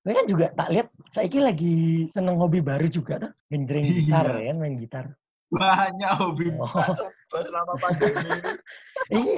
kan 0.00 0.24
juga 0.24 0.46
tak 0.56 0.68
lihat 0.72 0.88
saya 1.12 1.28
lagi 1.44 2.08
seneng 2.08 2.40
hobi 2.40 2.64
baru 2.64 2.88
juga 2.88 3.20
tuh. 3.20 3.32
Genjreng 3.52 3.84
Iya. 3.84 3.94
gitar 4.00 4.26
ya 4.40 4.46
kan 4.52 4.58
main 4.58 4.76
gitar. 4.80 5.06
banyak 5.50 6.12
hobi 6.14 6.46
Oh. 6.56 6.94
selama 7.26 7.74
pandemi 7.76 8.22
ini. 8.22 8.52
Ini 9.10 9.32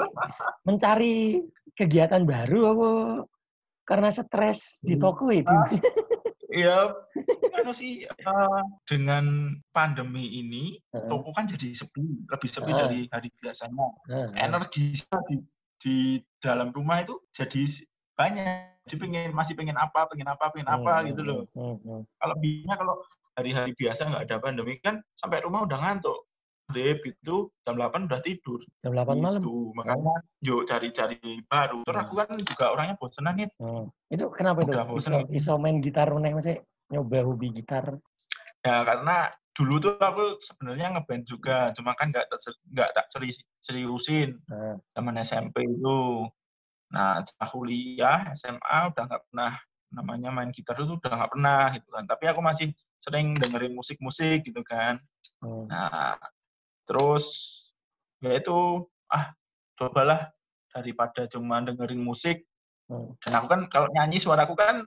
mencari 0.63 1.41
kegiatan 1.73 2.21
baru 2.29 2.61
apa 2.77 2.91
karena 3.89 4.13
stres 4.13 4.77
di 4.85 4.95
Hmm. 4.95 5.03
toko 5.03 5.33
itu. 5.33 5.49
Ya, 6.53 6.93
kan 7.57 7.73
sih 7.73 8.05
eh, 8.05 8.61
dengan 8.85 9.57
pandemi 9.73 10.29
ini 10.37 10.77
Heeh. 10.93 11.09
toko 11.09 11.33
kan 11.33 11.49
jadi 11.49 11.73
sepi, 11.73 12.05
lebih 12.29 12.49
sepi 12.53 12.71
Ah. 12.71 12.79
dari 12.85 13.09
hari 13.09 13.33
biasanya. 13.41 13.89
Heeh. 14.13 14.29
Energi 14.37 14.93
di, 15.33 15.37
di 15.81 15.97
dalam 16.39 16.77
rumah 16.77 17.01
itu 17.01 17.17
jadi 17.33 17.65
banyak. 18.15 18.72
Jadi 18.83 18.95
pengen 18.99 19.30
masih 19.30 19.55
pengen 19.55 19.78
apa, 19.78 20.11
pengen 20.11 20.26
apa, 20.26 20.51
pengen 20.51 20.66
apa 20.66 20.93
Hmm, 21.01 21.07
gitu 21.14 21.22
loh. 21.22 21.41
hmm, 21.55 21.76
hmm. 21.87 22.01
Kalau 22.18 22.35
biasanya 22.39 22.76
kalau 22.78 22.95
hari-hari 23.33 23.72
biasa 23.78 24.01
nggak 24.11 24.24
ada 24.26 24.37
pandemi 24.43 24.74
kan 24.83 24.99
sampai 25.14 25.39
rumah 25.43 25.62
udah 25.62 25.78
ngantuk. 25.78 26.26
Dep 26.72 27.05
gitu 27.05 27.53
jam 27.68 27.76
8 27.76 28.09
udah 28.09 28.22
tidur. 28.24 28.62
Jam 28.80 28.97
8 28.97 29.18
malam. 29.20 29.41
Gitu. 29.45 29.76
Makanya 29.76 30.14
yuk 30.41 30.64
cari-cari 30.64 31.18
baru. 31.47 31.85
Terus 31.85 31.95
Hmm. 31.95 32.05
aku 32.07 32.12
kan 32.16 32.28
juga 32.41 32.64
orangnya 32.72 32.97
bosenan 32.99 33.35
nih. 33.39 33.49
Hmm. 33.61 33.87
Itu 34.09 34.24
kenapa 34.33 34.64
itu? 34.64 34.72
Iso, 34.99 35.18
iso 35.30 35.53
main 35.61 35.78
gitar 35.78 36.09
meneh 36.11 36.33
maksudnya 36.33 36.64
nyoba 36.91 37.18
hobi 37.22 37.53
gitar. 37.53 38.01
Ya 38.62 38.83
karena 38.83 39.28
dulu 39.53 39.74
tuh 39.78 40.01
aku 40.01 40.41
sebenarnya 40.41 40.97
ngeband 40.97 41.22
juga, 41.28 41.76
cuma 41.76 41.93
kan 41.93 42.09
nggak 42.09 42.24
nggak 42.72 42.91
tak 42.97 43.07
seri- 43.12 43.45
seriusin 43.61 44.41
Nah, 44.49 44.80
zaman 44.97 45.20
SMP 45.20 45.66
itu. 45.66 46.24
Nah 46.93 47.24
setelah 47.24 47.49
kuliah 47.51 48.18
SMA 48.36 48.78
udah 48.93 49.03
nggak 49.09 49.22
pernah 49.28 49.53
namanya 49.93 50.30
main 50.32 50.49
gitar 50.53 50.76
itu 50.80 50.97
udah 50.97 51.12
nggak 51.12 51.32
pernah 51.32 51.62
gitu 51.76 51.88
kan. 51.88 52.05
Tapi 52.05 52.24
aku 52.28 52.40
masih 52.45 52.66
sering 53.03 53.34
dengerin 53.34 53.74
musik-musik 53.74 54.47
gitu 54.47 54.62
kan. 54.62 55.01
hmm. 55.43 55.66
Nah 55.66 56.16
terus 56.84 57.24
ya 58.22 58.36
itu 58.36 58.86
ah 59.09 59.32
cobalah 59.74 60.30
daripada 60.70 61.26
cuma 61.26 61.64
dengerin 61.64 62.01
musik. 62.01 62.45
Hmm. 62.86 63.16
Dan 63.24 63.32
aku 63.40 63.47
kan 63.49 63.61
kalau 63.72 63.88
nyanyi 63.90 64.20
suaraku 64.20 64.55
kan 64.55 64.84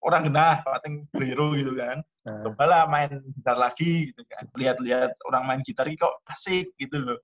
orang 0.00 0.28
genah, 0.30 0.62
pating 0.62 1.08
beliru 1.12 1.52
gitu 1.56 1.76
kan 1.76 2.00
Nah, 2.26 2.42
cobalah 2.42 2.90
main 2.90 3.22
gitar 3.38 3.54
lagi 3.54 4.10
gitu 4.10 4.26
kan 4.26 4.50
lihat-lihat 4.58 5.14
orang 5.30 5.46
main 5.46 5.60
gitar 5.62 5.86
kok 5.94 6.26
asik 6.26 6.74
gitu 6.74 6.98
loh 6.98 7.22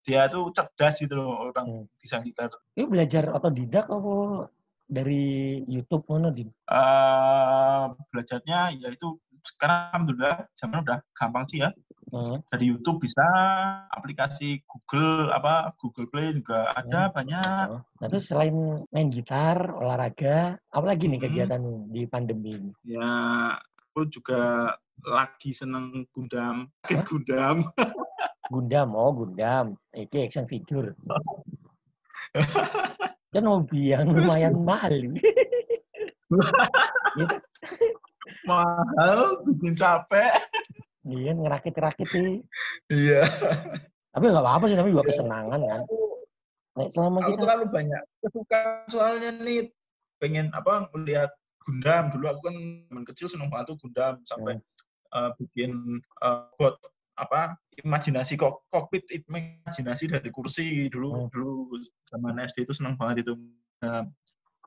dia 0.00 0.26
tuh 0.26 0.48
cerdas 0.50 0.96
gitu 0.98 1.14
loh 1.14 1.50
orang 1.50 1.66
Hmm. 1.66 1.84
bisa 1.96 2.18
gitar 2.20 2.48
itu 2.72 2.86
belajar 2.86 3.28
otodidak 3.30 3.84
apa 3.86 4.48
dari 4.86 5.22
YouTube 5.66 6.02
mana 6.08 6.30
di? 6.30 6.42
Eh 6.42 7.82
belajarnya 8.10 8.74
ya 8.74 8.88
itu 8.90 9.14
sekarang 9.40 9.88
alhamdulillah 9.94 10.50
zaman 10.52 10.82
udah 10.82 10.98
gampang 11.12 11.44
sih 11.46 11.60
ya 11.60 11.70
Hmm. 12.10 12.42
dari 12.50 12.66
YouTube 12.66 12.98
bisa 13.00 13.22
aplikasi 13.88 14.66
Google 14.66 15.30
apa 15.30 15.70
Google 15.78 16.10
Play 16.10 16.34
juga 16.34 16.74
ada 16.74 17.06
banyak 17.08 17.70
Oh. 17.70 17.78
Nah 18.02 18.06
terus 18.10 18.26
selain 18.26 18.50
main 18.90 19.06
gitar, 19.06 19.70
olahraga, 19.70 20.58
apa 20.58 20.86
lagi 20.86 21.06
nih 21.06 21.16
Hmm. 21.16 21.26
kegiatan 21.28 21.62
di 21.86 22.02
pandemi 22.04 22.50
ini? 22.58 22.70
ya 22.82 23.06
aku 23.86 24.10
juga 24.10 24.74
lagi 25.00 25.54
seneng 25.54 26.02
Gundam 26.10 26.66
Rakit 26.82 27.00
Gundam 27.06 27.62
Gundam, 28.50 28.98
oh 28.98 29.14
Gundam, 29.14 29.78
itu 29.94 30.18
action 30.18 30.50
figure. 30.50 30.98
kan 33.34 33.46
hobi 33.46 33.94
yang 33.94 34.10
lumayan 34.10 34.58
mahal. 34.66 34.90
Gitu. 34.90 35.22
mahal 38.50 39.42
bikin 39.46 39.74
capek 39.78 40.34
Iya, 41.06 41.32
ngerakit-rakit 41.32 42.08
sih. 42.12 42.44
iya 42.92 43.24
Tapi 44.12 44.24
nggak 44.26 44.44
apa-apa 44.44 44.68
sih, 44.68 44.76
tapi 44.76 44.92
juga 44.92 45.08
kesenangan 45.08 45.60
kan. 45.64 45.80
Nah, 46.76 46.86
selama 46.92 47.18
aku 47.24 47.34
kita 47.34 47.40
terlalu 47.46 47.66
banyak 47.72 48.02
kesukaan 48.20 48.86
soalnya 48.92 49.30
nih 49.42 49.70
pengen 50.20 50.52
apa 50.52 50.90
melihat 50.92 51.30
Gundam 51.60 52.08
dulu 52.12 52.24
aku 52.30 52.40
kan 52.50 52.56
zaman 52.88 53.04
kecil 53.04 53.26
seneng 53.30 53.48
banget 53.48 53.74
tuh 53.74 53.76
Gundam 53.80 54.20
sampai 54.28 54.60
eh, 55.14 55.30
bikin 55.40 55.98
eh, 55.98 56.40
buat 56.60 56.78
apa 57.20 57.52
imajinasi 57.76 58.40
kok 58.40 58.64
kokpit 58.72 59.04
imajinasi 59.12 60.08
dari 60.08 60.32
kursi 60.32 60.88
dulu 60.88 61.12
Hmm. 61.12 61.28
dulu 61.28 61.76
zaman 62.08 62.40
SD 62.40 62.64
itu 62.64 62.72
seneng 62.72 62.96
banget 62.96 63.28
itu 63.28 63.36
Gundam. 63.36 64.04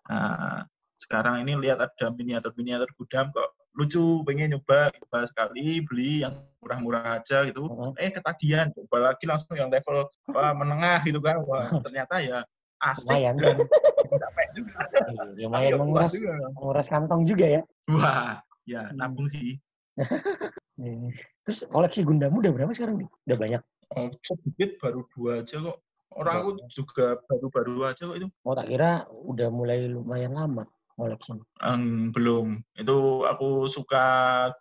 nah 0.05 0.63
sekarang 0.93 1.41
ini 1.41 1.57
lihat 1.57 1.81
ada 1.81 2.13
miniatur 2.13 2.53
miniatur 2.53 2.93
Gundam 2.93 3.33
kok 3.33 3.49
lucu 3.73 4.21
pengen 4.21 4.53
nyoba 4.53 4.93
coba 4.93 5.25
sekali 5.25 5.81
beli 5.81 6.21
yang 6.21 6.45
murah-murah 6.61 7.17
aja 7.17 7.41
gitu 7.49 7.65
Heeh. 7.65 7.91
eh 8.05 8.11
ketagihan 8.13 8.69
coba 8.69 9.11
lagi 9.11 9.25
langsung 9.25 9.57
yang 9.57 9.73
level 9.73 10.05
apa 10.29 10.53
menengah 10.53 11.01
gitu 11.03 11.17
kan 11.19 11.41
wah 11.41 11.65
ternyata 11.85 12.21
ya 12.21 12.45
asik 12.85 13.09
lumayan 13.09 13.35
dan 13.41 13.57
capek 14.21 14.47
juga 14.53 14.77
Iya, 15.09 15.49
lumayan 15.49 15.71
ya 15.73 15.77
menguras 15.81 16.13
menguras 16.53 16.87
kantong 16.87 17.25
juga 17.25 17.45
ya. 17.49 17.61
wah 17.89 18.45
ya 18.63 18.93
Hmm. 18.93 18.97
nabung 19.01 19.25
sih 19.27 19.57
Iya. 20.81 21.13
Terus 21.45 21.59
koleksi 21.69 22.01
Gundam 22.01 22.33
udah 22.33 22.51
berapa 22.53 22.71
sekarang 22.73 23.05
nih? 23.05 23.09
Udah 23.29 23.37
banyak. 23.37 23.61
Oh, 23.93 24.09
sedikit 24.25 24.81
baru 24.81 25.05
dua 25.13 25.45
aja 25.45 25.61
kok 25.61 25.77
orang 26.13 26.35
aku 26.45 26.49
juga 26.69 27.17
baru-baru 27.25 27.89
aja 27.89 28.09
kok 28.09 28.17
itu 28.17 28.27
Oh 28.45 28.53
tak 28.53 28.69
kira 28.69 29.05
udah 29.09 29.49
mulai 29.49 29.85
lumayan 29.89 30.33
lama 30.33 30.65
koleksi. 30.93 31.33
Em, 31.61 32.13
belum 32.13 32.61
itu 32.77 33.25
aku 33.25 33.65
suka 33.65 34.05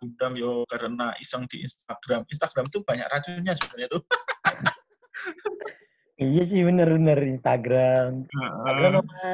Gundam 0.01 0.33
yo 0.33 0.65
karena 0.65 1.13
iseng 1.21 1.45
di 1.49 1.61
Instagram 1.61 2.25
Instagram 2.25 2.65
tuh 2.73 2.81
banyak 2.81 3.05
racunnya 3.05 3.53
sebenarnya 3.53 3.89
tuh 3.93 4.01
Iya 6.21 6.45
sih 6.45 6.61
bener-bener 6.61 7.17
Instagram. 7.25 8.29
Instagram 8.29 9.01
sama 9.01 9.27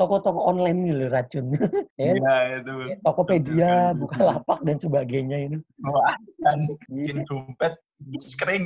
toko-toko 0.00 0.40
online 0.48 0.78
nih 0.88 0.92
loh 0.96 1.08
racun. 1.12 1.52
ya, 2.00 2.16
kan? 2.16 2.16
Iya 2.16 2.34
itu 2.56 2.72
Kayak 2.72 2.98
Tokopedia. 3.04 3.72
Bukalapak 3.92 4.58
dan 4.64 4.76
sebagainya 4.80 5.36
itu. 5.44 5.58
wah 5.84 6.16
kan 6.40 6.58
Iya. 6.64 6.74
bikin 6.88 7.18
dompet 7.28 7.76
kering. 8.38 8.64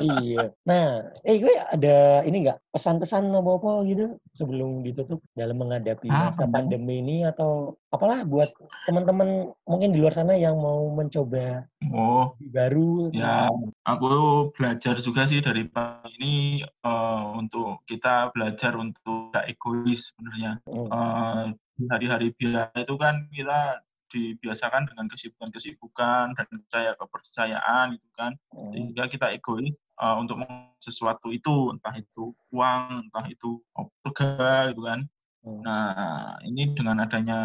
iya. 0.00 0.50
Nah, 0.64 1.10
eh 1.26 1.36
gue 1.38 1.54
ada 1.54 2.24
ini 2.24 2.46
nggak 2.46 2.58
pesan-pesan 2.72 3.28
apa-apa 3.30 3.84
gitu 3.86 4.16
sebelum 4.32 4.82
ditutup 4.86 5.20
dalam 5.34 5.58
menghadapi 5.60 6.08
Ah, 6.08 6.30
masa 6.30 6.46
pandemi 6.46 7.02
ini 7.02 7.26
atau 7.26 7.76
apalah 7.90 8.22
buat 8.22 8.48
teman-teman 8.86 9.50
mungkin 9.66 9.90
di 9.90 9.98
luar 9.98 10.14
sana 10.14 10.38
yang 10.38 10.56
mau 10.58 10.88
mencoba 10.94 11.66
Oh, 11.90 12.38
baru. 12.38 13.10
ya 13.10 13.50
aku 13.82 14.08
belajar 14.54 15.02
juga 15.02 15.26
sih 15.26 15.42
dari 15.42 15.66
pandemi 15.66 16.14
ini 16.20 16.34
eh, 16.62 17.22
untuk 17.34 17.82
kita 17.88 18.30
belajar 18.30 18.76
untuk 18.76 19.32
tidak 19.32 19.44
egois 19.50 20.12
sebenarnya. 20.12 20.52
Hmm, 20.68 20.86
Eh, 20.90 21.44
di 21.80 21.84
hari-hari 21.88 22.28
biasa 22.36 22.76
itu 22.76 22.94
kan 23.00 23.24
kita 23.32 23.80
dibiasakan 24.10 24.90
dengan 24.90 25.06
kesibukan-kesibukan 25.08 26.34
dan 26.34 26.46
percaya 26.50 26.92
kepercayaan 26.98 27.86
gitu 27.96 28.08
kan. 28.18 28.32
Hmm, 28.50 28.70
sehingga 28.74 29.06
kita 29.06 29.30
egois 29.32 29.78
eh, 29.78 30.16
untuk 30.18 30.42
sesuatu 30.82 31.30
itu 31.30 31.72
entah 31.72 31.94
itu 31.94 32.34
uang 32.50 33.08
entah 33.08 33.26
itu 33.30 33.62
surga 33.74 34.74
gitu 34.74 34.84
kan. 34.84 35.02
Hmm. 35.40 35.64
nah 35.64 36.36
ini 36.44 36.76
dengan 36.76 37.00
adanya 37.00 37.40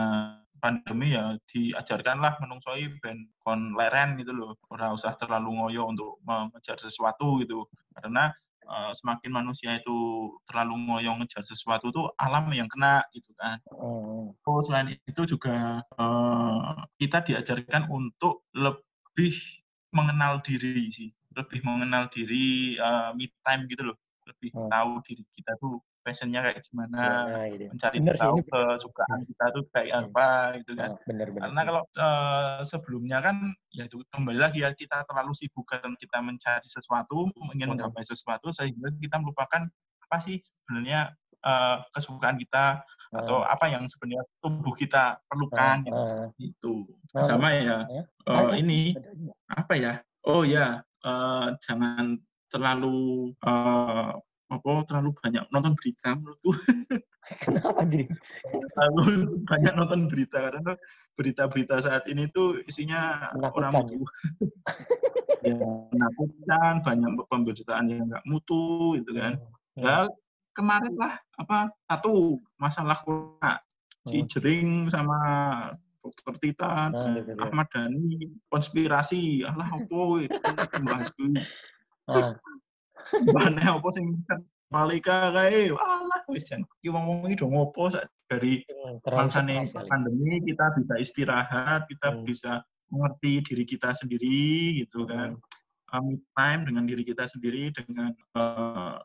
pandemi 0.60 1.16
ya 1.16 1.40
diajarkanlah 1.48 2.42
menungsoi 2.44 2.98
ben 3.00 3.30
kon 3.40 3.78
leren 3.78 4.18
gitu 4.18 4.34
loh. 4.34 4.58
Ora 4.74 4.92
usah 4.92 5.14
terlalu 5.16 5.62
ngoyo 5.62 5.88
untuk 5.88 6.18
mengejar 6.26 6.82
sesuatu 6.82 7.40
gitu. 7.40 7.70
Karena 7.94 8.34
eh, 8.68 8.92
semakin 8.98 9.32
manusia 9.34 9.78
itu 9.80 9.96
terlalu 10.50 10.74
ngoyo 10.90 11.12
ngejar 11.22 11.44
sesuatu 11.46 11.90
tuh 11.96 12.06
alam 12.20 12.50
yang 12.54 12.68
kena 12.72 13.04
gitu 13.16 13.32
kan. 13.40 13.60
Hmm, 13.70 14.36
Oh, 14.46 14.62
selain 14.62 14.94
itu 15.10 15.22
juga 15.26 15.82
eh, 15.98 16.74
kita 17.02 17.20
diajarkan 17.26 17.90
untuk 17.90 18.46
lebih 18.54 19.34
mengenal 19.96 20.42
diri 20.46 20.90
sih, 20.94 21.10
lebih 21.34 21.62
mengenal 21.66 22.10
diri 22.14 22.78
eh, 22.78 23.10
me 23.18 23.26
time 23.46 23.66
gitu 23.72 23.84
loh, 23.94 23.98
lebih 24.30 24.52
Hmm. 24.54 24.72
tahu 24.72 25.02
diri 25.08 25.24
kita 25.34 25.58
tuh 25.62 25.82
passionnya 26.06 26.40
kayak 26.46 26.62
gimana, 26.70 27.02
gimana 27.02 27.42
gitu. 27.50 27.64
mencari 27.74 27.98
Bener 27.98 28.16
sih 28.16 28.22
tahu 28.22 28.36
ini 28.38 28.42
bener. 28.46 28.54
kesukaan 28.78 29.20
kita 29.26 29.46
tuh 29.56 29.64
kayak 29.74 29.96
Hmm. 29.98 30.06
apa 30.14 30.28
gitu 30.62 30.72
kan. 30.78 30.90
Ah, 30.94 31.00
bener-bener. 31.10 31.42
Karena 31.50 31.62
kalau 31.66 31.82
eh, 31.98 32.60
sebelumnya 32.70 33.18
kan 33.26 33.36
ya 33.74 33.84
itu 33.90 33.98
kembali 34.14 34.40
lagi 34.40 34.60
ya 34.62 34.70
kita 34.78 34.98
terlalu 35.10 35.34
sibuk 35.34 35.66
karena 35.66 35.98
kita 35.98 36.18
mencari 36.22 36.68
sesuatu, 36.70 37.18
ingin 37.58 37.66
Hmm. 37.66 37.70
menggapai 37.74 38.06
sesuatu 38.06 38.54
sehingga 38.54 38.94
kita 39.02 39.18
melupakan 39.18 39.66
apa 40.06 40.18
sih 40.22 40.38
sebenarnya 40.46 41.18
eh, 41.42 41.78
kesukaan 41.90 42.38
kita 42.38 42.86
atau 43.16 43.42
apa 43.48 43.66
yang 43.72 43.88
sebenarnya 43.90 44.24
tubuh 44.44 44.76
kita 44.78 45.18
perlukan 45.32 45.82
gitu. 45.88 45.98
Ah, 45.98 46.28
itu 46.38 46.74
ah, 47.16 47.24
sama 47.26 47.50
ya 47.56 47.78
Ah, 48.28 48.52
ini 48.58 48.94
apa 49.48 49.74
ya 49.78 49.94
oh 50.30 50.42
ya 50.46 50.82
eh, 51.06 51.48
jangan 51.66 52.18
terlalu 52.52 53.32
eh, 53.46 54.12
apa 54.46 54.70
terlalu 54.86 55.10
banyak 55.18 55.44
nonton 55.50 55.74
berita 55.74 56.14
menurutku? 56.14 56.52
Kenapa 57.42 57.82
jadi? 57.90 58.06
terlalu 58.46 59.04
banyak 59.50 59.74
nonton 59.74 60.02
berita 60.06 60.38
karena 60.38 60.74
berita-berita 61.18 61.76
saat 61.82 62.06
ini 62.06 62.30
tuh 62.30 62.62
isinya 62.70 63.34
orang 63.34 63.74
Menakutkan. 63.74 63.98
mutu. 63.98 64.06
Ya 65.42 65.58
menakutkan 65.90 66.74
banyak 66.86 67.10
pemberitaan 67.26 67.86
yang 67.90 68.06
nggak 68.10 68.26
mutu 68.30 68.94
gitu 69.02 69.12
kan. 69.18 69.42
Hmm, 69.74 69.82
ya 69.82 69.96
kemarin 70.54 70.94
lah 70.96 71.18
apa 71.36 71.74
satu 71.90 72.40
masalah 72.56 73.02
corona. 73.02 73.58
Si 74.06 74.22
Hmm. 74.22 74.30
Jering 74.30 74.70
sama 74.94 75.18
Dokter 76.06 76.38
Tita 76.38 76.94
Nah, 76.94 77.18
gitu, 77.18 77.34
ya. 77.34 77.50
Ahmad 77.50 77.66
Dhani 77.74 78.30
konspirasi. 78.54 79.42
Alah 79.42 79.74
opo 79.74 80.22
itu? 80.22 80.38
Bahas 80.86 81.10
kuwi 81.18 81.42
Ah, 82.06 82.38
bahane 83.34 83.64
opo 83.76 83.90
sing 83.94 84.20
Malika 84.74 85.30
kae 85.32 85.72
alah 85.72 86.22
wis 86.28 86.50
jan 86.50 86.66
iki 86.82 86.90
wong-wong 86.90 87.30
iki 87.30 87.38
do 87.38 87.48
ngopo 87.48 87.94
sak 87.94 88.10
dari 88.26 88.66
hmm, 88.66 89.00
stres 89.06 89.72
kali. 89.72 89.90
pandemi 89.90 90.42
kita 90.42 90.66
bisa 90.78 90.94
istirahat 90.98 91.86
kita 91.86 92.08
Hmm. 92.12 92.26
bisa 92.26 92.52
mengerti 92.90 93.42
diri 93.46 93.66
kita 93.66 93.94
sendiri 93.94 94.82
gitu 94.82 95.06
kan 95.06 95.38
Hmm. 95.94 95.94
uh, 95.94 96.02
me 96.02 96.18
time 96.34 96.66
dengan 96.66 96.84
diri 96.90 97.06
kita 97.06 97.30
sendiri 97.30 97.70
dengan 97.78 98.12
uh, 98.36 98.98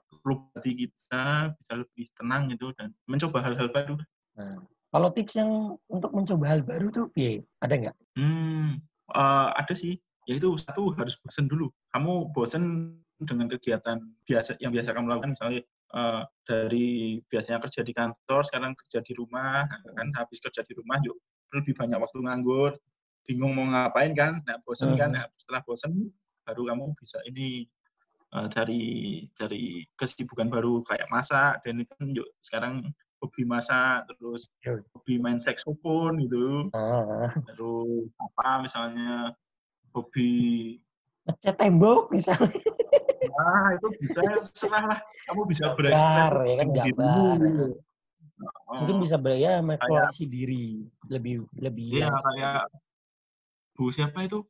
hati 0.56 0.72
kita 0.88 1.52
bisa 1.56 1.72
lebih 1.80 2.06
tenang 2.16 2.48
gitu 2.52 2.72
dan 2.76 2.92
mencoba 3.08 3.40
hal-hal 3.44 3.68
baru 3.72 3.96
Nah, 4.40 4.62
kalau 4.90 5.08
tips 5.12 5.36
yang 5.36 5.76
untuk 5.90 6.10
mencoba 6.16 6.44
hal 6.48 6.60
baru 6.64 6.88
tuh, 6.88 7.06
piye? 7.12 7.44
Ada 7.60 7.74
nggak? 7.76 7.96
Hmm, 8.16 8.80
eh, 9.12 9.48
ada 9.52 9.74
sih. 9.76 10.00
Yaitu 10.24 10.54
satu 10.56 10.94
harus 10.94 11.18
bosen 11.20 11.50
dulu. 11.50 11.68
Kamu 11.92 12.30
bosen 12.32 12.94
dengan 13.24 13.46
kegiatan 13.50 13.98
biasa 14.24 14.60
yang 14.60 14.72
biasa 14.72 14.96
kamu 14.96 15.06
lakukan, 15.10 15.32
misalnya 15.36 15.60
eh, 15.68 16.22
dari 16.46 16.88
biasanya 17.26 17.58
kerja 17.68 17.80
di 17.84 17.92
kantor, 17.92 18.40
sekarang 18.46 18.72
kerja 18.76 19.00
di 19.04 19.12
rumah, 19.16 19.66
kan 19.68 20.08
habis 20.16 20.38
kerja 20.40 20.64
di 20.64 20.72
rumah, 20.76 20.98
yuk 21.04 21.16
lebih 21.50 21.74
banyak 21.74 21.98
waktu 21.98 22.18
nganggur, 22.22 22.72
bingung 23.26 23.52
mau 23.54 23.66
ngapain 23.66 24.14
kan, 24.14 24.38
nah 24.46 24.56
bosen 24.62 24.94
kan, 24.94 25.10
nah, 25.10 25.26
setelah 25.34 25.62
bosen 25.66 26.10
baru 26.46 26.72
kamu 26.72 26.84
bisa 26.98 27.18
ini 27.28 27.68
eh, 28.34 28.48
cari 28.50 28.82
cari 29.36 29.86
kesibukan 29.94 30.48
baru 30.50 30.82
kayak 30.82 31.10
masak 31.12 31.62
dan 31.62 31.84
itu 31.84 31.92
kan 31.94 32.08
yuk 32.10 32.28
sekarang 32.42 32.74
hobi 33.20 33.44
masak 33.44 34.08
terus 34.08 34.48
Yoi. 34.64 34.80
hobi 34.96 35.14
main 35.20 35.38
saksofon 35.38 36.24
gitu 36.24 36.72
Ah, 36.72 37.28
terus 37.52 38.08
apa 38.16 38.64
misalnya 38.64 39.36
hobi 39.92 40.80
ngecat 41.28 41.56
tembok 41.60 42.08
misalnya. 42.10 42.56
Nah 43.40 43.68
itu 43.72 43.86
bisa 43.98 44.20
serah 44.52 44.84
lah. 44.86 44.98
Kamu 45.26 45.42
bisa 45.46 45.72
berekspresi 45.72 46.46
ya 46.46 46.54
kan, 46.60 46.68
gambar. 46.70 47.36
dirimu. 47.40 47.68
Mungkin 48.70 48.96
Oh, 48.96 49.00
bisa 49.04 49.16
ber 49.20 49.36
ya 49.36 49.60
mengeksplorasi 49.60 50.24
diri 50.24 50.80
lebih 51.06 51.44
lebih 51.52 52.00
iya 52.00 52.08
yang- 52.08 52.24
kayak 52.24 52.60
bu 53.76 53.92
siapa 53.92 54.24
itu? 54.24 54.40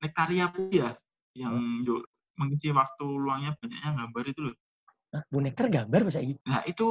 Nektaria 0.00 0.48
Putri 0.48 0.80
ya 0.80 0.96
yang 1.36 1.84
yuk, 1.84 2.08
mengisi 2.40 2.72
waktu 2.72 3.04
luangnya 3.04 3.52
banyaknya 3.60 3.90
gambar 4.04 4.24
itu 4.24 4.40
loh. 4.48 4.56
Hah, 5.12 5.22
Bu 5.28 5.38
Nektar 5.42 5.68
gambar 5.68 6.00
bisa 6.08 6.22
gitu. 6.24 6.40
nah 6.46 6.64
itu 6.64 6.86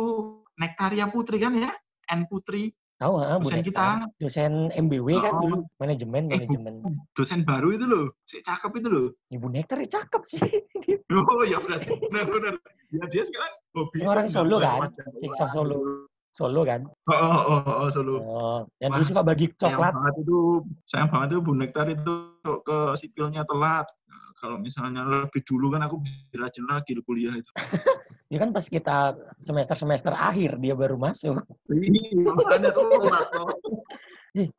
Nektaria 0.53 1.09
Putri 1.09 1.41
kan 1.41 1.55
ya? 1.57 1.71
N 2.13 2.29
Putri 2.29 2.69
Tahu 2.99 3.13
ah, 3.15 3.39
dosen 3.39 3.63
kita 3.63 4.11
Dosen 4.17 4.51
MBW 4.75 5.07
kan 5.17 5.31
Oh. 5.31 5.39
dulu, 5.39 5.57
manajemen 5.77 6.23
Eh, 6.27 6.35
manajemen. 6.37 6.73
dosen 7.09 7.41
baru 7.41 7.71
itu 7.71 7.85
loh 7.85 8.11
si 8.21 8.39
cakep 8.39 8.71
itu 8.75 8.87
loh 8.87 9.07
Ibu 9.29 9.47
Nektar 9.47 9.79
ya 9.79 9.87
cakep 9.89 10.21
sih. 10.25 10.43
oh 11.15 11.43
ya 11.43 11.57
berarti 11.57 11.95
benar-benar 12.03 12.59
ya 12.89 13.03
dia 13.07 13.23
sekarang 13.23 13.55
hobi 13.71 13.97
Orang 14.03 14.27
Solo 14.27 14.59
kan? 14.59 14.83
wajah 14.83 15.05
Siksa 15.17 15.43
orang. 15.45 15.53
Solo. 15.53 15.77
Solo 16.29 16.61
kan. 16.61 16.81
oh 16.85 17.15
oh 17.15 17.39
oh, 17.47 17.61
oh, 17.77 17.89
Solo 17.89 18.15
Oh, 18.19 18.59
yang 18.77 18.91
dulu 18.93 19.05
suka 19.05 19.23
bagi 19.23 19.47
sayang 19.49 19.79
coklat. 19.79 19.93
banget 19.95 20.15
itu 20.19 20.37
sayang 20.83 21.09
banget 21.09 21.27
itu 21.29 21.39
Bu 21.39 21.51
Nektar 21.55 21.87
itu 21.87 22.13
ke 22.43 22.77
sipilnya 22.95 23.41
telat 23.43 23.87
Nah, 24.05 24.27
kalau 24.35 24.57
misalnya 24.57 25.01
lebih 25.03 25.39
dulu 25.41 25.71
kan 25.71 25.81
aku 25.81 26.03
bisa 26.03 26.19
rajin 26.35 26.65
lagi 26.65 26.99
kuliah 26.99 27.31
itu 27.31 27.47
Ya 28.29 28.37
kan 28.37 28.53
pas 28.53 28.61
kita 28.61 29.17
semester-semester 29.41 30.13
akhir 30.13 30.61
dia 30.61 30.77
baru 30.77 31.01
masuk. 31.01 31.41
Iya, 31.69 32.29
makanya 32.29 32.69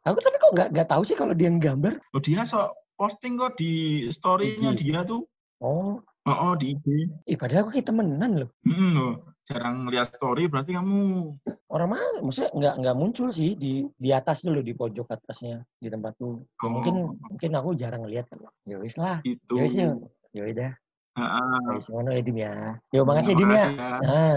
aku 0.03 0.19
tapi 0.19 0.37
kok 0.43 0.51
nggak 0.59 0.69
nggak 0.75 0.89
tahu 0.91 1.03
sih 1.07 1.15
kalau 1.15 1.31
dia 1.31 1.47
nggambar. 1.47 2.03
Oh, 2.11 2.19
dia 2.19 2.43
sok 2.43 2.75
posting 2.99 3.39
kok 3.39 3.55
di 3.57 4.05
story-nya 4.13 4.75
dia 4.77 5.07
tuh 5.07 5.25
Oh, 5.61 6.01
oh, 6.29 6.37
oh 6.37 6.53
di 6.57 6.73
IG 6.77 6.87
ih 7.29 7.37
padahal 7.37 7.69
aku 7.69 7.77
kayak 7.77 7.89
temenan 7.89 8.45
loh. 8.45 8.51
hmm, 8.65 8.93
loh. 8.97 9.15
jarang 9.45 9.89
lihat 9.89 10.13
story 10.13 10.49
berarti 10.49 10.73
kamu 10.77 11.33
Orang 11.71 11.95
mah, 11.95 12.03
maksudnya 12.23 12.51
nggak 12.51 12.75
nggak 12.83 12.97
muncul 12.99 13.29
sih 13.31 13.55
di 13.55 13.87
di 13.95 14.11
atas 14.11 14.43
dulu 14.43 14.59
di 14.59 14.75
pojok 14.75 15.07
atasnya 15.07 15.63
di 15.79 15.87
tempatku. 15.87 16.43
Ya, 16.43 16.67
Oh. 16.67 16.71
mungkin 16.75 16.95
mungkin 17.19 17.51
aku 17.55 17.79
jarang 17.79 18.03
lihat. 18.11 18.27
Ya 18.67 18.77
wis 18.83 18.99
lah. 18.99 19.23
itu 19.23 19.55
Ya 19.55 19.63
wis 19.63 19.75
ya. 19.79 19.95
Ya 20.35 20.43
udah. 20.51 20.73
Heeh. 21.11 21.75
Ngono 21.91 22.11
ya 22.15 22.23
Dim 22.23 22.39
ya. 22.39 22.55
Yo 22.95 23.03
makasih 23.03 23.35
Dim 23.35 23.51
ya. 23.51 23.67
ya. 23.67 23.89
Nah, 23.99 24.37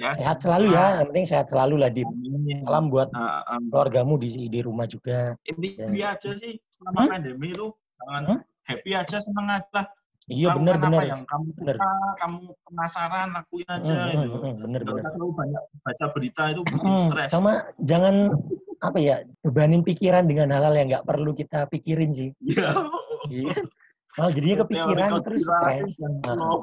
Ya. 0.00 0.08
sehat 0.10 0.40
selalu 0.40 0.72
ya. 0.72 1.00
Yang 1.00 1.06
penting 1.12 1.26
sehat 1.28 1.46
selalu 1.52 1.74
lah 1.76 1.90
Dim. 1.92 2.08
Salam 2.64 2.84
buat 2.88 3.08
keluargamu 3.68 4.16
di 4.16 4.48
di 4.48 4.60
rumah 4.64 4.88
juga. 4.88 5.36
ini 5.44 5.76
Ya. 5.76 5.84
happy 5.84 6.00
aja 6.02 6.30
sih 6.34 6.54
selama 6.72 6.98
Hmm? 7.04 7.10
pandemi 7.12 7.48
itu 7.52 7.68
jangan 8.00 8.22
Hmm? 8.24 8.38
happy 8.64 8.90
aja 8.92 9.16
seneng 9.20 9.48
aja 9.50 9.68
lah 9.74 9.86
Iya 10.24 10.48
Lakukan 10.48 10.60
benar 10.64 10.76
apa 10.80 10.88
benar. 10.88 11.04
yang 11.04 11.22
kamu 11.28 11.46
Bener. 11.52 11.76
suka 11.76 11.90
kamu 12.16 12.40
penasaran 12.64 13.28
lakuin 13.36 13.68
aja 13.68 13.92
Hmm, 13.92 14.08
itu 14.08 14.24
hmm, 14.24 14.40
hmm, 14.40 14.54
bener 14.56 14.80
Nggak 14.80 14.88
bener. 14.88 15.02
usah 15.04 15.12
terlalu 15.12 15.28
banyak 15.36 15.62
baca 15.84 16.04
berita 16.16 16.42
itu 16.48 16.60
bikin 16.64 16.80
Hmm, 16.88 17.02
stres 17.04 17.28
sama 17.28 17.52
jangan 17.84 18.14
apa 18.80 18.98
ya 18.98 19.16
bebanin 19.44 19.84
pikiran 19.84 20.24
dengan 20.24 20.48
hal-hal 20.48 20.72
yang 20.72 20.88
nggak 20.88 21.04
perlu 21.04 21.36
kita 21.36 21.68
pikirin 21.68 22.08
sih. 22.10 22.32
Iya. 22.40 23.52
Malah 24.14 24.32
jadinya 24.32 24.56
kepikiran 24.62 25.08
Teori 25.10 25.24
terus 25.26 25.42
stres. 25.42 25.94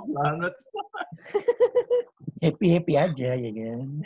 banget. 0.08 0.54
Happy 2.42 2.74
happy 2.74 2.98
aja 2.98 3.38
ya 3.38 3.50
kan? 3.54 4.02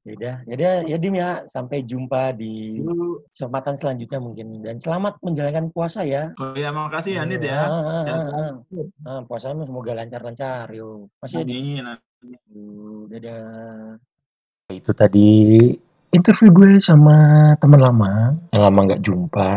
Ya 0.00 0.12
udah 0.16 0.34
ya 0.48 0.54
udah 0.56 0.74
ya 0.88 0.96
dim 0.96 1.12
ya. 1.12 1.44
Sampai 1.44 1.84
jumpa 1.84 2.32
di 2.32 2.80
kesempatan 3.28 3.76
selanjutnya 3.76 4.16
mungkin. 4.16 4.64
Dan 4.64 4.80
selamat 4.80 5.20
menjalankan 5.20 5.68
puasa 5.76 6.08
ya. 6.08 6.32
Oh 6.40 6.56
ya 6.56 6.72
makasih 6.72 7.20
ya 7.20 7.28
Nid 7.28 7.44
ya. 7.44 7.68
Ah, 7.68 7.68
ah, 7.68 8.04
ah, 8.08 8.24
ah. 8.32 8.52
Ah, 9.04 9.20
puasamu 9.28 9.68
semoga 9.68 9.92
lancar-lancar 9.92 10.72
yo. 10.72 11.12
Masih 11.20 11.44
ada? 11.44 11.52
Amin. 11.52 11.84
dadah. 13.12 14.00
Itu 14.72 14.96
tadi 14.96 15.28
interview 16.16 16.48
gue 16.48 16.80
sama 16.80 17.52
teman 17.60 17.92
lama. 17.92 18.40
Yang 18.56 18.62
lama 18.72 18.78
nggak 18.88 19.04
jumpa 19.04 19.52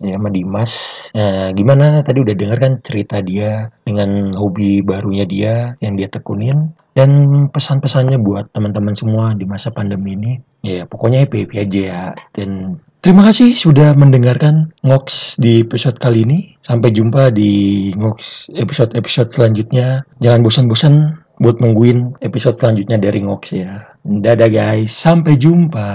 ya 0.00 0.16
sama 0.16 0.32
Dimas. 0.32 0.72
Nah, 1.14 1.52
gimana? 1.52 2.00
Tadi 2.00 2.18
udah 2.24 2.34
denger 2.34 2.58
kan 2.58 2.72
cerita 2.80 3.20
dia 3.20 3.68
dengan 3.84 4.32
hobi 4.34 4.80
barunya 4.80 5.28
dia 5.28 5.76
yang 5.84 5.94
dia 5.94 6.08
tekunin 6.08 6.72
dan 6.96 7.10
pesan-pesannya 7.52 8.18
buat 8.18 8.50
teman-teman 8.50 8.96
semua 8.96 9.32
di 9.36 9.46
masa 9.46 9.70
pandemi 9.70 10.16
ini. 10.16 10.32
Ya 10.64 10.84
pokoknya 10.84 11.24
happy 11.24 11.46
happy 11.46 11.56
aja 11.62 11.80
ya. 11.80 12.02
Dan 12.34 12.80
terima 13.00 13.24
kasih 13.28 13.54
sudah 13.54 13.94
mendengarkan 13.94 14.74
Ngox 14.82 15.38
di 15.38 15.62
episode 15.62 15.96
kali 16.00 16.26
ini. 16.26 16.38
Sampai 16.64 16.90
jumpa 16.92 17.30
di 17.30 17.92
Ngox 17.96 18.50
episode 18.56 18.92
episode 18.96 19.30
selanjutnya. 19.30 20.04
Jangan 20.20 20.40
bosan-bosan 20.44 20.94
buat 21.40 21.56
nungguin 21.56 22.20
episode 22.20 22.60
selanjutnya 22.60 23.00
dari 23.00 23.24
Ngox 23.24 23.42
ya. 23.56 23.88
Dadah 24.04 24.50
guys. 24.52 24.92
Sampai 24.92 25.40
jumpa 25.40 25.88